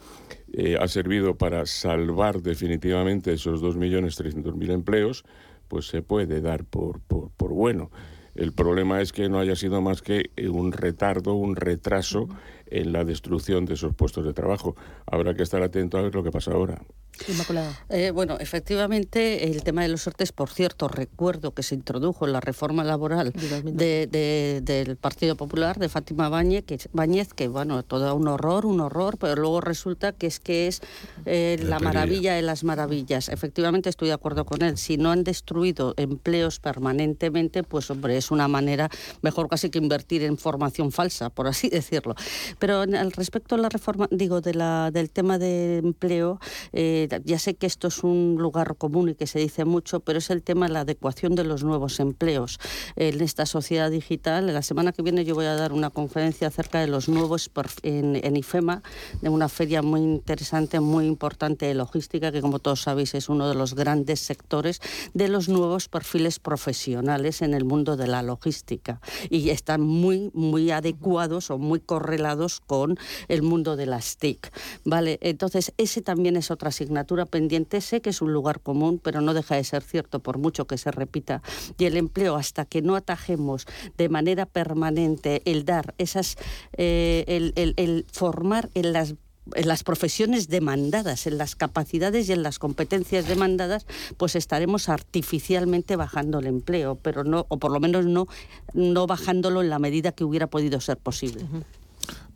eh, 0.54 0.78
ha 0.80 0.88
servido 0.88 1.36
para 1.36 1.66
salvar 1.66 2.42
definitivamente 2.42 3.34
esos 3.34 3.62
2.300.000 3.62 4.72
empleos, 4.72 5.24
pues 5.68 5.88
se 5.88 6.02
puede 6.02 6.42
dar 6.42 6.66
por, 6.66 7.02
por 7.02 7.54
bueno. 7.54 7.92
El 8.36 8.54
problema 8.54 9.02
es 9.02 9.12
que 9.12 9.28
no 9.28 9.40
haya 9.40 9.56
sido 9.56 9.82
más 9.82 10.02
que 10.02 10.32
un 10.50 10.72
retardo, 10.72 11.34
un 11.34 11.56
retraso 11.56 12.30
en 12.72 12.92
la 12.92 13.04
destrucción 13.04 13.66
de 13.66 13.76
esos 13.76 13.94
puestos 13.96 14.26
de 14.26 14.34
trabajo. 14.34 14.76
Habrá 15.06 15.34
que 15.34 15.44
estar 15.44 15.62
atento 15.62 15.98
a 15.98 16.02
ver 16.02 16.16
lo 16.16 16.24
que 16.24 16.32
pasa 16.32 16.52
ahora. 16.52 16.82
Inmaculada. 17.28 17.78
Eh, 17.90 18.12
bueno, 18.12 18.38
efectivamente, 18.40 19.50
el 19.52 19.64
tema 19.64 19.82
de 19.82 19.90
los 19.90 20.04
sortes, 20.04 20.32
por 20.32 20.50
cierto, 20.50 20.88
recuerdo 20.88 21.54
que 21.54 21.64
se 21.64 21.76
introdujo 21.76 22.26
en 22.26 22.34
la 22.34 22.40
reforma 22.40 22.84
laboral 22.84 23.34
del 23.34 24.98
Partido 24.98 25.36
Popular, 25.36 25.80
de 25.80 25.90
Fátima 25.90 26.30
Báñez, 26.30 26.64
que, 26.64 26.80
Báñez, 26.94 27.34
que 27.34 27.48
bueno, 27.48 27.84
todo 27.84 28.16
un 28.16 28.28
horror, 28.28 28.66
un 28.66 28.80
horror, 28.80 29.18
pero 29.18 29.36
luego 29.36 29.60
resulta 29.60 30.14
que 30.14 30.28
es 30.28 30.40
que 30.40 30.68
es 30.68 30.82
eh, 31.26 31.58
la 31.62 31.80
maravilla 31.80 32.36
de 32.36 32.42
las 32.42 32.64
maravillas. 32.64 33.28
Efectivamente, 33.30 33.90
estoy 33.90 34.08
de 34.08 34.14
acuerdo 34.14 34.46
con 34.46 34.62
él. 34.62 34.78
Si 34.78 34.98
no 34.98 35.12
han 35.12 35.24
destruido 35.24 35.94
empleos 35.98 36.60
permanentemente, 36.60 37.64
pues 37.64 37.92
hombre, 37.92 38.16
es 38.18 38.32
una 38.32 38.48
manera 38.48 38.90
mejor 39.22 39.50
casi 39.50 39.70
que 39.70 39.80
invertir 39.80 40.24
en 40.24 40.38
formación 40.38 40.92
falsa, 40.92 41.30
por 41.30 41.48
así 41.48 41.70
decirlo. 41.70 42.16
Pero 42.60 42.82
al 42.82 43.12
respecto 43.14 43.56
a 43.56 43.58
la 43.58 43.70
reforma, 43.70 44.08
digo, 44.12 44.42
de 44.42 44.54
la, 44.54 44.92
del 44.92 45.10
tema 45.10 45.38
de 45.38 45.78
empleo, 45.78 46.40
eh, 46.74 47.08
ya 47.24 47.40
sé 47.40 47.56
que 47.56 47.66
esto 47.66 47.88
es 47.88 48.04
un 48.04 48.36
lugar 48.38 48.76
común 48.78 49.10
y 49.10 49.16
que 49.16 49.28
se 49.28 49.40
dice 49.40 49.66
mucho, 49.66 50.02
pero 50.02 50.20
es 50.20 50.30
el 50.30 50.44
tema 50.44 50.68
de 50.68 50.74
la 50.74 50.82
adecuación 50.82 51.36
de 51.36 51.44
los 51.44 51.64
nuevos 51.64 52.00
empleos. 52.00 52.60
En 52.96 53.22
esta 53.22 53.46
sociedad 53.46 53.90
digital, 53.90 54.54
la 54.54 54.62
semana 54.62 54.92
que 54.92 55.02
viene 55.02 55.26
yo 55.26 55.36
voy 55.36 55.46
a 55.46 55.56
dar 55.56 55.74
una 55.74 55.90
conferencia 55.90 56.48
acerca 56.48 56.80
de 56.80 56.88
los 56.88 57.08
nuevos 57.10 57.50
en, 57.84 58.18
en 58.18 58.36
IFEMA, 58.36 58.84
de 59.22 59.30
una 59.30 59.50
feria 59.50 59.82
muy 59.82 60.02
interesante, 60.02 60.80
muy 60.80 61.06
importante 61.06 61.66
de 61.66 61.74
logística, 61.74 62.32
que 62.32 62.42
como 62.42 62.60
todos 62.60 62.82
sabéis 62.82 63.16
es 63.16 63.30
uno 63.30 63.48
de 63.48 63.56
los 63.56 63.74
grandes 63.76 64.20
sectores 64.20 64.82
de 65.14 65.28
los 65.30 65.50
nuevos 65.50 65.88
perfiles 65.88 66.40
profesionales 66.40 67.42
en 67.42 67.54
el 67.54 67.66
mundo 67.66 67.96
de 67.96 68.08
la 68.08 68.22
logística. 68.22 69.02
Y 69.30 69.50
están 69.50 69.82
muy, 69.82 70.32
muy 70.34 70.72
adecuados 70.72 71.52
o 71.52 71.58
muy 71.58 71.80
correlados 71.80 72.49
con 72.60 72.98
el 73.28 73.44
mundo 73.44 73.76
de 73.76 73.86
las 73.86 74.18
TIC. 74.18 74.52
¿vale? 74.84 75.20
Entonces, 75.22 75.74
ese 75.78 76.02
también 76.02 76.36
es 76.36 76.52
otra 76.52 76.70
asignatura 76.70 77.26
pendiente. 77.26 77.82
Sé 77.82 78.02
que 78.02 78.10
es 78.10 78.22
un 78.22 78.34
lugar 78.34 78.62
común, 78.62 79.00
pero 79.04 79.22
no 79.22 79.34
deja 79.34 79.56
de 79.56 79.64
ser 79.64 79.84
cierto, 79.84 80.20
por 80.20 80.38
mucho 80.38 80.66
que 80.66 80.78
se 80.78 80.92
repita. 80.92 81.42
Y 81.78 81.86
el 81.86 81.98
empleo, 81.98 82.36
hasta 82.36 82.66
que 82.66 82.82
no 82.82 82.96
atajemos 82.96 83.66
de 83.98 84.10
manera 84.10 84.46
permanente 84.46 85.42
el 85.46 85.66
dar 85.66 85.94
esas, 85.98 86.38
eh, 86.74 87.52
el, 87.56 88.06
formar 88.12 88.70
en 88.74 88.94
las 88.94 89.16
en 89.56 89.68
las 89.68 89.84
profesiones 89.84 90.48
demandadas, 90.48 91.26
en 91.26 91.40
las 91.40 91.56
capacidades 91.56 92.30
y 92.30 92.34
en 92.34 92.44
las 92.44 92.60
competencias 92.60 93.28
demandadas, 93.28 93.88
pues 94.18 94.36
estaremos 94.36 94.90
artificialmente 94.90 95.96
bajando 95.96 96.38
el 96.38 96.46
empleo, 96.46 97.00
pero 97.02 97.24
no, 97.24 97.48
o 97.50 97.58
por 97.58 97.72
lo 97.72 97.80
menos 97.80 98.06
no, 98.06 98.28
no 98.76 99.08
bajándolo 99.08 99.62
en 99.62 99.72
la 99.72 99.80
medida 99.80 100.12
que 100.12 100.24
hubiera 100.24 100.46
podido 100.46 100.80
ser 100.82 100.98
posible. 100.98 101.46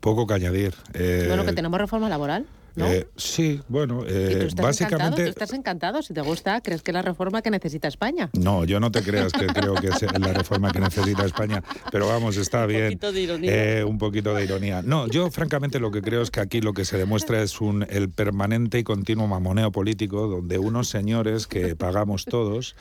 Poco 0.04 0.26
que 0.26 0.34
añadir. 0.34 0.74
Eh, 0.92 1.24
bueno, 1.28 1.46
que 1.46 1.54
tenemos 1.54 1.80
reforma 1.80 2.10
laboral. 2.10 2.44
¿no? 2.76 2.86
Eh, 2.86 3.08
sí, 3.16 3.62
bueno, 3.68 4.02
¿Y 4.02 4.06
tú 4.06 4.12
eh, 4.12 4.46
estás 4.48 4.66
básicamente... 4.66 5.04
encantado? 5.04 5.24
¿Tú 5.24 5.30
estás 5.30 5.52
encantado? 5.54 6.02
Si 6.02 6.12
te 6.12 6.20
gusta, 6.20 6.60
¿crees 6.60 6.82
que 6.82 6.90
es 6.90 6.94
la 6.94 7.00
reforma 7.00 7.40
que 7.40 7.50
necesita 7.50 7.88
España? 7.88 8.28
No, 8.34 8.66
yo 8.66 8.80
no 8.80 8.90
te 8.90 9.02
creas 9.02 9.32
que 9.32 9.46
creo 9.46 9.72
que 9.76 9.86
es 9.86 10.02
la 10.02 10.34
reforma 10.34 10.72
que 10.72 10.80
necesita 10.80 11.24
España, 11.24 11.62
pero 11.90 12.06
vamos, 12.06 12.36
está 12.36 12.66
bien. 12.66 12.84
poquito 12.84 13.12
de 13.12 13.20
ironía. 13.22 13.78
Eh, 13.78 13.84
un 13.84 13.96
poquito 13.96 14.34
de 14.34 14.44
ironía. 14.44 14.82
No, 14.82 15.06
yo 15.08 15.30
francamente 15.30 15.80
lo 15.80 15.90
que 15.90 16.02
creo 16.02 16.20
es 16.20 16.30
que 16.30 16.40
aquí 16.40 16.60
lo 16.60 16.74
que 16.74 16.84
se 16.84 16.98
demuestra 16.98 17.42
es 17.42 17.62
un, 17.62 17.86
el 17.88 18.10
permanente 18.10 18.78
y 18.78 18.84
continuo 18.84 19.26
mamoneo 19.26 19.72
político 19.72 20.28
donde 20.28 20.58
unos 20.58 20.88
señores 20.88 21.46
que 21.46 21.76
pagamos 21.76 22.26
todos 22.26 22.76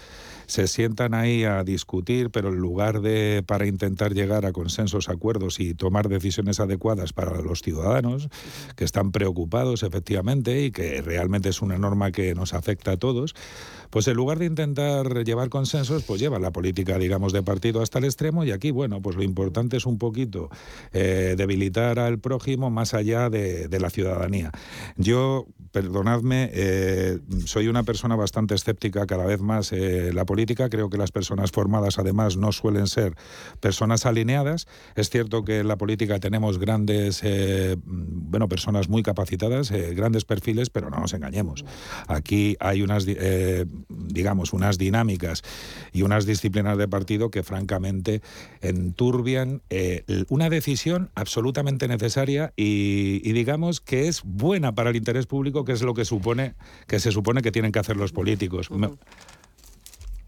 se 0.45 0.67
sientan 0.67 1.13
ahí 1.13 1.43
a 1.43 1.63
discutir, 1.63 2.29
pero 2.29 2.49
en 2.49 2.57
lugar 2.57 3.01
de 3.01 3.43
para 3.45 3.67
intentar 3.67 4.13
llegar 4.13 4.45
a 4.45 4.51
consensos, 4.51 5.09
acuerdos 5.09 5.59
y 5.59 5.73
tomar 5.73 6.09
decisiones 6.09 6.59
adecuadas 6.59 7.13
para 7.13 7.41
los 7.41 7.61
ciudadanos, 7.61 8.29
que 8.75 8.85
están 8.85 9.11
preocupados 9.11 9.83
efectivamente 9.83 10.63
y 10.63 10.71
que 10.71 11.01
realmente 11.01 11.49
es 11.49 11.61
una 11.61 11.77
norma 11.77 12.11
que 12.11 12.35
nos 12.35 12.53
afecta 12.53 12.91
a 12.91 12.97
todos, 12.97 13.35
pues 13.89 14.07
en 14.07 14.15
lugar 14.15 14.39
de 14.39 14.45
intentar 14.45 15.23
llevar 15.23 15.49
consensos, 15.49 16.03
pues 16.03 16.19
lleva 16.19 16.39
la 16.39 16.51
política, 16.51 16.97
digamos, 16.97 17.31
de 17.31 17.43
partido 17.43 17.81
hasta 17.81 17.99
el 17.99 18.05
extremo 18.05 18.43
y 18.43 18.51
aquí, 18.51 18.71
bueno, 18.71 19.01
pues 19.01 19.15
lo 19.15 19.23
importante 19.23 19.77
es 19.77 19.85
un 19.85 19.97
poquito 19.97 20.49
eh, 20.93 21.35
debilitar 21.37 21.99
al 21.99 22.19
prójimo 22.19 22.69
más 22.69 22.93
allá 22.93 23.29
de, 23.29 23.67
de 23.67 23.79
la 23.79 23.89
ciudadanía. 23.89 24.51
Yo, 24.97 25.47
perdonadme, 25.73 26.51
eh, 26.53 27.17
soy 27.45 27.67
una 27.67 27.81
persona 27.81 28.15
bastante 28.15 28.53
escéptica 28.53 29.07
cada 29.07 29.25
vez 29.25 29.41
más 29.41 29.73
eh, 29.73 30.13
la 30.13 30.23
política. 30.23 30.69
Creo 30.69 30.89
que 30.89 30.97
las 30.99 31.11
personas 31.11 31.51
formadas, 31.51 31.97
además, 31.97 32.37
no 32.37 32.51
suelen 32.51 32.85
ser 32.85 33.15
personas 33.59 34.05
alineadas. 34.05 34.67
Es 34.95 35.09
cierto 35.09 35.43
que 35.43 35.59
en 35.59 35.67
la 35.67 35.75
política 35.75 36.19
tenemos 36.19 36.59
grandes, 36.59 37.21
eh, 37.23 37.75
bueno, 37.85 38.47
personas 38.47 38.87
muy 38.87 39.01
capacitadas, 39.01 39.71
eh, 39.71 39.95
grandes 39.95 40.25
perfiles, 40.25 40.69
pero 40.69 40.91
no 40.91 40.99
nos 40.99 41.13
engañemos. 41.13 41.65
Aquí 42.07 42.55
hay 42.59 42.83
unas, 42.83 43.05
di- 43.05 43.17
digamos, 43.89 44.53
unas 44.53 44.77
dinámicas 44.77 45.41
y 45.91 46.03
unas 46.03 46.27
disciplinas 46.27 46.77
de 46.77 46.87
partido 46.87 47.31
que, 47.31 47.41
francamente, 47.41 48.21
enturbian 48.61 49.63
una 50.29 50.49
decisión 50.49 51.09
absolutamente 51.15 51.87
necesaria 51.87 52.53
y 52.55 53.31
digamos 53.33 53.81
que 53.81 54.07
es 54.07 54.21
buena 54.23 54.75
para 54.75 54.91
el 54.91 54.95
interés 54.95 55.25
público, 55.25 55.62
que 55.65 55.71
es 55.73 55.81
lo 55.81 55.93
que 55.93 56.05
supone 56.05 56.55
que 56.87 56.99
se 56.99 57.11
supone 57.11 57.41
que 57.41 57.51
tienen 57.51 57.71
que 57.71 57.79
hacer 57.79 57.97
los 57.97 58.11
políticos. 58.11 58.69
Me- 58.71 58.89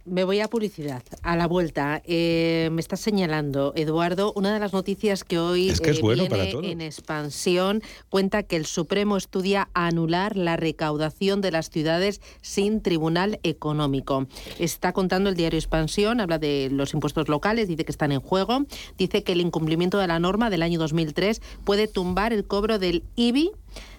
Me 0.08 0.24
voy 0.24 0.40
a 0.40 0.48
publicidad. 0.48 1.02
A 1.24 1.36
la 1.36 1.48
vuelta, 1.48 2.00
eh, 2.06 2.70
me 2.72 2.80
estás 2.80 3.00
señalando, 3.00 3.74
Eduardo, 3.76 4.34
una 4.36 4.54
de 4.54 4.60
las 4.60 4.72
noticias 4.72 5.24
que 5.24 5.40
hoy 5.40 5.70
Es 5.70 5.82
que 5.82 5.90
es 5.90 5.98
eh, 5.98 6.02
bueno 6.04 6.22
viene 6.22 6.30
para 6.38 6.52
todos. 6.52 6.64
en 6.66 6.82
expansión 6.82 7.82
cuenta 8.10 8.44
que 8.44 8.56
el 8.56 8.68
Supremo 8.68 9.18
estudia 9.18 9.68
anular 9.74 10.38
la 10.38 10.58
recaudación 10.58 11.42
de 11.42 11.50
las 11.50 11.72
ciudades 11.72 12.22
sin 12.42 12.82
tribunal 12.82 13.40
económico. 13.42 14.28
Está 14.60 14.94
contando 14.94 15.28
el 15.32 15.36
diario 15.36 15.58
Expansión, 15.58 16.20
habla 16.22 16.38
de 16.38 16.70
los 16.72 16.94
impuestos 16.94 17.28
locales, 17.28 17.68
dice 17.68 17.84
que 17.84 17.92
están 17.92 18.12
en 18.12 18.20
juego, 18.20 18.68
dice 19.00 19.24
que 19.24 19.32
el 19.32 19.42
incumplimiento 19.42 19.98
de 19.98 20.06
la 20.06 20.20
norma 20.20 20.52
del 20.52 20.62
año 20.62 20.78
2003 20.78 21.42
puede 21.64 21.88
tumbar 21.88 22.32
el 22.32 22.46
cobro 22.46 22.78
del 22.78 23.02
IBI 23.16 23.50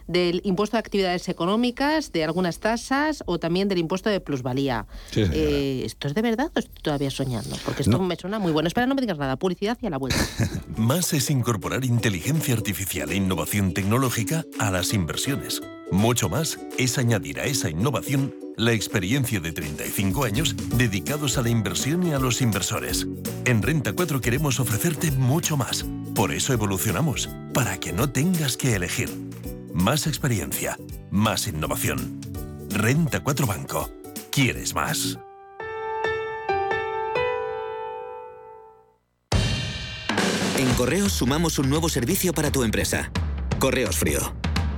del 0.07 0.41
impuesto 0.45 0.77
de 0.77 0.81
actividades 0.81 1.29
económicas, 1.29 2.13
de 2.13 2.25
algunas 2.25 2.59
tasas 2.61 3.23
o 3.27 3.39
también 3.39 3.69
del 3.69 3.79
impuesto 3.79 4.11
de 4.11 4.21
plusvalía. 4.21 4.87
Sí. 5.11 5.23
Eh, 5.33 5.83
¿Esto 5.85 6.09
es 6.09 6.15
de 6.15 6.23
verdad 6.23 6.51
o 6.55 6.59
estoy 6.59 6.83
todavía 6.83 7.11
soñando? 7.11 7.57
Porque 7.65 7.83
esto 7.83 7.99
No. 7.99 8.05
me 8.05 8.17
suena 8.17 8.39
muy 8.39 8.53
bueno. 8.53 8.69
Espera, 8.69 8.87
no 8.87 8.95
me 8.95 9.01
digas 9.01 9.19
nada. 9.19 9.37
Publicidad 9.37 9.79
y 9.83 9.87
a 9.87 9.91
la 9.91 9.99
vuelta. 9.99 10.19
Más 10.77 11.13
es 11.13 11.31
incorporar 11.31 11.85
inteligencia 11.85 12.55
artificial 12.55 13.11
e 13.11 13.17
innovación 13.17 13.73
tecnológica 13.75 14.45
a 14.59 14.71
las 14.71 14.93
inversiones. 14.93 15.63
Mucho 15.93 16.29
más 16.29 16.59
es 16.79 16.99
añadir 16.99 17.39
a 17.39 17.45
esa 17.45 17.71
innovación 17.71 18.35
la 18.57 18.73
experiencia 18.73 19.39
de 19.39 19.53
35 19.53 20.25
años 20.25 20.57
dedicados 20.77 21.39
a 21.39 21.43
la 21.43 21.49
inversión 21.51 22.05
y 22.05 22.13
a 22.13 22.19
los 22.19 22.43
inversores. 22.43 23.07
En 23.45 23.63
Renta 23.63 23.93
4 23.93 24.21
queremos 24.21 24.59
ofrecerte 24.59 25.13
mucho 25.13 25.57
más. 25.57 25.85
Por 26.15 26.33
eso 26.33 26.53
evolucionamos, 26.53 27.29
para 27.55 27.79
que 27.79 27.93
no 27.93 28.11
tengas 28.11 28.57
que 28.57 28.75
elegir. 28.75 29.11
Más 29.77 30.07
experiencia, 30.07 30.79
más 31.11 31.47
innovación. 31.47 32.19
Renta 32.71 33.23
4 33.23 33.47
Banco. 33.47 33.91
¿Quieres 34.31 34.75
más? 34.75 35.19
En 40.57 40.75
Correos 40.79 41.13
sumamos 41.13 41.59
un 41.59 41.69
nuevo 41.69 41.91
servicio 41.91 42.33
para 42.33 42.51
tu 42.51 42.65
empresa. 42.65 43.13
Correos 43.59 43.97
Frío. 43.97 44.35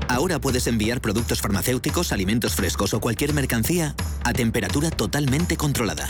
Ahora 0.09 0.41
puedes 0.41 0.67
enviar 0.67 1.01
productos 1.01 1.41
farmacéuticos, 1.41 2.11
alimentos 2.11 2.57
frescos 2.57 2.93
o 2.93 3.01
cualquier 3.01 3.33
mercancía 3.35 3.95
a 4.25 4.33
temperatura 4.33 4.91
totalmente 4.91 5.57
controlada. 5.57 6.09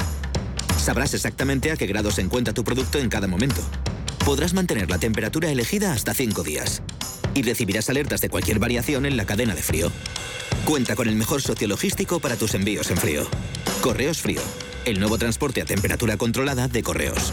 Sabrás 0.78 1.12
exactamente 1.12 1.70
a 1.72 1.76
qué 1.76 1.86
grado 1.86 2.10
se 2.10 2.22
encuentra 2.22 2.54
tu 2.54 2.64
producto 2.64 2.98
en 2.98 3.10
cada 3.10 3.26
momento. 3.26 3.60
Podrás 4.28 4.52
mantener 4.52 4.90
la 4.90 4.98
temperatura 4.98 5.50
elegida 5.50 5.94
hasta 5.94 6.12
5 6.12 6.42
días. 6.42 6.82
Y 7.32 7.40
recibirás 7.40 7.88
alertas 7.88 8.20
de 8.20 8.28
cualquier 8.28 8.58
variación 8.58 9.06
en 9.06 9.16
la 9.16 9.24
cadena 9.24 9.54
de 9.54 9.62
frío. 9.62 9.90
Cuenta 10.66 10.96
con 10.96 11.08
el 11.08 11.14
mejor 11.14 11.40
socio 11.40 11.66
logístico 11.66 12.20
para 12.20 12.36
tus 12.36 12.52
envíos 12.52 12.90
en 12.90 12.98
frío. 12.98 13.26
Correos 13.80 14.18
Frío. 14.18 14.42
El 14.84 15.00
nuevo 15.00 15.16
transporte 15.16 15.62
a 15.62 15.64
temperatura 15.64 16.18
controlada 16.18 16.68
de 16.68 16.82
correos. 16.82 17.32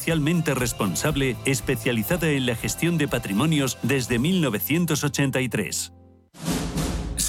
socialmente 0.00 0.54
responsable 0.54 1.36
especializada 1.44 2.30
en 2.30 2.46
la 2.46 2.54
gestión 2.54 2.96
de 2.96 3.06
patrimonios 3.06 3.76
desde 3.82 4.18
1983. 4.18 5.92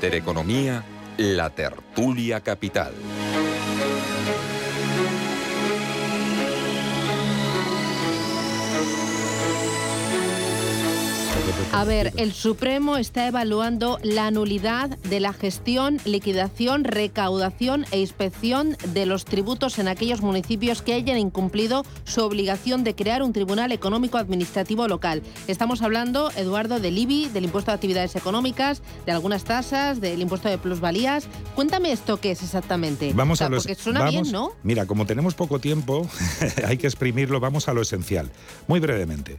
Intereconomía, 0.00 0.82
la 1.18 1.50
tertulia 1.50 2.40
capital. 2.40 2.94
A 11.72 11.84
ver, 11.84 12.12
el 12.16 12.32
Supremo 12.32 12.96
está 12.96 13.26
evaluando 13.28 13.98
la 14.02 14.30
nulidad 14.30 14.90
de 14.98 15.20
la 15.20 15.32
gestión, 15.32 15.98
liquidación, 16.04 16.84
recaudación 16.84 17.86
e 17.92 18.00
inspección 18.00 18.76
de 18.92 19.06
los 19.06 19.24
tributos 19.24 19.78
en 19.78 19.88
aquellos 19.88 20.20
municipios 20.20 20.82
que 20.82 20.94
hayan 20.94 21.18
incumplido 21.18 21.84
su 22.04 22.22
obligación 22.22 22.84
de 22.84 22.94
crear 22.94 23.22
un 23.22 23.32
tribunal 23.32 23.72
económico 23.72 24.18
administrativo 24.18 24.88
local. 24.88 25.22
Estamos 25.46 25.82
hablando, 25.82 26.30
Eduardo, 26.36 26.80
del 26.80 26.98
IBI, 26.98 27.28
del 27.28 27.44
impuesto 27.44 27.70
de 27.70 27.76
actividades 27.76 28.16
económicas, 28.16 28.82
de 29.06 29.12
algunas 29.12 29.44
tasas, 29.44 30.00
del 30.00 30.20
impuesto 30.20 30.48
de 30.48 30.58
plusvalías. 30.58 31.28
Cuéntame 31.54 31.92
esto 31.92 32.20
qué 32.20 32.32
es 32.32 32.42
exactamente. 32.42 33.12
Vamos 33.14 33.36
O 33.36 33.38
sea, 33.38 33.46
a 33.46 33.50
lo 33.50 33.56
porque 33.58 33.74
suena 33.76 34.00
vamos- 34.00 34.12
bien, 34.22 34.32
¿no? 34.32 34.52
Mira, 34.62 34.86
como 34.86 35.06
tenemos 35.06 35.34
poco 35.34 35.58
tiempo, 35.60 36.06
hay 36.66 36.76
que 36.78 36.86
exprimirlo, 36.86 37.40
vamos 37.40 37.68
a 37.68 37.72
lo 37.74 37.82
esencial. 37.82 38.30
Muy 38.66 38.80
brevemente. 38.80 39.38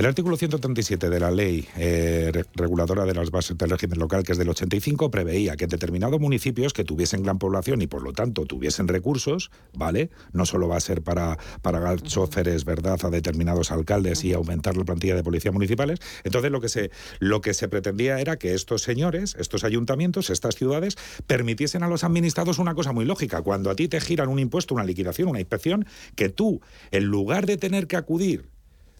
El 0.00 0.06
artículo 0.06 0.38
137 0.38 1.10
de 1.10 1.20
la 1.20 1.30
ley 1.30 1.68
eh, 1.76 2.32
reguladora 2.54 3.04
de 3.04 3.12
las 3.12 3.30
bases 3.30 3.58
del 3.58 3.68
régimen 3.68 3.98
local, 3.98 4.22
que 4.22 4.32
es 4.32 4.38
del 4.38 4.48
85, 4.48 5.10
preveía 5.10 5.58
que 5.58 5.64
en 5.64 5.68
determinados 5.68 6.18
municipios 6.18 6.72
que 6.72 6.84
tuviesen 6.84 7.22
gran 7.22 7.38
población 7.38 7.82
y 7.82 7.86
por 7.86 8.02
lo 8.02 8.14
tanto 8.14 8.46
tuviesen 8.46 8.88
recursos, 8.88 9.50
¿vale? 9.74 10.08
No 10.32 10.46
solo 10.46 10.68
va 10.68 10.78
a 10.78 10.80
ser 10.80 11.02
para 11.02 11.36
pagar 11.60 12.00
choferes, 12.00 12.64
¿verdad?, 12.64 12.98
a 13.04 13.10
determinados 13.10 13.72
alcaldes 13.72 14.24
y 14.24 14.32
aumentar 14.32 14.74
la 14.74 14.86
plantilla 14.86 15.14
de 15.14 15.22
policías 15.22 15.52
municipales. 15.52 15.98
Entonces 16.24 16.50
lo 16.50 16.62
que 16.62 16.70
se, 16.70 16.90
lo 17.18 17.42
que 17.42 17.52
se 17.52 17.68
pretendía 17.68 18.20
era 18.20 18.38
que 18.38 18.54
estos 18.54 18.80
señores, 18.80 19.36
estos 19.38 19.64
ayuntamientos, 19.64 20.30
estas 20.30 20.54
ciudades, 20.54 20.96
permitiesen 21.26 21.82
a 21.82 21.88
los 21.88 22.04
administrados 22.04 22.58
una 22.58 22.74
cosa 22.74 22.92
muy 22.92 23.04
lógica. 23.04 23.42
Cuando 23.42 23.68
a 23.68 23.76
ti 23.76 23.86
te 23.86 24.00
giran 24.00 24.30
un 24.30 24.38
impuesto, 24.38 24.74
una 24.74 24.84
liquidación, 24.84 25.28
una 25.28 25.40
inspección, 25.40 25.84
que 26.14 26.30
tú, 26.30 26.62
en 26.90 27.04
lugar 27.04 27.44
de 27.44 27.58
tener 27.58 27.86
que 27.86 27.96
acudir 27.96 28.48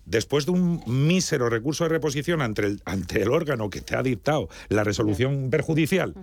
después 0.04 0.46
de 0.46 0.52
un 0.52 0.82
mísero 0.86 1.48
recurso 1.48 1.84
de 1.84 1.90
reposición 1.90 2.42
ante 2.42 2.62
el, 2.62 2.82
ante 2.84 3.22
el 3.22 3.30
órgano 3.30 3.70
que 3.70 3.80
te 3.80 3.96
ha 3.96 4.02
dictado 4.02 4.48
la 4.68 4.84
resolución 4.84 5.50
perjudicial, 5.50 6.14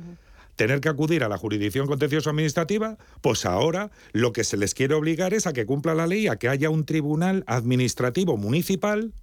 tener 0.56 0.82
que 0.82 0.90
acudir 0.90 1.24
a 1.24 1.30
la 1.30 1.38
jurisdicción 1.38 1.88
contencioso 1.88 2.30
administrativa, 2.30 2.98
pues 3.22 3.46
ahora 3.46 3.92
lo 4.12 4.34
que 4.34 4.44
se 4.44 4.58
les 4.58 4.74
quiere 4.74 4.96
obligar 4.96 5.34
es 5.34 5.48
a 5.48 5.54
que 5.54 5.66
cumpla 5.66 5.96
la 5.96 6.08
ley, 6.08 6.28
a 6.28 6.38
que 6.38 6.50
haya 6.50 6.70
un 6.70 6.86
tribunal 6.86 7.44
administrativo 7.48 8.38
municipal 8.38 9.14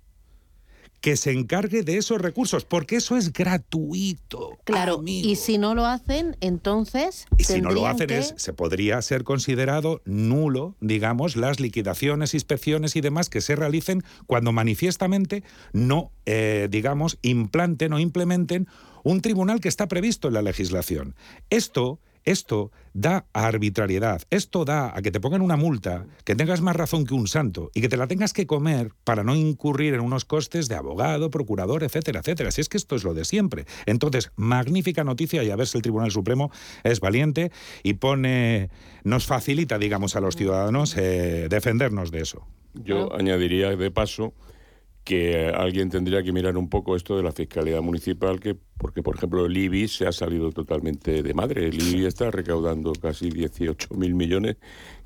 que 1.04 1.16
se 1.18 1.32
encargue 1.32 1.82
de 1.82 1.98
esos 1.98 2.18
recursos, 2.18 2.64
porque 2.64 2.96
eso 2.96 3.14
es 3.18 3.30
gratuito. 3.30 4.58
Claro, 4.64 5.02
y 5.04 5.36
si 5.36 5.58
no 5.58 5.74
lo 5.74 5.84
hacen, 5.84 6.34
entonces... 6.40 7.26
Y 7.36 7.44
si 7.44 7.60
no 7.60 7.72
lo 7.72 7.86
hacen, 7.86 8.06
que- 8.06 8.16
es, 8.20 8.32
se 8.38 8.54
podría 8.54 9.02
ser 9.02 9.22
considerado 9.22 10.00
nulo, 10.06 10.76
digamos, 10.80 11.36
las 11.36 11.60
liquidaciones, 11.60 12.32
inspecciones 12.32 12.96
y 12.96 13.02
demás 13.02 13.28
que 13.28 13.42
se 13.42 13.54
realicen 13.54 14.02
cuando 14.26 14.52
manifiestamente 14.52 15.42
no, 15.74 16.10
eh, 16.24 16.68
digamos, 16.70 17.18
implanten 17.20 17.92
o 17.92 17.98
implementen 17.98 18.66
un 19.02 19.20
tribunal 19.20 19.60
que 19.60 19.68
está 19.68 19.88
previsto 19.88 20.28
en 20.28 20.34
la 20.34 20.42
legislación. 20.42 21.14
Esto... 21.50 22.00
Esto 22.24 22.70
da 22.94 23.26
a 23.32 23.46
arbitrariedad, 23.46 24.22
esto 24.30 24.64
da 24.64 24.96
a 24.96 25.02
que 25.02 25.10
te 25.10 25.20
pongan 25.20 25.42
una 25.42 25.56
multa, 25.56 26.06
que 26.24 26.34
tengas 26.34 26.60
más 26.60 26.74
razón 26.74 27.04
que 27.04 27.14
un 27.14 27.26
santo 27.26 27.70
y 27.74 27.80
que 27.80 27.88
te 27.88 27.96
la 27.96 28.06
tengas 28.06 28.32
que 28.32 28.46
comer 28.46 28.92
para 29.04 29.24
no 29.24 29.34
incurrir 29.34 29.94
en 29.94 30.00
unos 30.00 30.24
costes 30.24 30.68
de 30.68 30.76
abogado, 30.76 31.30
procurador, 31.30 31.82
etcétera, 31.82 32.20
etcétera. 32.20 32.50
Si 32.50 32.60
es 32.60 32.68
que 32.68 32.76
esto 32.76 32.96
es 32.96 33.04
lo 33.04 33.14
de 33.14 33.24
siempre. 33.24 33.66
Entonces, 33.86 34.30
magnífica 34.36 35.04
noticia 35.04 35.42
y 35.42 35.50
a 35.50 35.56
ver 35.56 35.66
si 35.66 35.76
el 35.76 35.82
Tribunal 35.82 36.10
Supremo 36.10 36.50
es 36.82 37.00
valiente 37.00 37.52
y 37.82 37.94
pone, 37.94 38.70
nos 39.02 39.26
facilita, 39.26 39.78
digamos, 39.78 40.16
a 40.16 40.20
los 40.20 40.36
ciudadanos 40.36 40.96
eh, 40.96 41.48
defendernos 41.50 42.10
de 42.10 42.22
eso. 42.22 42.46
Yo 42.74 43.14
añadiría 43.14 43.76
de 43.76 43.90
paso 43.90 44.34
que 45.04 45.48
alguien 45.48 45.90
tendría 45.90 46.22
que 46.22 46.32
mirar 46.32 46.56
un 46.56 46.68
poco 46.70 46.96
esto 46.96 47.16
de 47.16 47.22
la 47.22 47.32
fiscalidad 47.32 47.82
municipal, 47.82 48.40
que 48.40 48.56
porque 48.78 49.02
por 49.02 49.16
ejemplo 49.16 49.44
el 49.46 49.56
IBI 49.56 49.86
se 49.88 50.06
ha 50.06 50.12
salido 50.12 50.50
totalmente 50.50 51.22
de 51.22 51.34
madre. 51.34 51.68
El 51.68 51.74
IBI 51.80 52.06
está 52.06 52.30
recaudando 52.30 52.92
casi 52.94 53.28
18 53.30 53.94
mil 53.94 54.14
millones. 54.14 54.56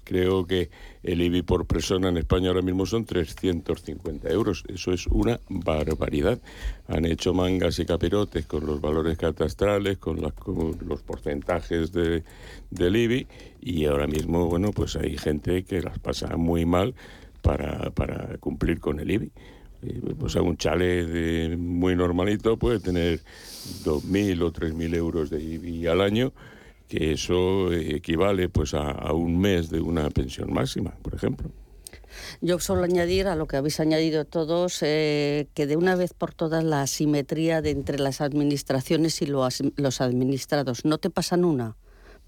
Creo 0.04 0.46
que 0.46 0.70
el 1.02 1.20
IBI 1.20 1.42
por 1.42 1.66
persona 1.66 2.08
en 2.08 2.16
España 2.16 2.48
ahora 2.48 2.62
mismo 2.62 2.86
son 2.86 3.04
350 3.04 4.30
euros. 4.30 4.64
Eso 4.68 4.92
es 4.92 5.06
una 5.08 5.38
barbaridad. 5.50 6.40
Han 6.86 7.04
hecho 7.04 7.34
mangas 7.34 7.78
y 7.78 7.84
capirotes 7.84 8.46
con 8.46 8.64
los 8.64 8.80
valores 8.80 9.18
catastrales, 9.18 9.98
con, 9.98 10.22
las- 10.22 10.32
con 10.32 10.78
los 10.86 11.02
porcentajes 11.02 11.92
de, 11.92 12.22
del 12.70 12.96
IBI 12.96 13.26
y 13.60 13.84
ahora 13.84 14.06
mismo, 14.06 14.46
bueno, 14.46 14.70
pues 14.70 14.96
hay 14.96 15.18
gente 15.18 15.64
que 15.64 15.82
las 15.82 15.98
pasa 15.98 16.36
muy 16.36 16.64
mal 16.64 16.94
para, 17.42 17.90
para 17.90 18.38
cumplir 18.38 18.80
con 18.80 19.00
el 19.00 19.10
IBI. 19.10 19.30
Pues 20.18 20.34
un 20.34 20.56
chale 20.56 21.04
de 21.04 21.56
muy 21.56 21.94
normalito 21.94 22.56
puede 22.56 22.80
tener 22.80 23.20
2.000 23.84 24.42
o 24.42 24.52
3.000 24.52 24.94
euros 24.96 25.30
de 25.30 25.40
IBI 25.42 25.86
al 25.86 26.00
año, 26.00 26.32
que 26.88 27.12
eso 27.12 27.72
equivale 27.72 28.48
pues 28.48 28.74
a, 28.74 28.90
a 28.90 29.12
un 29.12 29.38
mes 29.38 29.70
de 29.70 29.80
una 29.80 30.10
pensión 30.10 30.52
máxima, 30.52 30.90
por 31.02 31.14
ejemplo. 31.14 31.50
Yo 32.40 32.58
solo 32.58 32.84
añadir 32.84 33.26
a 33.26 33.36
lo 33.36 33.46
que 33.46 33.56
habéis 33.56 33.80
añadido 33.80 34.24
todos 34.24 34.78
eh, 34.82 35.48
que 35.54 35.66
de 35.66 35.76
una 35.76 35.96
vez 35.96 36.14
por 36.14 36.34
todas 36.34 36.64
la 36.64 36.82
asimetría 36.82 37.62
de 37.62 37.70
entre 37.70 37.98
las 37.98 38.20
administraciones 38.20 39.22
y 39.22 39.26
los, 39.26 39.62
los 39.76 40.00
administrados. 40.00 40.84
No 40.84 40.98
te 40.98 41.10
pasan 41.10 41.44
una. 41.44 41.76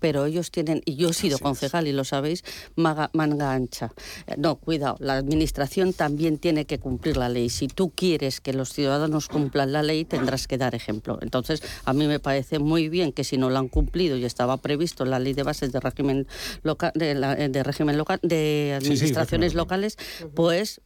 Pero 0.00 0.26
ellos 0.26 0.50
tienen, 0.50 0.82
y 0.84 0.96
yo 0.96 1.10
he 1.10 1.12
sido 1.12 1.38
concejal 1.38 1.86
y 1.86 1.92
lo 1.92 2.04
sabéis, 2.04 2.42
maga- 2.76 3.10
manga 3.12 3.52
ancha. 3.52 3.92
Eh, 4.26 4.34
No, 4.38 4.56
cuidado, 4.56 4.96
la 5.00 5.14
administración 5.16 5.92
también 5.92 6.38
tiene 6.38 6.64
que 6.64 6.78
cumplir 6.78 7.16
la 7.16 7.28
ley. 7.28 7.50
Si 7.50 7.68
tú 7.68 7.90
quieres 7.90 8.40
que 8.40 8.52
los 8.52 8.72
ciudadanos 8.72 9.28
cumplan 9.28 9.72
la 9.72 9.82
ley, 9.82 10.04
tendrás 10.04 10.46
que 10.48 10.56
dar 10.58 10.74
ejemplo. 10.74 11.18
Entonces, 11.20 11.62
a 11.84 11.92
mí 11.92 12.06
me 12.06 12.18
parece 12.18 12.58
muy 12.58 12.88
bien 12.88 13.12
que 13.12 13.24
si 13.24 13.36
no 13.36 13.50
lo 13.50 13.58
han 13.58 13.68
cumplido 13.68 14.16
y 14.16 14.24
estaba 14.24 14.56
previsto 14.56 15.04
en 15.04 15.10
la 15.10 15.18
ley 15.18 15.34
de 15.34 15.42
bases 15.42 15.70
de 15.72 15.80
régimen 15.80 16.26
local, 16.62 16.92
de, 16.94 17.14
la- 17.14 17.36
de 17.36 17.62
régimen 17.62 17.96
local, 17.98 18.18
de 18.22 18.78
sí, 18.80 18.86
administraciones 18.86 19.52
régimen 19.52 19.56
locales, 19.58 19.96
pues, 20.34 20.80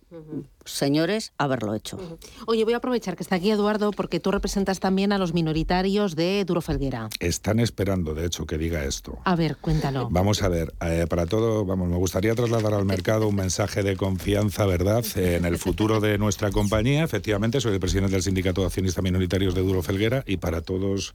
señores, 0.65 1.33
haberlo 1.39 1.75
hecho. 1.75 1.99
Oye, 2.47 2.65
voy 2.65 2.75
a 2.75 2.79
aprovechar 2.79 3.17
que 3.17 3.23
está 3.23 3.37
aquí 3.37 3.51
Eduardo 3.51 3.91
porque 3.91 4.21
tú 4.21 4.31
representas 4.31 4.81
también 4.81 5.13
a 5.13 5.19
los 5.19 5.35
minoritarios 5.35 6.17
de 6.17 6.45
Duro 6.45 6.61
Felguera. 6.61 7.09
Están 7.21 7.61
esperando, 7.61 8.15
de 8.15 8.27
hecho, 8.27 8.47
que 8.47 8.59
diga 8.59 8.85
esto. 8.85 9.19
A 9.25 9.37
ver, 9.37 9.57
cuéntalo. 9.57 10.09
Vamos 10.11 10.43
a 10.43 10.49
ver, 10.49 10.75
eh, 10.81 11.07
para 11.09 11.27
todo, 11.27 11.65
vamos, 11.65 11.89
me 11.89 11.97
gustaría 11.97 12.35
trasladar 12.35 12.75
al 12.75 12.85
mercado 12.85 13.29
un 13.29 13.37
mensaje 13.37 13.83
de 13.83 13.97
confianza, 13.97 14.67
¿verdad?, 14.67 15.05
eh, 15.17 15.37
en 15.37 15.45
el 15.45 15.59
futuro 15.59 16.01
de 16.01 16.19
nuestra 16.19 16.51
compañía. 16.51 17.05
Efectivamente, 17.05 17.61
soy 17.61 17.75
el 17.75 17.81
presidente 17.81 18.13
del 18.13 18.23
Sindicato 18.23 18.61
de 18.61 18.69
Accionistas 18.69 19.03
Minoritarios 19.03 19.55
de 19.55 19.63
Duro 19.63 19.83
Felguera 19.83 20.25
y 20.27 20.39
para 20.39 20.61
todos 20.63 21.15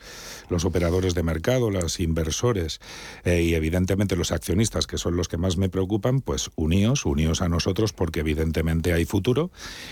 los 0.50 0.66
operadores 0.66 1.16
de 1.16 1.24
mercado, 1.24 1.70
los 1.70 2.00
inversores 2.00 2.80
eh, 3.24 3.42
y 3.42 3.54
evidentemente 3.56 4.16
los 4.16 4.32
accionistas, 4.32 4.88
que 4.88 4.98
son 4.98 5.16
los 5.16 5.28
que 5.28 5.38
más 5.38 5.58
me 5.58 5.70
preocupan, 5.70 6.22
pues 6.22 6.50
uníos, 6.56 7.06
uníos 7.06 7.42
a 7.42 7.50
nosotros 7.50 7.94
porque 7.94 8.20
evidentemente 8.22 8.94
hay 8.94 9.06
futuro 9.06 9.39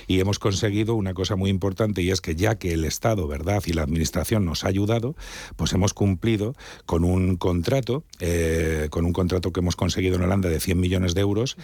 y 0.08 0.20
hemos 0.20 0.39
conseguido 0.39 0.95
una 0.95 1.14
cosa 1.14 1.36
muy 1.36 1.50
importante 1.50 2.02
y 2.02 2.12
es 2.12 2.22
que 2.22 2.36
ya 2.36 2.56
que 2.56 2.74
el 2.74 2.86
Estado, 2.86 3.28
¿verdad?, 3.28 3.64
y 3.66 3.74
la 3.74 3.84
Administración 3.84 4.45
nos 4.45 4.64
ha 4.64 4.68
ayudado, 4.68 5.16
pues 5.56 5.74
hemos 5.74 5.93
cumplido 5.93 6.56
con 6.86 7.04
un 7.04 7.38
contrato, 7.38 8.04
eh, 8.20 8.88
con 8.89 9.06
un 9.06 9.14
contrato 9.14 9.52
que 9.52 9.62
hemos 9.62 9.76
conseguido 9.76 10.16
en 10.16 10.24
Holanda 10.24 10.50
de 10.50 10.60
100 10.60 10.80
millones 10.80 11.14
de 11.14 11.22
euros, 11.22 11.58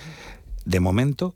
de 0.66 0.80
momento 0.80 1.36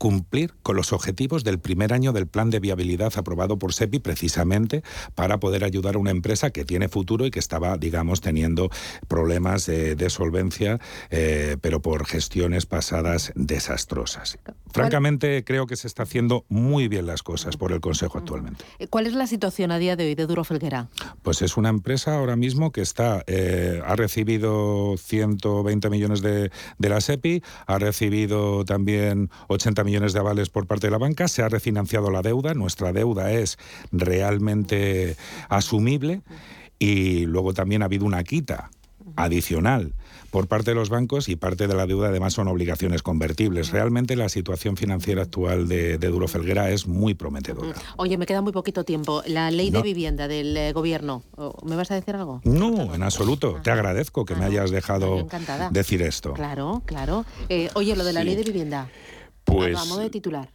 cumplir 0.00 0.54
con 0.62 0.76
los 0.76 0.94
objetivos 0.94 1.44
del 1.44 1.58
primer 1.58 1.92
año 1.92 2.14
del 2.14 2.26
plan 2.26 2.48
de 2.48 2.58
viabilidad 2.58 3.12
aprobado 3.16 3.58
por 3.58 3.74
SEPI 3.74 3.98
precisamente 3.98 4.82
para 5.14 5.38
poder 5.40 5.62
ayudar 5.62 5.96
a 5.96 5.98
una 5.98 6.10
empresa 6.10 6.48
que 6.48 6.64
tiene 6.64 6.88
futuro 6.88 7.26
y 7.26 7.30
que 7.30 7.38
estaba, 7.38 7.76
digamos, 7.76 8.22
teniendo 8.22 8.70
problemas 9.08 9.66
de, 9.66 9.96
de 9.96 10.08
solvencia, 10.08 10.80
eh, 11.10 11.58
pero 11.60 11.82
por 11.82 12.06
gestiones 12.06 12.64
pasadas 12.64 13.30
desastrosas. 13.34 14.38
Francamente, 14.72 15.44
creo 15.44 15.66
que 15.66 15.76
se 15.76 15.86
está 15.86 16.04
haciendo 16.04 16.46
muy 16.48 16.88
bien 16.88 17.04
las 17.04 17.22
cosas 17.22 17.58
por 17.58 17.70
el 17.70 17.80
Consejo 17.80 18.16
actualmente. 18.16 18.64
Eh, 18.78 18.86
¿Cuál 18.86 19.06
es 19.06 19.12
la 19.12 19.26
situación 19.26 19.70
a 19.70 19.78
día 19.78 19.96
de 19.96 20.06
hoy 20.06 20.14
de 20.14 20.26
Duro 20.26 20.44
Felguera? 20.44 20.88
Pues 21.20 21.42
es 21.42 21.58
una 21.58 21.68
empresa 21.68 22.16
ahora 22.16 22.36
mismo 22.36 22.72
que 22.72 22.80
está 22.80 23.22
eh, 23.26 23.82
ha 23.84 23.96
recibido 23.96 24.94
120 24.96 25.90
millones 25.90 26.22
de, 26.22 26.50
de 26.78 26.88
la 26.88 27.02
SEPI, 27.02 27.42
ha 27.66 27.78
recibido 27.78 28.64
también 28.64 29.28
80 29.48 29.84
millones 29.84 29.89
de 29.90 30.18
avales 30.18 30.48
por 30.50 30.66
parte 30.66 30.86
de 30.86 30.90
la 30.92 30.98
banca, 30.98 31.26
se 31.28 31.42
ha 31.42 31.48
refinanciado 31.48 32.10
la 32.10 32.22
deuda, 32.22 32.54
nuestra 32.54 32.92
deuda 32.92 33.32
es 33.32 33.58
realmente 33.90 35.16
asumible 35.48 36.22
y 36.78 37.26
luego 37.26 37.52
también 37.54 37.82
ha 37.82 37.86
habido 37.86 38.04
una 38.06 38.22
quita 38.24 38.70
adicional 39.16 39.92
por 40.30 40.46
parte 40.46 40.70
de 40.70 40.74
los 40.76 40.90
bancos 40.90 41.28
y 41.28 41.34
parte 41.34 41.66
de 41.66 41.74
la 41.74 41.86
deuda 41.86 42.08
además 42.08 42.34
son 42.34 42.46
obligaciones 42.46 43.02
convertibles. 43.02 43.70
Realmente 43.72 44.14
la 44.14 44.28
situación 44.28 44.76
financiera 44.76 45.22
actual 45.22 45.66
de, 45.66 45.98
de 45.98 46.06
Duro 46.08 46.28
Felguera 46.28 46.70
es 46.70 46.86
muy 46.86 47.14
prometedora. 47.14 47.74
Oye, 47.96 48.16
me 48.16 48.26
queda 48.26 48.40
muy 48.40 48.52
poquito 48.52 48.84
tiempo. 48.84 49.22
La 49.26 49.50
ley 49.50 49.70
de 49.72 49.82
vivienda 49.82 50.28
del 50.28 50.56
eh, 50.56 50.72
gobierno. 50.72 51.24
¿O- 51.36 51.56
¿Me 51.66 51.74
vas 51.74 51.90
a 51.90 51.96
decir 51.96 52.14
algo? 52.14 52.40
No, 52.44 52.94
en 52.94 53.02
absoluto. 53.02 53.58
Te 53.64 53.72
agradezco 53.72 54.24
que 54.24 54.36
me 54.36 54.44
hayas 54.44 54.70
dejado 54.70 55.26
decir 55.72 56.00
esto. 56.02 56.32
Claro, 56.34 56.82
claro. 56.86 57.24
Eh, 57.48 57.68
oye, 57.74 57.96
lo 57.96 58.04
de 58.04 58.12
la 58.12 58.20
Sí. 58.20 58.26
ley 58.26 58.36
de 58.36 58.44
vivienda. 58.44 58.88
Pues 59.44 59.96
de 59.96 60.10
titular. 60.10 60.48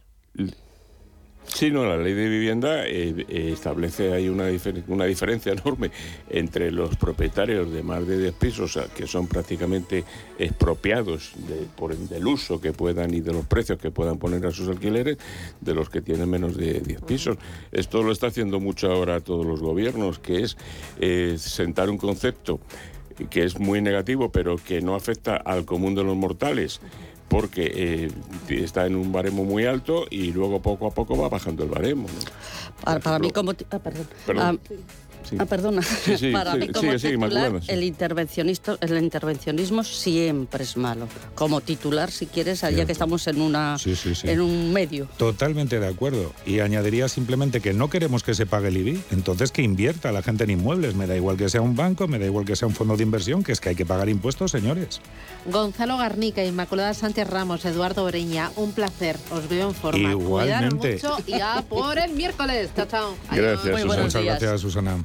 Sí, 1.48 1.70
no, 1.70 1.86
la 1.86 1.96
ley 1.96 2.12
de 2.12 2.28
vivienda 2.28 2.86
eh, 2.86 3.24
eh, 3.28 3.50
establece 3.52 4.12
ahí 4.12 4.28
una, 4.28 4.50
difer- 4.50 4.82
una 4.88 5.04
diferencia 5.04 5.52
enorme 5.64 5.90
entre 6.28 6.72
los 6.72 6.96
propietarios 6.96 7.70
de 7.72 7.82
más 7.84 8.06
de 8.06 8.18
10 8.18 8.34
pisos, 8.34 8.78
que 8.96 9.06
son 9.06 9.28
prácticamente 9.28 10.04
expropiados 10.38 11.32
de- 11.48 11.66
por 11.76 11.92
el 11.92 12.08
del 12.08 12.26
uso 12.26 12.60
que 12.60 12.72
puedan 12.72 13.14
y 13.14 13.20
de 13.20 13.32
los 13.32 13.46
precios 13.46 13.78
que 13.78 13.90
puedan 13.92 14.18
poner 14.18 14.44
a 14.44 14.50
sus 14.50 14.68
alquileres, 14.68 15.18
de 15.60 15.72
los 15.74 15.88
que 15.88 16.02
tienen 16.02 16.28
menos 16.28 16.56
de 16.56 16.80
10 16.80 17.00
pisos. 17.02 17.38
Esto 17.70 18.02
lo 18.02 18.10
está 18.12 18.26
haciendo 18.26 18.58
mucho 18.58 18.90
ahora 18.90 19.20
todos 19.20 19.46
los 19.46 19.60
gobiernos, 19.60 20.18
que 20.18 20.42
es 20.42 20.56
eh, 21.00 21.36
sentar 21.38 21.88
un 21.90 21.96
concepto 21.96 22.58
que 23.30 23.44
es 23.44 23.58
muy 23.58 23.80
negativo, 23.80 24.30
pero 24.30 24.56
que 24.56 24.82
no 24.82 24.94
afecta 24.94 25.36
al 25.36 25.64
común 25.64 25.94
de 25.94 26.04
los 26.04 26.16
mortales, 26.16 26.80
porque 27.28 27.72
eh, 27.74 28.10
está 28.48 28.86
en 28.86 28.96
un 28.96 29.12
baremo 29.12 29.44
muy 29.44 29.66
alto 29.66 30.06
y 30.10 30.32
luego 30.32 30.60
poco 30.62 30.86
a 30.86 30.90
poco 30.90 31.16
va 31.16 31.28
bajando 31.28 31.64
el 31.64 31.70
baremo. 31.70 32.06
Para, 32.82 33.00
para 33.00 33.18
mí 33.18 33.30
como... 33.30 33.52
Ah, 33.70 33.78
perdón. 33.78 34.08
Perdón. 34.26 34.60
Ah, 35.38 35.46
Ah, 35.46 35.46
perdona. 35.46 35.82
Para 36.32 36.56
mí 36.56 36.68
como 36.68 36.92
titular, 36.96 37.60
el, 37.68 37.82
intervencionista, 37.84 38.76
el 38.80 38.98
intervencionismo 38.98 39.84
siempre 39.84 40.64
es 40.64 40.76
malo. 40.76 41.08
Como 41.34 41.60
titular, 41.60 42.10
si 42.10 42.26
quieres, 42.26 42.62
ya 42.62 42.84
que 42.84 42.92
estamos 42.92 43.26
en, 43.26 43.40
una, 43.40 43.76
en 44.24 44.40
un 44.40 44.72
medio. 44.72 45.08
Totalmente 45.16 45.78
de 45.78 45.86
acuerdo. 45.86 46.32
Y 46.44 46.60
añadiría 46.60 47.08
simplemente 47.08 47.60
que 47.60 47.72
no 47.72 47.88
queremos 47.90 48.22
que 48.22 48.34
se 48.34 48.46
pague 48.46 48.68
el 48.68 48.76
IBI, 48.76 49.02
entonces 49.12 49.52
que 49.52 49.62
invierta 49.62 50.10
la 50.12 50.22
gente 50.22 50.44
en 50.44 50.50
inmuebles. 50.50 50.94
Me 50.94 51.06
da 51.06 51.16
igual 51.16 51.36
que 51.36 51.48
sea 51.48 51.60
un 51.60 51.76
banco, 51.76 52.08
me 52.08 52.18
da 52.18 52.26
igual 52.26 52.44
que 52.44 52.56
sea 52.56 52.66
un 52.66 52.74
fondo 52.74 52.96
de 52.96 53.02
inversión, 53.02 53.44
que 53.44 53.52
es 53.52 53.60
que 53.60 53.70
hay 53.70 53.76
que 53.76 53.86
pagar 53.86 54.08
impuestos, 54.08 54.50
señores. 54.50 55.00
Gonzalo 55.46 55.96
Garnica, 55.96 56.44
Inmaculada 56.44 56.92
Sánchez 56.94 57.28
Ramos, 57.28 57.64
Eduardo 57.64 58.04
Oreña, 58.04 58.50
un 58.56 58.72
placer. 58.72 59.16
Os 59.30 59.48
veo 59.48 59.68
en 59.68 59.74
forma. 59.74 60.10
Igualmente. 60.10 60.94
mucho 60.94 61.16
y 61.26 61.34
a 61.34 61.62
por 61.68 61.98
el 61.98 62.12
miércoles. 62.12 62.70
Chao, 62.74 62.86
chao. 62.86 63.14
Gracias, 63.30 63.80
Susana. 63.80 64.02
Muchas 64.02 64.24
gracias, 64.24 64.60
Susana. 64.60 65.04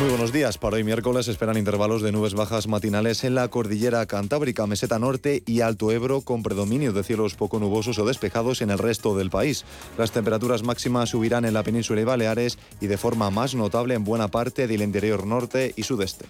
Muy 0.00 0.08
buenos 0.08 0.32
días. 0.32 0.56
Para 0.56 0.76
hoy 0.76 0.82
miércoles 0.82 1.28
esperan 1.28 1.58
intervalos 1.58 2.00
de 2.00 2.10
nubes 2.10 2.32
bajas 2.32 2.66
matinales 2.66 3.22
en 3.22 3.34
la 3.34 3.48
cordillera 3.48 4.06
Cantábrica, 4.06 4.66
Meseta 4.66 4.98
Norte 4.98 5.42
y 5.44 5.60
Alto 5.60 5.92
Ebro, 5.92 6.22
con 6.22 6.42
predominio 6.42 6.94
de 6.94 7.02
cielos 7.02 7.34
poco 7.34 7.58
nubosos 7.58 7.98
o 7.98 8.06
despejados 8.06 8.62
en 8.62 8.70
el 8.70 8.78
resto 8.78 9.14
del 9.14 9.28
país. 9.28 9.66
Las 9.98 10.10
temperaturas 10.10 10.62
máximas 10.62 11.10
subirán 11.10 11.44
en 11.44 11.52
la 11.52 11.62
península 11.62 12.00
y 12.00 12.04
Baleares 12.04 12.58
y 12.80 12.86
de 12.86 12.96
forma 12.96 13.30
más 13.30 13.54
notable 13.54 13.92
en 13.92 14.04
buena 14.04 14.28
parte 14.28 14.66
del 14.66 14.80
interior 14.80 15.26
norte 15.26 15.74
y 15.76 15.82
sudeste. 15.82 16.24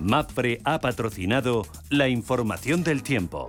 MAPRE 0.00 0.60
ha 0.64 0.80
patrocinado 0.80 1.64
la 1.88 2.08
información 2.08 2.82
del 2.82 3.04
tiempo. 3.04 3.48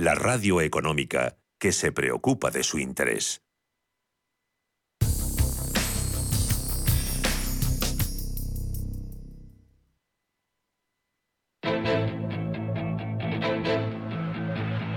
la 0.00 0.14
radio 0.14 0.62
económica 0.62 1.36
que 1.58 1.72
se 1.72 1.92
preocupa 1.92 2.50
de 2.50 2.62
su 2.62 2.78
interés. 2.78 3.42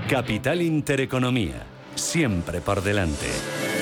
Capital 0.07 0.61
Intereconomía, 0.61 1.65
siempre 1.95 2.61
por 2.61 2.81
delante. 2.81 3.72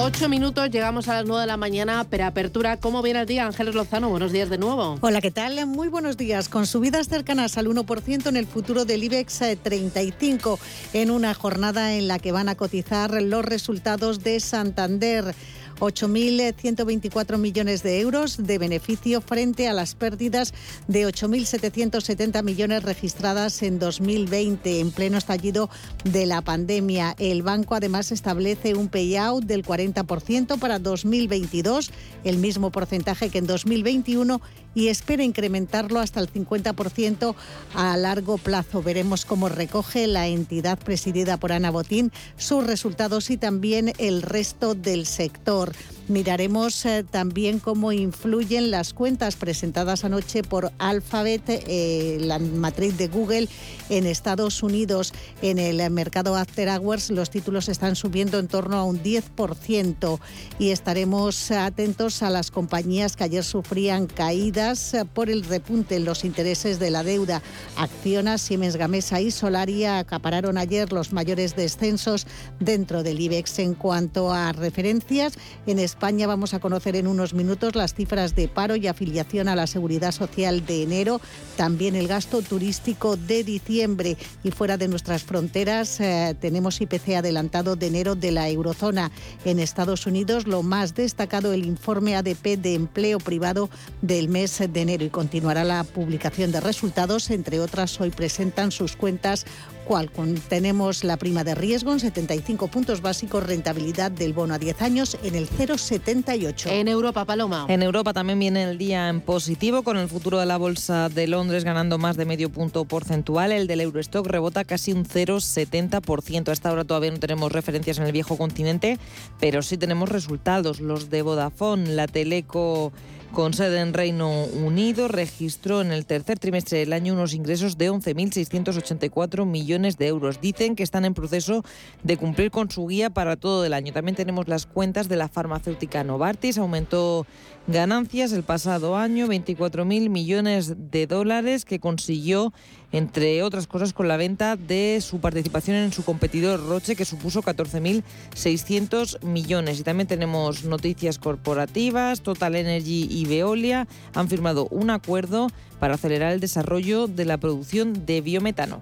Ocho 0.00 0.28
minutos, 0.28 0.70
llegamos 0.70 1.08
a 1.08 1.14
las 1.14 1.24
nueve 1.24 1.40
de 1.40 1.48
la 1.48 1.56
mañana, 1.56 2.04
preapertura. 2.04 2.76
¿Cómo 2.76 3.02
viene 3.02 3.22
el 3.22 3.26
día? 3.26 3.46
Ángeles 3.46 3.74
Lozano, 3.74 4.08
buenos 4.08 4.30
días 4.30 4.48
de 4.48 4.56
nuevo. 4.56 4.96
Hola, 5.00 5.20
¿qué 5.20 5.32
tal? 5.32 5.66
Muy 5.66 5.88
buenos 5.88 6.16
días. 6.16 6.48
Con 6.48 6.68
subidas 6.68 7.08
cercanas 7.08 7.58
al 7.58 7.66
1% 7.66 8.28
en 8.28 8.36
el 8.36 8.46
futuro 8.46 8.84
del 8.84 9.02
IBEX 9.02 9.40
35, 9.60 10.60
en 10.92 11.10
una 11.10 11.34
jornada 11.34 11.94
en 11.94 12.06
la 12.06 12.20
que 12.20 12.30
van 12.30 12.48
a 12.48 12.54
cotizar 12.54 13.20
los 13.20 13.44
resultados 13.44 14.22
de 14.22 14.38
Santander. 14.38 15.34
8.124 15.80 17.38
millones 17.38 17.82
de 17.82 18.00
euros 18.00 18.36
de 18.36 18.58
beneficio 18.58 19.20
frente 19.20 19.68
a 19.68 19.72
las 19.72 19.94
pérdidas 19.94 20.54
de 20.86 21.06
8.770 21.06 22.42
millones 22.42 22.82
registradas 22.82 23.62
en 23.62 23.78
2020, 23.78 24.80
en 24.80 24.90
pleno 24.90 25.18
estallido 25.18 25.70
de 26.04 26.26
la 26.26 26.42
pandemia. 26.42 27.14
El 27.18 27.42
banco 27.42 27.74
además 27.74 28.12
establece 28.12 28.74
un 28.74 28.88
payout 28.88 29.44
del 29.44 29.64
40% 29.64 30.58
para 30.58 30.78
2022, 30.78 31.90
el 32.24 32.38
mismo 32.38 32.70
porcentaje 32.70 33.30
que 33.30 33.38
en 33.38 33.46
2021 33.46 34.40
y 34.74 34.88
espera 34.88 35.22
incrementarlo 35.22 36.00
hasta 36.00 36.20
el 36.20 36.32
50% 36.32 37.34
a 37.74 37.96
largo 37.96 38.38
plazo. 38.38 38.82
Veremos 38.82 39.24
cómo 39.24 39.48
recoge 39.48 40.06
la 40.06 40.26
entidad 40.28 40.78
presidida 40.78 41.36
por 41.36 41.52
Ana 41.52 41.70
Botín 41.70 42.12
sus 42.36 42.66
resultados 42.66 43.30
y 43.30 43.36
también 43.36 43.92
el 43.98 44.22
resto 44.22 44.74
del 44.74 45.06
sector. 45.06 45.72
Miraremos 46.08 46.86
eh, 46.86 47.04
también 47.04 47.58
cómo 47.58 47.92
influyen 47.92 48.70
las 48.70 48.94
cuentas 48.94 49.36
presentadas 49.36 50.06
anoche 50.06 50.42
por 50.42 50.72
Alphabet, 50.78 51.42
eh, 51.46 52.16
la 52.18 52.38
matriz 52.38 52.96
de 52.96 53.08
Google 53.08 53.46
en 53.90 54.06
Estados 54.06 54.62
Unidos. 54.62 55.12
En 55.42 55.58
el 55.58 55.90
mercado 55.90 56.34
After 56.34 56.66
Hours 56.70 57.10
los 57.10 57.28
títulos 57.28 57.68
están 57.68 57.94
subiendo 57.94 58.38
en 58.38 58.48
torno 58.48 58.76
a 58.78 58.84
un 58.84 59.02
10% 59.02 60.18
y 60.58 60.70
estaremos 60.70 61.50
atentos 61.50 62.22
a 62.22 62.30
las 62.30 62.50
compañías 62.50 63.14
que 63.14 63.24
ayer 63.24 63.44
sufrían 63.44 64.06
caídas 64.06 64.96
por 65.12 65.28
el 65.28 65.44
repunte 65.44 65.96
en 65.96 66.06
los 66.06 66.24
intereses 66.24 66.78
de 66.78 66.90
la 66.90 67.02
deuda. 67.02 67.42
Acciona, 67.76 68.38
Siemens 68.38 68.76
Gamesa 68.76 69.20
y 69.20 69.30
Solaria 69.30 69.98
acapararon 69.98 70.56
ayer 70.56 70.90
los 70.90 71.12
mayores 71.12 71.54
descensos 71.54 72.26
dentro 72.60 73.02
del 73.02 73.20
IBEX. 73.20 73.58
En 73.58 73.74
cuanto 73.74 74.32
a 74.32 74.52
referencias, 74.52 75.34
en 75.66 75.78
España 75.78 75.97
vamos 76.00 76.54
a 76.54 76.60
conocer 76.60 76.96
en 76.96 77.06
unos 77.06 77.34
minutos 77.34 77.74
las 77.74 77.94
cifras 77.94 78.34
de 78.34 78.48
paro 78.48 78.76
y 78.76 78.86
afiliación 78.86 79.48
a 79.48 79.56
la 79.56 79.66
seguridad 79.66 80.12
social 80.12 80.64
de 80.64 80.82
enero, 80.82 81.20
también 81.56 81.94
el 81.94 82.08
gasto 82.08 82.42
turístico 82.42 83.16
de 83.16 83.44
diciembre 83.44 84.16
y 84.42 84.50
fuera 84.50 84.76
de 84.76 84.88
nuestras 84.88 85.22
fronteras 85.22 86.00
eh, 86.00 86.36
tenemos 86.40 86.80
IPC 86.80 87.16
adelantado 87.16 87.76
de 87.76 87.86
enero 87.86 88.14
de 88.14 88.32
la 88.32 88.48
eurozona. 88.48 89.10
En 89.44 89.58
Estados 89.58 90.06
Unidos 90.06 90.46
lo 90.46 90.62
más 90.62 90.94
destacado 90.94 91.52
el 91.52 91.66
informe 91.66 92.16
ADP 92.16 92.58
de 92.58 92.74
empleo 92.74 93.18
privado 93.18 93.68
del 94.02 94.28
mes 94.28 94.58
de 94.58 94.80
enero 94.80 95.04
y 95.04 95.10
continuará 95.10 95.64
la 95.64 95.84
publicación 95.84 96.52
de 96.52 96.60
resultados. 96.60 97.30
Entre 97.30 97.60
otras, 97.60 98.00
hoy 98.00 98.10
presentan 98.10 98.70
sus 98.70 98.96
cuentas 98.96 99.46
cual. 99.88 100.10
Tenemos 100.48 101.02
la 101.02 101.16
prima 101.16 101.44
de 101.44 101.54
riesgo 101.54 101.92
en 101.92 101.98
75 101.98 102.68
puntos 102.68 103.00
básicos, 103.00 103.44
rentabilidad 103.44 104.10
del 104.10 104.34
bono 104.34 104.52
a 104.52 104.58
10 104.58 104.82
años 104.82 105.16
en 105.22 105.34
el 105.34 105.48
0,78. 105.48 106.70
En 106.70 106.88
Europa, 106.88 107.24
Paloma. 107.24 107.64
En 107.68 107.82
Europa 107.82 108.12
también 108.12 108.38
viene 108.38 108.64
el 108.64 108.76
día 108.76 109.08
en 109.08 109.22
positivo, 109.22 109.82
con 109.82 109.96
el 109.96 110.08
futuro 110.08 110.38
de 110.38 110.44
la 110.44 110.58
bolsa 110.58 111.08
de 111.08 111.26
Londres 111.26 111.64
ganando 111.64 111.96
más 111.96 112.18
de 112.18 112.26
medio 112.26 112.50
punto 112.50 112.84
porcentual. 112.84 113.50
El 113.50 113.66
del 113.66 113.80
Eurostock 113.80 114.26
rebota 114.26 114.64
casi 114.64 114.92
un 114.92 115.06
0,70%. 115.06 116.48
A 116.48 116.52
esta 116.52 116.70
hora 116.70 116.84
todavía 116.84 117.10
no 117.10 117.18
tenemos 117.18 117.50
referencias 117.50 117.98
en 117.98 118.04
el 118.04 118.12
viejo 118.12 118.36
continente, 118.36 118.98
pero 119.40 119.62
sí 119.62 119.78
tenemos 119.78 120.10
resultados. 120.10 120.80
Los 120.80 121.08
de 121.08 121.22
Vodafone, 121.22 121.94
la 121.94 122.06
Teleco 122.06 122.92
con 123.32 123.54
sede 123.54 123.80
en 123.80 123.94
Reino 123.94 124.44
Unido, 124.44 125.08
registró 125.08 125.80
en 125.80 125.92
el 125.92 126.06
tercer 126.06 126.38
trimestre 126.38 126.78
del 126.78 126.92
año 126.92 127.12
unos 127.12 127.34
ingresos 127.34 127.78
de 127.78 127.90
11.684 127.90 129.44
millones 129.46 129.98
de 129.98 130.06
euros. 130.08 130.40
Dicen 130.40 130.76
que 130.76 130.82
están 130.82 131.04
en 131.04 131.14
proceso 131.14 131.64
de 132.02 132.16
cumplir 132.16 132.50
con 132.50 132.70
su 132.70 132.86
guía 132.86 133.10
para 133.10 133.36
todo 133.36 133.64
el 133.64 133.74
año. 133.74 133.92
También 133.92 134.16
tenemos 134.16 134.48
las 134.48 134.66
cuentas 134.66 135.08
de 135.08 135.16
la 135.16 135.28
farmacéutica 135.28 136.04
Novartis, 136.04 136.58
aumentó 136.58 137.26
ganancias 137.66 138.32
el 138.32 138.42
pasado 138.42 138.96
año, 138.96 139.26
24.000 139.26 140.08
millones 140.08 140.74
de 140.90 141.06
dólares 141.06 141.64
que 141.64 141.80
consiguió, 141.80 142.52
entre 142.92 143.42
otras 143.42 143.66
cosas, 143.66 143.92
con 143.92 144.08
la 144.08 144.16
venta 144.16 144.56
de 144.56 145.00
su 145.00 145.20
participación 145.20 145.76
en 145.76 145.92
su 145.92 146.04
competidor 146.04 146.66
Roche, 146.66 146.96
que 146.96 147.04
supuso 147.04 147.42
14.600 147.42 149.22
millones. 149.22 149.80
Y 149.80 149.82
también 149.82 150.06
tenemos 150.06 150.64
noticias 150.64 151.18
corporativas, 151.18 152.22
Total 152.22 152.54
Energy 152.56 153.08
y 153.10 153.26
Veolia 153.26 153.86
han 154.14 154.28
firmado 154.28 154.68
un 154.70 154.90
acuerdo 154.90 155.48
para 155.78 155.94
acelerar 155.94 156.32
el 156.32 156.40
desarrollo 156.40 157.06
de 157.06 157.24
la 157.24 157.38
producción 157.38 158.06
de 158.06 158.20
biometano. 158.20 158.80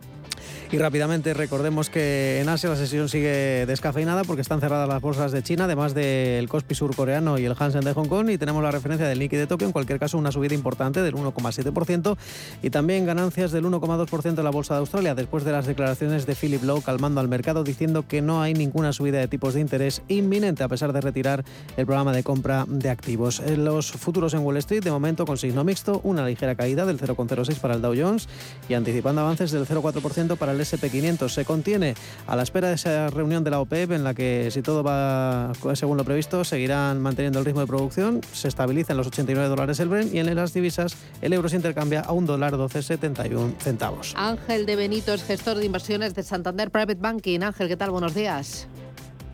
Y 0.72 0.78
rápidamente 0.78 1.32
recordemos 1.32 1.90
que 1.90 2.40
en 2.40 2.48
Asia 2.48 2.68
la 2.68 2.74
sesión 2.74 3.08
sigue 3.08 3.66
descafeinada 3.66 4.24
porque 4.24 4.42
están 4.42 4.60
cerradas 4.60 4.88
las 4.88 5.00
bolsas 5.00 5.30
de 5.30 5.40
China, 5.42 5.64
además 5.64 5.94
del 5.94 6.48
Kospi 6.48 6.74
surcoreano 6.74 7.38
y 7.38 7.44
el 7.44 7.54
Hansen 7.56 7.82
de 7.82 7.92
Hong 7.92 8.08
Kong. 8.08 8.30
Y 8.30 8.38
tenemos 8.38 8.64
la 8.64 8.72
referencia 8.72 9.06
del 9.06 9.20
Nikkei 9.20 9.38
de 9.38 9.46
Tokio, 9.46 9.68
en 9.68 9.72
cualquier 9.72 10.00
caso 10.00 10.18
una 10.18 10.32
subida 10.32 10.54
importante 10.54 11.02
del 11.02 11.14
1,7% 11.14 12.16
y 12.62 12.70
también 12.70 13.06
ganancias 13.06 13.52
del 13.52 13.64
1,2% 13.64 14.34
de 14.34 14.42
la 14.42 14.50
bolsa 14.50 14.74
de 14.74 14.80
Australia, 14.80 15.14
después 15.14 15.44
de 15.44 15.52
las 15.52 15.66
declaraciones 15.66 16.26
de 16.26 16.34
Philip 16.34 16.64
Lowe 16.64 16.82
calmando 16.82 17.20
al 17.20 17.28
mercado 17.28 17.62
diciendo 17.62 18.04
que 18.08 18.20
no 18.20 18.42
hay 18.42 18.52
ninguna 18.52 18.92
subida 18.92 19.18
de 19.18 19.28
tipos 19.28 19.54
de 19.54 19.60
interés 19.60 20.02
inminente 20.08 20.64
a 20.64 20.68
pesar 20.68 20.92
de 20.92 21.00
retirar 21.00 21.44
el 21.76 21.86
programa 21.86 22.12
de 22.12 22.24
compra 22.24 22.64
de 22.66 22.90
activos. 22.90 23.40
Los 23.56 23.92
futuros 23.92 24.34
en 24.34 24.40
Wall 24.40 24.56
Street, 24.56 24.82
de 24.82 24.90
momento 24.90 25.26
con 25.26 25.38
signo 25.38 25.62
mixto, 25.62 26.00
una 26.02 26.26
ligera 26.26 26.56
caída 26.56 26.84
del 26.86 26.98
0,06 26.98 27.60
para 27.60 27.74
el 27.74 27.82
Dow 27.82 27.94
Jones 27.96 28.28
y 28.68 28.74
anticipando 28.74 29.20
avances 29.20 29.52
del 29.52 29.64
0,4% 29.64 30.36
para 30.36 30.52
el 30.52 30.55
SP500 30.60 31.28
se 31.28 31.44
contiene 31.44 31.94
a 32.26 32.36
la 32.36 32.42
espera 32.42 32.68
de 32.68 32.74
esa 32.74 33.10
reunión 33.10 33.44
de 33.44 33.50
la 33.50 33.60
OPEP 33.60 33.92
en 33.92 34.04
la 34.04 34.14
que, 34.14 34.50
si 34.50 34.62
todo 34.62 34.82
va 34.82 35.52
según 35.74 35.96
lo 35.96 36.04
previsto, 36.04 36.44
seguirán 36.44 37.00
manteniendo 37.00 37.38
el 37.38 37.44
ritmo 37.44 37.60
de 37.60 37.66
producción, 37.66 38.20
se 38.32 38.48
estabiliza 38.48 38.92
en 38.92 38.98
los 38.98 39.06
89 39.08 39.48
dólares 39.48 39.80
el 39.80 39.88
Brent 39.88 40.14
y 40.14 40.18
en 40.18 40.34
las 40.34 40.52
divisas 40.52 40.96
el 41.22 41.32
euro 41.32 41.48
se 41.48 41.56
intercambia 41.56 42.00
a 42.00 42.12
un 42.12 42.26
dólar 42.26 42.54
12,71 42.54 43.56
centavos. 43.58 44.14
Ángel 44.16 44.66
de 44.66 44.76
Benito 44.76 45.12
es 45.12 45.24
gestor 45.24 45.56
de 45.56 45.66
inversiones 45.66 46.14
de 46.14 46.22
Santander 46.22 46.70
Private 46.70 47.00
Banking. 47.00 47.40
Ángel, 47.40 47.68
¿qué 47.68 47.76
tal? 47.76 47.90
Buenos 47.90 48.14
días. 48.14 48.68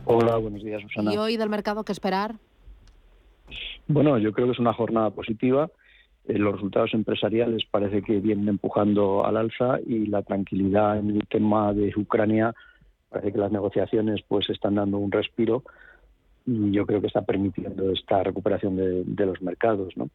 Hola, 0.05 0.37
buenos 0.37 0.63
días, 0.63 0.81
Susana. 0.81 1.13
¿Y 1.13 1.17
hoy 1.17 1.37
del 1.37 1.49
mercado 1.49 1.83
qué 1.83 1.91
esperar? 1.91 2.35
Bueno, 3.87 4.17
yo 4.17 4.31
creo 4.31 4.47
que 4.47 4.53
es 4.53 4.59
una 4.59 4.73
jornada 4.73 5.09
positiva. 5.11 5.69
Eh, 6.25 6.37
los 6.37 6.53
resultados 6.53 6.93
empresariales 6.93 7.65
parece 7.69 8.01
que 8.01 8.19
vienen 8.19 8.47
empujando 8.47 9.25
al 9.25 9.37
alza 9.37 9.79
y 9.85 10.05
la 10.07 10.21
tranquilidad 10.21 10.97
en 10.97 11.11
el 11.11 11.27
tema 11.27 11.73
de 11.73 11.93
Ucrania 11.95 12.53
parece 13.09 13.33
que 13.33 13.39
las 13.39 13.51
negociaciones 13.51 14.21
pues 14.27 14.49
están 14.49 14.75
dando 14.75 14.97
un 14.97 15.11
respiro 15.11 15.63
yo 16.45 16.85
creo 16.85 17.01
que 17.01 17.07
está 17.07 17.21
permitiendo 17.21 17.91
esta 17.91 18.23
recuperación 18.23 18.75
de, 18.75 19.25
los 19.25 19.41
mercados, 19.41 19.95
¿no? 19.95 20.09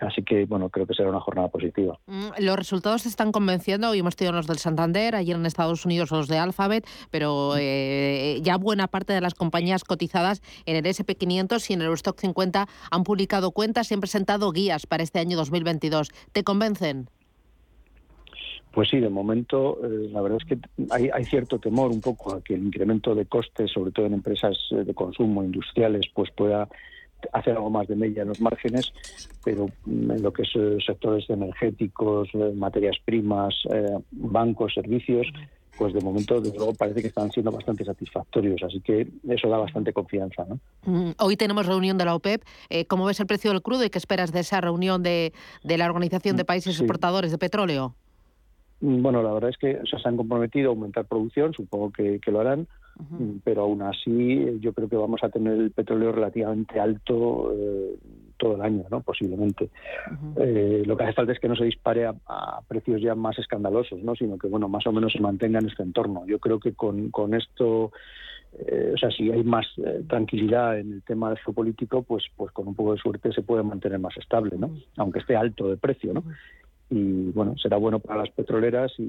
Así 0.00 0.22
que, 0.22 0.44
bueno, 0.44 0.68
creo 0.68 0.86
que 0.86 0.94
será 0.94 1.08
una 1.08 1.20
jornada 1.20 1.48
positiva. 1.48 1.98
Mm, 2.06 2.28
los 2.40 2.56
resultados 2.56 3.02
se 3.02 3.08
están 3.08 3.32
convenciendo, 3.32 3.88
hoy 3.88 4.00
hemos 4.00 4.16
tenido 4.16 4.34
los 4.34 4.46
del 4.46 4.58
Santander, 4.58 5.14
ayer 5.14 5.36
en 5.36 5.46
Estados 5.46 5.86
Unidos 5.86 6.10
los 6.10 6.28
de 6.28 6.38
Alphabet, 6.38 6.86
pero 7.10 7.54
eh, 7.58 8.40
ya 8.42 8.58
buena 8.58 8.88
parte 8.88 9.12
de 9.12 9.20
las 9.20 9.34
compañías 9.34 9.84
cotizadas 9.84 10.42
en 10.66 10.76
el 10.76 10.84
SP500 10.84 11.70
y 11.70 11.72
en 11.72 11.80
el 11.80 11.86
Eurostock 11.86 12.20
50 12.20 12.66
han 12.90 13.02
publicado 13.04 13.52
cuentas 13.52 13.90
y 13.90 13.94
han 13.94 14.00
presentado 14.00 14.52
guías 14.52 14.86
para 14.86 15.02
este 15.02 15.20
año 15.20 15.36
2022. 15.36 16.10
¿Te 16.32 16.44
convencen? 16.44 17.08
Pues 18.72 18.88
sí, 18.88 19.00
de 19.00 19.10
momento 19.10 19.78
eh, 19.84 20.08
la 20.10 20.22
verdad 20.22 20.38
es 20.40 20.48
que 20.48 20.58
hay, 20.90 21.24
cierto 21.26 21.58
temor 21.58 21.90
un 21.90 22.00
poco 22.00 22.34
a 22.34 22.42
que 22.42 22.54
el 22.54 22.64
incremento 22.64 23.14
de 23.14 23.26
costes, 23.26 23.70
sobre 23.70 23.92
todo 23.92 24.06
en 24.06 24.14
empresas 24.14 24.56
eh, 24.70 24.76
de 24.76 24.94
consumo 24.94 25.44
industriales, 25.44 26.06
pues 26.14 26.30
pueda 26.30 26.68
hacer 27.32 27.54
algo 27.54 27.70
más 27.70 27.86
de 27.86 27.96
media 27.96 28.22
en 28.22 28.28
los 28.28 28.40
márgenes, 28.40 28.92
pero 29.44 29.66
en 29.86 30.22
lo 30.22 30.32
que 30.32 30.42
es 30.42 30.50
eh, 30.56 30.78
sectores 30.84 31.28
energéticos, 31.28 32.30
materias 32.54 32.96
primas, 33.04 33.54
bancos, 34.10 34.74
servicios, 34.74 35.28
pues 35.78 35.94
de 35.94 36.00
momento, 36.00 36.40
desde 36.40 36.56
luego, 36.56 36.74
parece 36.74 37.00
que 37.00 37.08
están 37.08 37.30
siendo 37.30 37.52
bastante 37.52 37.84
satisfactorios. 37.84 38.62
Así 38.62 38.80
que 38.80 39.06
eso 39.28 39.48
da 39.48 39.58
bastante 39.58 39.92
confianza. 39.92 40.44
¿no? 40.46 40.58
Mm, 40.84 41.12
hoy 41.18 41.36
tenemos 41.36 41.66
reunión 41.66 41.96
de 41.96 42.04
la 42.04 42.14
OPEP. 42.14 42.42
¿Cómo 42.88 43.04
ves 43.04 43.20
el 43.20 43.26
precio 43.26 43.50
del 43.50 43.62
crudo 43.62 43.84
y 43.84 43.90
qué 43.90 43.98
esperas 43.98 44.32
de 44.32 44.40
esa 44.40 44.60
reunión 44.60 45.02
de, 45.02 45.32
la 45.62 45.86
Organización 45.86 46.36
de 46.36 46.44
Países 46.44 46.78
Exportadores 46.78 47.30
de 47.30 47.38
Petróleo? 47.38 47.94
Bueno, 48.84 49.22
la 49.22 49.32
verdad 49.32 49.50
es 49.50 49.58
que 49.58 49.78
se 49.88 50.08
han 50.08 50.16
comprometido 50.16 50.70
a 50.70 50.74
aumentar 50.74 51.04
producción, 51.04 51.54
supongo 51.54 51.92
que, 51.92 52.18
lo 52.26 52.40
harán, 52.40 52.66
mm, 52.98 53.36
pero 53.44 53.62
aún 53.62 53.80
así 53.80 54.58
yo 54.58 54.72
creo 54.72 54.88
que 54.88 54.96
vamos 54.96 55.22
a 55.22 55.28
tener 55.28 55.52
el 55.52 55.70
petróleo 55.70 56.10
relativamente 56.10 56.80
alto 56.80 57.52
eh, 57.56 57.94
todo 58.36 58.56
el 58.56 58.62
año, 58.62 58.84
¿no? 58.90 59.00
Posiblemente. 59.00 59.70
Eh, 60.36 60.82
lo 60.84 60.96
que 60.96 61.04
hace 61.04 61.12
falta 61.12 61.32
es 61.32 61.38
que 61.38 61.46
no 61.46 61.54
se 61.54 61.64
dispare 61.64 62.06
a, 62.06 62.60
precios 62.66 63.00
ya 63.00 63.14
más 63.14 63.38
escandalosos, 63.38 64.02
¿no? 64.02 64.16
Sino 64.16 64.36
que, 64.36 64.48
bueno, 64.48 64.68
más 64.68 64.84
o 64.88 64.92
menos 64.92 65.12
se 65.12 65.20
mantenga 65.20 65.60
en 65.60 65.68
este 65.68 65.84
entorno. 65.84 66.26
Yo 66.26 66.40
creo 66.40 66.58
que 66.58 66.72
con, 66.72 67.10
con 67.10 67.34
esto... 67.34 67.92
Eh, 68.58 68.92
o 68.94 68.98
sea, 68.98 69.10
si 69.10 69.30
hay 69.30 69.44
más 69.44 69.64
tranquilidad 70.08 70.78
en 70.78 70.92
el 70.92 71.02
tema 71.04 71.34
geopolítico, 71.36 72.02
pues, 72.02 72.24
pues 72.36 72.52
con 72.52 72.66
un 72.66 72.74
poco 72.74 72.92
de 72.92 72.98
suerte 72.98 73.32
se 73.32 73.42
puede 73.42 73.62
mantener 73.62 74.00
más 74.00 74.14
estable, 74.16 74.58
¿no? 74.58 74.72
Aunque 74.96 75.20
esté 75.20 75.36
alto 75.36 75.68
de 75.68 75.76
precio, 75.76 76.12
¿no? 76.12 76.24
Y 76.92 77.30
bueno, 77.30 77.56
será 77.56 77.78
bueno 77.78 78.00
para 78.00 78.20
las 78.20 78.30
petroleras 78.30 78.92
y, 78.98 79.02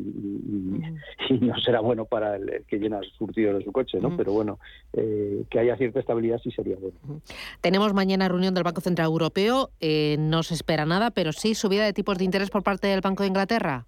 no 1.41 1.59
será 1.59 1.81
bueno 1.81 2.05
para 2.05 2.37
el, 2.37 2.63
que 2.65 2.77
llena 2.77 3.01
surtido 3.17 3.57
de 3.57 3.63
su 3.63 3.73
coche, 3.73 3.99
¿no? 3.99 4.15
Pero 4.15 4.31
bueno, 4.31 4.57
eh, 4.93 5.43
que 5.49 5.59
haya 5.59 5.75
cierta 5.75 5.99
estabilidad 5.99 6.39
sí 6.41 6.49
sería 6.51 6.77
bueno. 6.77 7.21
Tenemos 7.59 7.93
mañana 7.93 8.29
reunión 8.29 8.53
del 8.53 8.63
Banco 8.63 8.79
Central 8.79 9.07
Europeo, 9.07 9.69
eh, 9.81 10.15
no 10.17 10.43
se 10.43 10.53
espera 10.53 10.85
nada, 10.85 11.11
pero 11.11 11.33
sí 11.33 11.55
subida 11.55 11.83
de 11.83 11.91
tipos 11.91 12.17
de 12.17 12.23
interés 12.23 12.49
por 12.49 12.63
parte 12.63 12.87
del 12.87 13.01
Banco 13.01 13.23
de 13.23 13.29
Inglaterra. 13.29 13.85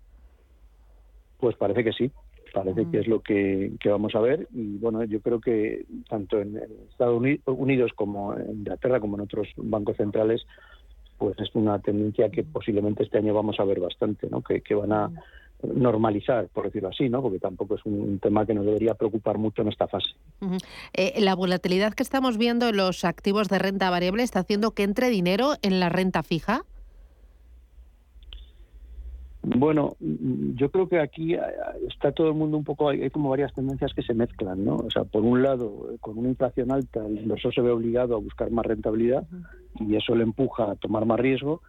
Pues 1.37 1.55
parece 1.55 1.85
que 1.85 1.93
sí, 1.93 2.11
parece 2.53 2.85
que 2.91 2.99
es 2.99 3.07
lo 3.07 3.21
que, 3.21 3.71
vamos 3.85 4.13
a 4.15 4.19
ver 4.19 4.49
y 4.53 4.77
bueno, 4.77 5.05
yo 5.05 5.21
creo 5.21 5.39
que 5.39 5.85
tanto 6.09 6.41
en 6.41 6.59
Estados 6.89 7.21
Unidos 7.45 7.91
como 7.95 8.33
en 8.33 8.59
Inglaterra 8.59 8.99
como 8.99 9.15
en 9.15 9.21
otros 9.21 9.47
bancos 9.55 9.95
centrales 9.95 10.45
pues 11.17 11.39
es 11.39 11.49
una 11.53 11.79
tendencia 11.79 12.29
que 12.29 12.43
posiblemente 12.43 13.03
este 13.03 13.17
año 13.17 13.33
vamos 13.33 13.59
a 13.59 13.63
ver 13.63 13.79
bastante, 13.79 14.27
¿no? 14.29 14.41
Que, 14.41 14.61
van 14.75 14.91
a 14.91 15.11
normalizar, 15.63 16.47
por 16.49 16.65
decirlo 16.65 16.89
así, 16.89 17.09
¿no? 17.09 17.21
Porque 17.21 17.39
tampoco 17.39 17.75
es 17.75 17.85
un 17.85 18.19
tema 18.19 18.45
que 18.45 18.53
nos 18.53 18.65
debería 18.65 18.93
preocupar 18.93 19.37
mucho 19.37 19.61
en 19.61 19.69
esta 19.69 19.87
fase. 19.87 20.09
Eh, 20.93 21.13
la 21.19 21.33
volatilidad 21.33 21.93
que 21.93 22.03
estamos 22.03 22.37
viendo 22.37 22.69
en 22.69 22.77
los 22.77 23.05
activos 23.05 23.47
de 23.49 23.59
renta 23.59 23.89
variable 23.89 24.23
está 24.23 24.39
haciendo 24.39 24.71
que 24.71 24.83
entre 24.83 25.09
dinero 25.09 25.53
en 25.61 25.79
la 25.79 25.89
renta 25.89 26.23
fija. 26.23 26.63
Bueno, 29.47 29.95
yo 29.99 30.71
creo 30.71 30.89
que 30.89 30.99
aquí 30.99 31.35
está 31.87 32.11
todo 32.11 32.29
el 32.29 32.33
mundo 32.33 32.57
un 32.57 32.63
poco, 32.63 32.89
hay 32.89 33.11
como 33.11 33.29
varias 33.29 33.53
tendencias 33.53 33.93
que 33.93 34.01
se 34.01 34.15
mezclan, 34.15 34.65
¿no? 34.65 34.77
O 34.77 34.89
sea, 34.89 35.03
por 35.03 35.21
un 35.23 35.43
lado, 35.43 35.89
con 36.01 36.17
una 36.17 36.29
inflación 36.29 36.71
alta, 36.71 37.05
el 37.05 37.19
inversor 37.19 37.53
se 37.53 37.61
ve 37.61 37.69
obligado 37.69 38.15
a 38.15 38.19
buscar 38.19 38.49
más 38.49 38.65
rentabilidad 38.65 39.27
y 39.79 39.95
eso 39.95 40.15
le 40.15 40.23
empuja 40.23 40.71
a 40.71 40.75
tomar 40.75 41.05
más 41.05 41.19
riesgo 41.19 41.61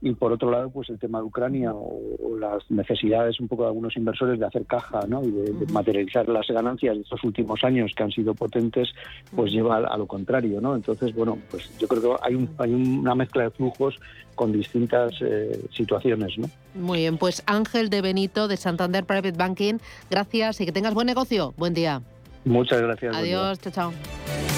y 0.00 0.12
por 0.12 0.32
otro 0.32 0.50
lado 0.50 0.70
pues 0.70 0.88
el 0.90 0.98
tema 0.98 1.18
de 1.18 1.24
Ucrania 1.24 1.72
o, 1.74 2.36
las 2.38 2.70
necesidades 2.70 3.40
un 3.40 3.48
poco 3.48 3.62
de 3.62 3.68
algunos 3.68 3.96
inversores 3.96 4.38
de 4.38 4.46
hacer 4.46 4.64
caja 4.64 5.00
¿no? 5.08 5.24
y 5.24 5.30
de, 5.32 5.66
materializar 5.72 6.28
las 6.28 6.46
ganancias 6.46 6.94
de 6.94 7.02
estos 7.02 7.24
últimos 7.24 7.64
años 7.64 7.92
que 7.96 8.04
han 8.04 8.12
sido 8.12 8.32
potentes 8.32 8.90
pues 9.34 9.50
lleva 9.50 9.78
a, 9.78 9.96
lo 9.98 10.06
contrario 10.06 10.60
no 10.60 10.76
entonces 10.76 11.12
bueno 11.14 11.36
pues 11.50 11.76
yo 11.78 11.88
creo 11.88 12.00
que 12.02 12.22
hay, 12.22 12.36
un, 12.36 12.48
hay 12.58 12.72
una 12.72 13.16
mezcla 13.16 13.42
de 13.42 13.50
flujos 13.50 13.98
con 14.36 14.52
distintas 14.52 15.14
eh, 15.20 15.60
situaciones 15.72 16.38
no 16.38 16.48
muy 16.74 16.98
bien 16.98 17.18
pues 17.18 17.42
Ángel 17.46 17.90
de 17.90 18.00
Benito 18.00 18.46
de 18.46 18.56
Santander 18.56 19.04
Private 19.04 19.32
Banking 19.32 19.78
gracias 20.10 20.60
y 20.60 20.66
que 20.66 20.72
tengas 20.72 20.94
buen 20.94 21.06
negocio. 21.06 21.54
Buen 21.56 21.74
día. 21.74 22.02
Muchas 22.44 22.80
gracias 22.80 23.16
adiós 23.16 23.58
chao 23.60 23.72
chao 23.72 24.57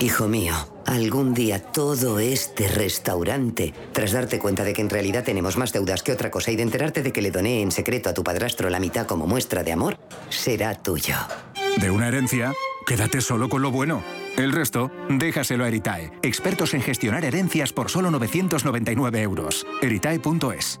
Hijo 0.00 0.26
mío, 0.26 0.54
algún 0.86 1.34
día 1.34 1.60
todo 1.60 2.18
este 2.18 2.68
restaurante, 2.68 3.72
tras 3.92 4.12
darte 4.12 4.38
cuenta 4.38 4.64
de 4.64 4.72
que 4.72 4.82
en 4.82 4.90
realidad 4.90 5.24
tenemos 5.24 5.56
más 5.56 5.72
deudas 5.72 6.02
que 6.02 6.12
otra 6.12 6.30
cosa 6.30 6.50
y 6.50 6.56
de 6.56 6.62
enterarte 6.62 7.02
de 7.02 7.12
que 7.12 7.22
le 7.22 7.30
doné 7.30 7.62
en 7.62 7.70
secreto 7.70 8.10
a 8.10 8.14
tu 8.14 8.24
padrastro 8.24 8.68
la 8.70 8.80
mitad 8.80 9.06
como 9.06 9.26
muestra 9.26 9.62
de 9.62 9.72
amor, 9.72 9.96
será 10.30 10.74
tuyo. 10.74 11.14
De 11.80 11.90
una 11.90 12.08
herencia, 12.08 12.52
quédate 12.86 13.20
solo 13.20 13.48
con 13.48 13.62
lo 13.62 13.70
bueno. 13.70 14.02
El 14.36 14.52
resto, 14.52 14.90
déjaselo 15.08 15.64
a 15.64 15.68
Eritae, 15.68 16.12
expertos 16.22 16.74
en 16.74 16.82
gestionar 16.82 17.24
herencias 17.24 17.72
por 17.72 17.88
solo 17.88 18.10
999 18.10 19.22
euros. 19.22 19.64
Eritae.es. 19.80 20.80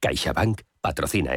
CaixaBank 0.00 0.62
patrocina 0.80 1.26